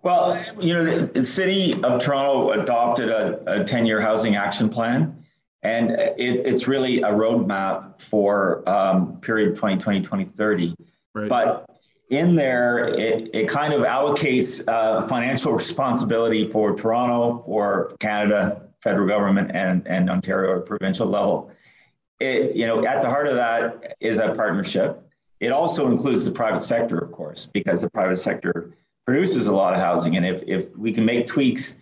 Well, 0.03 0.43
you 0.59 0.73
know, 0.73 1.05
the, 1.05 1.23
city 1.23 1.73
of 1.83 2.01
Toronto 2.01 2.59
adopted 2.59 3.09
a 3.09 3.63
10 3.63 3.85
year 3.85 4.01
housing 4.01 4.35
action 4.35 4.67
plan, 4.67 5.23
and 5.61 5.91
it, 5.91 6.17
it's 6.17 6.67
really 6.67 7.01
a 7.01 7.09
roadmap 7.09 8.01
for 8.01 8.67
um, 8.67 9.19
period 9.21 9.55
2020 9.55 10.01
2030. 10.01 10.75
Right. 11.13 11.29
But 11.29 11.70
in 12.11 12.35
there, 12.35 12.79
it, 12.79 13.29
it 13.33 13.47
kind 13.47 13.73
of 13.73 13.83
allocates 13.83 14.61
uh, 14.67 15.07
financial 15.07 15.53
responsibility 15.53 16.49
for 16.49 16.75
Toronto, 16.75 17.41
for 17.45 17.95
Canada, 17.99 18.67
federal 18.81 19.07
government, 19.07 19.51
and, 19.53 19.87
and 19.87 20.09
Ontario 20.09 20.51
or 20.51 20.59
provincial 20.59 21.07
level. 21.07 21.51
It, 22.19 22.53
you 22.53 22.67
know, 22.67 22.85
at 22.85 23.01
the 23.01 23.09
heart 23.09 23.27
of 23.27 23.35
that 23.35 23.95
is 24.01 24.19
a 24.19 24.33
partnership. 24.33 25.01
It 25.39 25.53
also 25.53 25.89
includes 25.89 26.25
the 26.25 26.31
private 26.31 26.63
sector, 26.63 26.99
of 26.99 27.13
course, 27.13 27.47
because 27.51 27.81
the 27.81 27.89
private 27.89 28.17
sector 28.17 28.73
produces 29.05 29.47
a 29.47 29.55
lot 29.55 29.73
of 29.73 29.79
housing. 29.79 30.17
And 30.17 30.25
if, 30.25 30.43
if 30.45 30.75
we 30.75 30.91
can 30.91 31.05
make 31.05 31.25
tweaks 31.27 31.77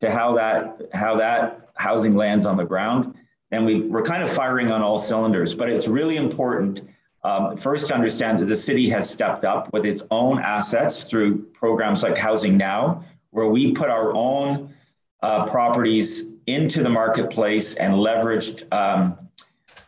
to 0.00 0.10
how 0.10 0.32
that 0.34 0.80
how 0.94 1.16
that 1.16 1.70
housing 1.74 2.14
lands 2.14 2.46
on 2.46 2.56
the 2.56 2.64
ground, 2.64 3.14
then 3.50 3.64
we, 3.64 3.80
we're 3.82 4.02
kind 4.02 4.22
of 4.22 4.30
firing 4.30 4.70
on 4.70 4.80
all 4.80 4.96
cylinders. 4.96 5.54
But 5.54 5.68
it's 5.68 5.88
really 5.88 6.16
important 6.16 6.82
um, 7.24 7.56
first, 7.56 7.88
to 7.88 7.94
understand 7.94 8.40
that 8.40 8.46
the 8.46 8.56
city 8.56 8.88
has 8.90 9.08
stepped 9.08 9.44
up 9.44 9.72
with 9.72 9.86
its 9.86 10.02
own 10.10 10.40
assets 10.40 11.04
through 11.04 11.38
programs 11.52 12.02
like 12.02 12.18
Housing 12.18 12.56
Now, 12.56 13.04
where 13.30 13.46
we 13.46 13.72
put 13.72 13.88
our 13.88 14.12
own 14.14 14.74
uh, 15.22 15.46
properties 15.46 16.34
into 16.46 16.82
the 16.82 16.90
marketplace 16.90 17.74
and 17.74 17.94
leveraged 17.94 18.64
um, 18.72 19.16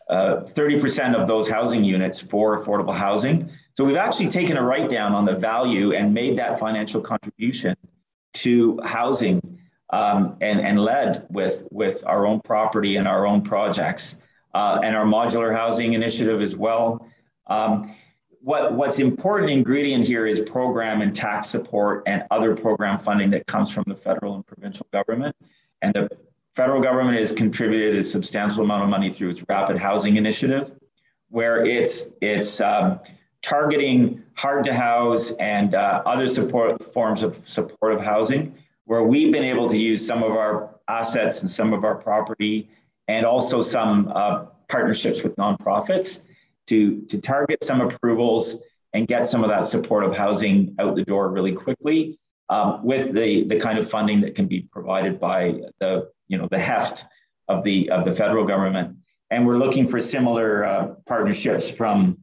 uh, 0.09 0.43
30% 0.43 1.21
of 1.21 1.27
those 1.27 1.49
housing 1.49 1.83
units 1.83 2.21
for 2.21 2.63
affordable 2.63 2.95
housing. 2.95 3.51
So 3.73 3.85
we've 3.85 3.97
actually 3.97 4.29
taken 4.29 4.57
a 4.57 4.63
write 4.63 4.89
down 4.89 5.13
on 5.13 5.25
the 5.25 5.35
value 5.35 5.93
and 5.93 6.15
made 6.15 6.39
that 6.39 6.61
financial 6.61 7.01
contribution 7.01 7.77
to 8.35 8.79
housing 8.85 9.41
um, 9.91 10.37
and, 10.41 10.61
and 10.61 10.79
led 10.79 11.27
with, 11.31 11.65
with 11.73 12.05
our 12.07 12.27
own 12.27 12.41
property 12.41 12.97
and 12.97 13.09
our 13.09 13.27
own 13.27 13.43
projects. 13.43 14.17
Uh, 14.55 14.79
and 14.85 14.95
our 14.95 15.05
modular 15.05 15.53
housing 15.53 15.95
initiative 15.95 16.41
as 16.41 16.55
well. 16.55 17.09
Um, 17.47 17.95
what, 18.41 18.75
what's 18.75 18.99
important 18.99 19.51
ingredient 19.51 20.07
here 20.07 20.27
is 20.27 20.41
program 20.41 21.01
and 21.01 21.17
tax 21.17 21.49
support 21.49 22.03
and 22.07 22.25
other 22.31 22.55
program 22.55 22.99
funding 22.99 23.31
that 23.31 23.47
comes 23.47 23.73
from 23.73 23.85
the 23.87 23.97
federal 23.97 24.35
and 24.35 24.47
provincial 24.47 24.87
government. 24.93 25.35
And 25.81 25.95
the 25.95 26.11
federal 26.55 26.83
government 26.83 27.19
has 27.19 27.33
contributed 27.33 27.97
a 27.97 28.05
substantial 28.05 28.63
amount 28.63 28.83
of 28.83 28.91
money 28.91 29.13
through 29.13 29.31
its 29.31 29.43
rapid 29.49 29.79
housing 29.79 30.17
initiative, 30.17 30.73
where 31.29 31.65
it's, 31.65 32.05
it's 32.21 32.61
um, 32.61 33.01
targeting 33.41 34.23
hard 34.35 34.67
to 34.67 34.75
house 34.75 35.31
and 35.41 35.75
uh, 35.75 36.03
other 36.05 36.29
support 36.29 36.83
forms 36.83 37.23
of 37.23 37.37
supportive 37.49 38.03
housing, 38.03 38.55
where 38.85 39.05
we've 39.05 39.33
been 39.33 39.45
able 39.45 39.69
to 39.69 39.79
use 39.79 40.07
some 40.07 40.23
of 40.23 40.33
our 40.33 40.69
assets 40.89 41.41
and 41.41 41.51
some 41.51 41.73
of 41.73 41.83
our 41.83 41.95
property 41.95 42.69
and 43.09 43.25
also 43.25 43.63
some 43.63 44.13
uh, 44.15 44.45
partnerships 44.69 45.23
with 45.23 45.35
nonprofits 45.37 46.23
to, 46.67 47.03
to 47.03 47.21
target 47.21 47.63
some 47.63 47.81
approvals 47.81 48.61
and 48.93 49.07
get 49.09 49.27
some 49.27 49.43
of 49.43 49.51
that 49.51 49.67
supportive 49.67 50.17
housing 50.17 50.75
out 50.79 50.95
the 50.95 51.05
door 51.05 51.31
really 51.31 51.53
quickly 51.53 52.19
um, 52.49 52.85
with 52.85 53.13
the, 53.13 53.45
the 53.45 53.57
kind 53.57 53.79
of 53.79 53.89
funding 53.89 54.21
that 54.21 54.35
can 54.35 54.47
be 54.47 54.69
provided 54.73 55.19
by 55.19 55.61
the, 55.81 56.11
you 56.29 56.39
know, 56.39 56.47
the 56.47 56.59
heft 56.59 57.05
of 57.49 57.65
the, 57.65 57.91
of 57.91 58.05
the 58.05 58.13
federal 58.13 58.45
government. 58.47 58.97
And 59.31 59.47
we're 59.47 59.59
looking 59.59 59.87
for 59.87 60.01
similar 60.01 60.65
uh, 60.65 60.95
partnerships 61.07 61.71
from, 61.71 62.19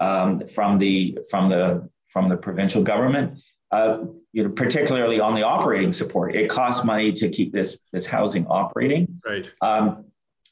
um, 0.00 0.46
from, 0.48 0.78
the, 0.78 1.18
from, 1.30 1.48
the, 1.48 1.88
from 2.08 2.28
the 2.28 2.36
provincial 2.36 2.82
government. 2.82 3.38
Uh, 3.70 3.98
you 4.32 4.42
know, 4.42 4.50
particularly 4.50 5.20
on 5.20 5.34
the 5.34 5.42
operating 5.42 5.92
support, 5.92 6.34
it 6.34 6.48
costs 6.48 6.84
money 6.84 7.12
to 7.12 7.28
keep 7.28 7.52
this 7.52 7.78
this 7.92 8.06
housing 8.06 8.46
operating. 8.46 9.20
Right. 9.26 9.52
Um, 9.60 10.04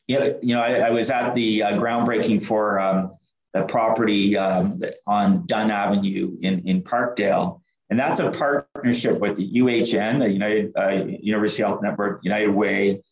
you 0.06 0.18
know, 0.18 0.38
you 0.42 0.54
know, 0.54 0.60
I, 0.60 0.88
I 0.88 0.90
was 0.90 1.10
at 1.10 1.34
the 1.34 1.62
uh, 1.62 1.78
groundbreaking 1.78 2.42
for 2.42 2.80
um, 2.80 3.14
the 3.56 3.64
property 3.64 4.36
um, 4.36 4.82
on 5.06 5.46
Dunn 5.46 5.70
Avenue 5.70 6.36
in, 6.42 6.66
in 6.68 6.82
Parkdale. 6.82 7.60
And 7.88 7.98
that's 7.98 8.18
a 8.18 8.30
partnership 8.30 9.18
with 9.20 9.36
the 9.36 9.50
UHN, 9.52 10.18
the 10.18 10.30
United 10.30 10.72
uh, 10.76 11.04
University 11.20 11.62
Health 11.62 11.82
Network, 11.82 12.20
United 12.24 12.50
Way. 12.50 13.02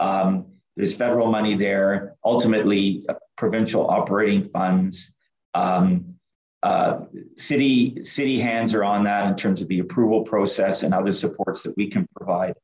Um, 0.00 0.46
there's 0.76 0.94
federal 0.94 1.30
money 1.30 1.56
there, 1.56 2.16
ultimately 2.24 3.04
uh, 3.08 3.14
provincial 3.36 3.88
operating 3.88 4.42
funds. 4.42 5.14
Um, 5.54 6.16
uh, 6.64 7.04
city 7.36 8.02
city 8.02 8.40
hands 8.40 8.74
are 8.74 8.82
on 8.82 9.04
that 9.04 9.26
in 9.26 9.36
terms 9.36 9.62
of 9.62 9.68
the 9.68 9.78
approval 9.78 10.22
process 10.22 10.82
and 10.82 10.92
other 10.92 11.12
supports 11.12 11.62
that 11.62 11.76
we 11.76 11.88
can 11.88 12.06
provide. 12.16 12.54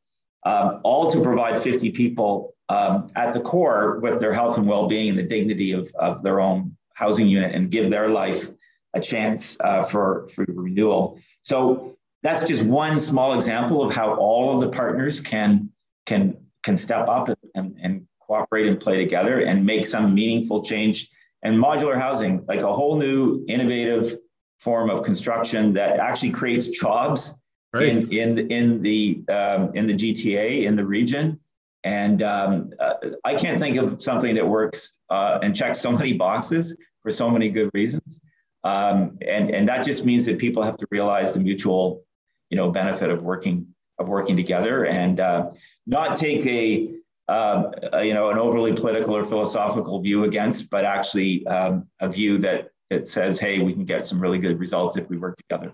Um, 0.44 0.80
all 0.82 1.10
to 1.10 1.20
provide 1.20 1.60
50 1.60 1.90
people 1.90 2.54
um, 2.68 3.10
at 3.14 3.32
the 3.34 3.40
core 3.40 4.00
with 4.00 4.18
their 4.18 4.32
health 4.32 4.56
and 4.56 4.66
well-being 4.66 5.10
and 5.10 5.18
the 5.18 5.22
dignity 5.22 5.72
of, 5.72 5.92
of 5.96 6.22
their 6.22 6.40
own 6.40 6.76
housing 7.00 7.26
unit 7.26 7.54
and 7.54 7.70
give 7.70 7.90
their 7.90 8.08
life 8.08 8.50
a 8.92 9.00
chance 9.00 9.56
uh, 9.60 9.82
for, 9.82 10.28
for 10.28 10.44
renewal. 10.48 11.18
So 11.40 11.96
that's 12.22 12.44
just 12.44 12.64
one 12.66 12.98
small 12.98 13.32
example 13.34 13.82
of 13.82 13.94
how 13.94 14.14
all 14.16 14.54
of 14.54 14.60
the 14.60 14.68
partners 14.68 15.20
can, 15.20 15.70
can, 16.04 16.36
can 16.62 16.76
step 16.76 17.08
up 17.08 17.30
and, 17.54 17.74
and 17.82 18.06
cooperate 18.20 18.66
and 18.66 18.78
play 18.78 18.98
together 18.98 19.40
and 19.40 19.64
make 19.64 19.86
some 19.86 20.14
meaningful 20.14 20.62
change. 20.62 21.08
And 21.42 21.56
modular 21.56 21.98
housing, 21.98 22.44
like 22.46 22.60
a 22.60 22.72
whole 22.72 22.98
new 22.98 23.46
innovative 23.48 24.18
form 24.58 24.90
of 24.90 25.02
construction 25.02 25.72
that 25.72 25.98
actually 25.98 26.32
creates 26.32 26.68
jobs 26.68 27.32
right. 27.72 27.96
in, 27.96 28.12
in, 28.12 28.50
in, 28.50 28.82
the, 28.82 29.22
um, 29.30 29.74
in 29.74 29.86
the 29.86 29.94
GTA, 29.94 30.64
in 30.64 30.76
the 30.76 30.84
region. 30.84 31.40
And 31.82 32.22
um, 32.22 32.74
uh, 32.78 32.92
I 33.24 33.34
can't 33.34 33.58
think 33.58 33.78
of 33.78 34.02
something 34.02 34.34
that 34.34 34.46
works 34.46 34.98
uh, 35.08 35.38
and 35.42 35.56
checks 35.56 35.80
so 35.80 35.90
many 35.90 36.12
boxes 36.12 36.76
for 37.02 37.10
so 37.10 37.30
many 37.30 37.48
good 37.48 37.70
reasons. 37.74 38.20
Um, 38.64 39.18
and, 39.26 39.50
and 39.50 39.68
that 39.68 39.84
just 39.84 40.04
means 40.04 40.26
that 40.26 40.38
people 40.38 40.62
have 40.62 40.76
to 40.78 40.86
realize 40.90 41.32
the 41.32 41.40
mutual, 41.40 42.04
you 42.50 42.56
know, 42.56 42.70
benefit 42.70 43.10
of 43.10 43.22
working 43.22 43.66
of 43.98 44.08
working 44.08 44.36
together 44.36 44.86
and 44.86 45.20
uh, 45.20 45.50
not 45.86 46.16
take 46.16 46.44
a, 46.46 46.90
uh, 47.28 47.70
a, 47.92 48.04
you 48.04 48.14
know, 48.14 48.30
an 48.30 48.38
overly 48.38 48.72
political 48.72 49.14
or 49.14 49.24
philosophical 49.24 50.00
view 50.00 50.24
against, 50.24 50.70
but 50.70 50.84
actually 50.86 51.46
um, 51.46 51.86
a 52.00 52.08
view 52.08 52.38
that 52.38 52.70
that 52.88 53.06
says, 53.06 53.38
hey, 53.38 53.60
we 53.60 53.72
can 53.72 53.84
get 53.84 54.04
some 54.04 54.20
really 54.20 54.38
good 54.38 54.58
results 54.58 54.96
if 54.96 55.08
we 55.08 55.16
work 55.16 55.36
together. 55.36 55.72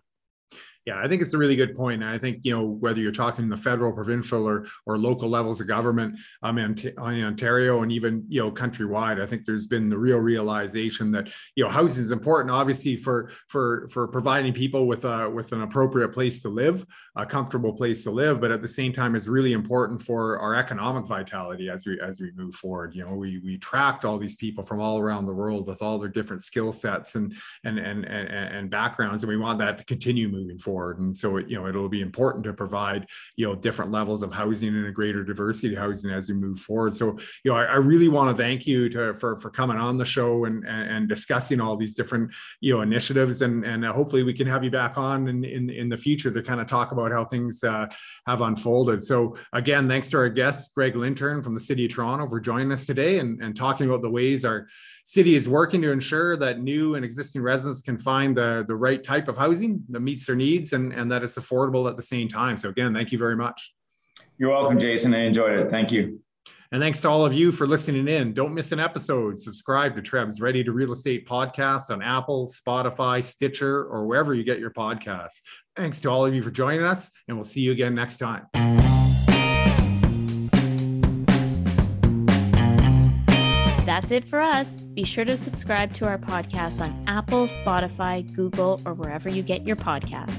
Yeah, 0.87 1.01
I 1.01 1.09
think 1.09 1.21
it's 1.21 1.35
a 1.35 1.39
really 1.39 1.57
good 1.57 1.75
point. 1.75 2.05
And 2.05 2.11
I 2.13 2.17
think, 2.17 2.45
you 2.45 2.55
know, 2.55 2.65
whether 2.65 3.01
you're 3.01 3.11
talking 3.11 3.49
the 3.49 3.57
federal, 3.57 3.93
provincial, 3.93 4.47
or 4.47 4.69
or 4.87 4.97
local 4.97 5.29
levels 5.29 5.61
of 5.61 5.67
government 5.67 6.17
um, 6.45 6.59
in 6.59 6.77
Ontario 6.97 7.83
and 7.83 7.91
even, 7.91 8.25
you 8.29 8.41
know, 8.41 8.53
countrywide, 8.53 9.21
I 9.21 9.27
think 9.27 9.45
there's 9.45 9.67
been 9.67 9.89
the 9.89 9.99
real 9.99 10.19
realization 10.19 11.11
that, 11.11 11.29
you 11.57 11.65
know, 11.65 11.71
housing 11.71 12.05
is 12.05 12.13
important, 12.13 12.53
obviously, 12.53 12.95
for 12.95 13.33
for 13.49 13.89
for 13.91 14.07
providing 14.07 14.53
people 14.53 14.87
with 14.87 15.05
a 15.05 15.29
with 15.29 15.51
an 15.51 15.63
appropriate 15.63 16.11
place 16.11 16.41
to 16.43 16.49
live, 16.51 16.87
a 17.17 17.27
comfortable 17.27 17.73
place 17.73 18.05
to 18.05 18.13
live, 18.13 18.41
but 18.41 18.53
at 18.53 18.63
the 18.63 18.69
same 18.69 18.93
time 18.93 19.17
is 19.17 19.29
really 19.29 19.55
important 19.55 20.01
for 20.01 20.39
our 20.39 20.55
economic 20.55 21.05
vitality 21.05 21.69
as 21.69 21.85
we 21.85 22.01
as 22.01 22.21
we 22.21 22.31
move 22.37 22.55
forward. 22.55 22.95
You 22.95 23.05
know, 23.05 23.15
we 23.15 23.41
we 23.41 23.57
attract 23.57 24.05
all 24.05 24.19
these 24.19 24.37
people 24.37 24.63
from 24.63 24.79
all 24.81 25.01
around 25.01 25.27
the 25.27 25.35
world 25.35 25.67
with 25.67 25.83
all 25.83 25.99
their 25.99 26.11
different 26.11 26.43
skill 26.43 26.73
sets 26.73 27.17
and 27.17 27.35
and 27.65 27.77
and 27.81 28.05
and, 28.05 28.29
and 28.29 28.71
backgrounds, 28.71 29.25
and 29.25 29.29
we 29.29 29.37
want 29.37 29.59
that 29.59 29.79
to 29.79 29.85
continue 29.85 30.29
moving 30.29 30.59
forward 30.59 30.76
forward. 30.77 30.99
And 30.99 31.17
so, 31.17 31.39
it, 31.39 31.49
you 31.49 31.57
know, 31.57 31.67
it'll 31.67 31.89
be 31.89 32.03
important 32.03 32.45
to 32.45 32.53
provide, 32.53 33.07
you 33.37 33.47
know, 33.47 33.55
different 33.55 33.91
levels 33.91 34.23
of 34.23 34.33
housing 34.33 34.69
and 34.69 34.87
a 34.87 34.93
greater 34.93 35.25
diversity 35.25 35.75
of 35.75 35.81
housing 35.81 36.11
as 36.11 36.29
we 36.29 36.35
move 36.35 36.59
forward. 36.59 36.93
So, 36.93 37.17
you 37.45 37.51
know, 37.51 37.57
I, 37.57 37.65
I 37.65 37.77
really 37.77 38.09
want 38.09 38.37
to 38.37 38.43
thank 38.43 38.67
you 38.67 38.89
to, 38.91 39.15
for, 39.15 39.39
for 39.39 39.51
coming 39.51 39.79
on 39.79 39.97
the 39.97 40.05
show 40.05 40.45
and, 40.45 40.67
and 40.67 41.09
discussing 41.09 41.61
all 41.61 41.77
these 41.77 41.95
different, 41.95 42.31
you 42.61 42.75
know, 42.75 42.83
initiatives. 42.83 43.43
And, 43.43 43.65
and 43.65 43.85
hopefully 43.85 44.23
we 44.23 44.35
can 44.35 44.47
have 44.47 44.63
you 44.63 44.71
back 44.71 44.99
on 44.99 45.29
in, 45.29 45.45
in, 45.45 45.71
in 45.71 45.89
the 45.89 45.97
future 45.97 46.31
to 46.31 46.43
kind 46.43 46.61
of 46.61 46.67
talk 46.67 46.93
about 46.93 47.11
how 47.11 47.25
things 47.25 47.65
uh, 47.65 47.87
have 48.27 48.43
unfolded. 48.43 49.03
So 49.03 49.37
again, 49.53 49.89
thanks 49.89 50.11
to 50.11 50.19
our 50.19 50.29
guest, 50.29 50.75
Gregg 50.75 50.95
Lintern 50.95 51.43
from 51.43 51.55
the 51.55 51.61
City 51.61 51.87
of 51.87 51.95
Toronto 51.95 52.29
for 52.29 52.41
joining 52.41 52.73
us 52.73 52.85
today 52.85 53.19
and, 53.21 53.43
and 53.43 53.57
talking 53.57 53.89
about 53.89 54.03
the 54.03 54.11
ways 54.11 54.45
our 54.45 54.69
city 55.07 55.37
is 55.37 55.49
working 55.49 55.81
to 55.81 55.93
ensure 55.93 56.37
that 56.37 56.61
new 56.61 56.97
and 56.97 57.05
existing 57.05 57.41
residents 57.41 57.81
can 57.81 57.97
find 57.97 58.37
the, 58.37 58.65
the 58.67 58.75
right 58.75 59.03
type 59.03 59.29
of 59.29 59.39
housing 59.39 59.83
that 59.89 60.01
meets 60.01 60.27
their 60.27 60.37
needs 60.37 60.73
and, 60.73 60.93
and 60.93 61.11
that 61.11 61.23
it's 61.23 61.39
affordable 61.39 61.89
at 61.89 61.97
the 61.97 62.03
same 62.03 62.29
time. 62.29 62.59
So 62.59 62.69
again, 62.69 62.93
thank 62.93 63.13
you 63.13 63.19
very 63.19 63.37
much. 63.37 63.73
You're 64.37 64.51
welcome, 64.51 64.79
Jason. 64.79 65.15
I 65.15 65.21
enjoyed 65.21 65.59
it. 65.59 65.71
Thank 65.71 65.93
you. 65.93 66.21
And 66.73 66.83
thanks 66.83 67.01
to 67.03 67.09
all 67.09 67.25
of 67.25 67.33
you 67.33 67.53
for 67.53 67.69
listening 67.69 68.09
in. 68.09 68.33
Don't 68.33 68.53
miss 68.53 68.73
an 68.73 68.81
episode. 68.81 69.39
Subscribe 69.39 69.95
to 69.95 70.03
TRREB's 70.03 70.41
Ready 70.41 70.65
to 70.65 70.73
Real 70.73 70.91
Estate 70.91 71.27
podcast 71.27 71.91
on 71.91 72.03
Apple, 72.03 72.49
Spotify, 72.49 73.23
Stitcher, 73.23 73.85
or 73.85 74.07
wherever 74.07 74.35
you 74.35 74.43
get 74.43 74.59
your 74.59 74.73
podcasts. 74.73 75.41
Thanks 75.77 76.01
to 76.01 76.11
all 76.11 76.27
of 76.27 76.35
you 76.35 76.43
for 76.43 76.51
joining 76.51 76.83
us, 76.85 77.13
and 77.29 77.37
we'll 77.37 77.45
see 77.45 77.61
you 77.61 77.71
again 77.71 77.95
next 77.95 78.19
time. 78.19 78.47
That's 83.97 84.11
it 84.11 84.27
for 84.27 84.43
us. 84.43 84.83
Be 84.83 85.05
sure 85.05 85.25
to 85.25 85.39
subscribe 85.39 85.95
to 85.95 86.07
our 86.07 86.19
podcast 86.19 86.83
on 86.83 87.03
Apple, 87.07 87.47
Spotify, 87.47 88.31
Google, 88.35 88.79
or 88.85 88.93
wherever 88.93 89.31
you 89.31 89.43
get 89.43 89.67
your 89.67 89.77
podcasts. 89.77 90.37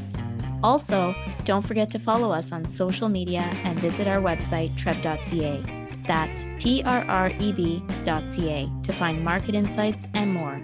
Also, 0.62 1.16
don't 1.43 1.66
forget 1.66 1.89
to 1.89 1.97
follow 1.97 2.32
us 2.32 2.51
on 2.51 2.66
social 2.66 3.10
media 3.10 3.39
and 3.64 3.80
visit 3.80 4.08
our 4.08 4.18
website, 4.18 4.70
trreb.ca. 4.74 5.88
That's 6.05 6.45
T 6.60 6.84
R 6.84 7.03
R 7.05 7.32
E 7.39 7.51
B.ca 7.51 8.70
to 8.84 8.93
find 8.93 9.24
market 9.24 9.55
insights 9.55 10.08
and 10.14 10.32
more. 10.32 10.62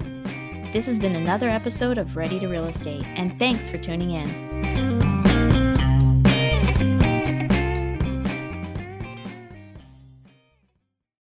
This 0.71 0.85
has 0.85 0.99
been 0.99 1.15
another 1.15 1.49
episode 1.49 1.97
of 1.97 2.15
Ready 2.15 2.39
to 2.41 2.47
Real 2.47 2.65
Estate, 2.65 3.05
and 3.15 3.39
thanks 3.39 3.67
for 3.67 3.79
tuning 3.79 4.11
in. 4.11 4.92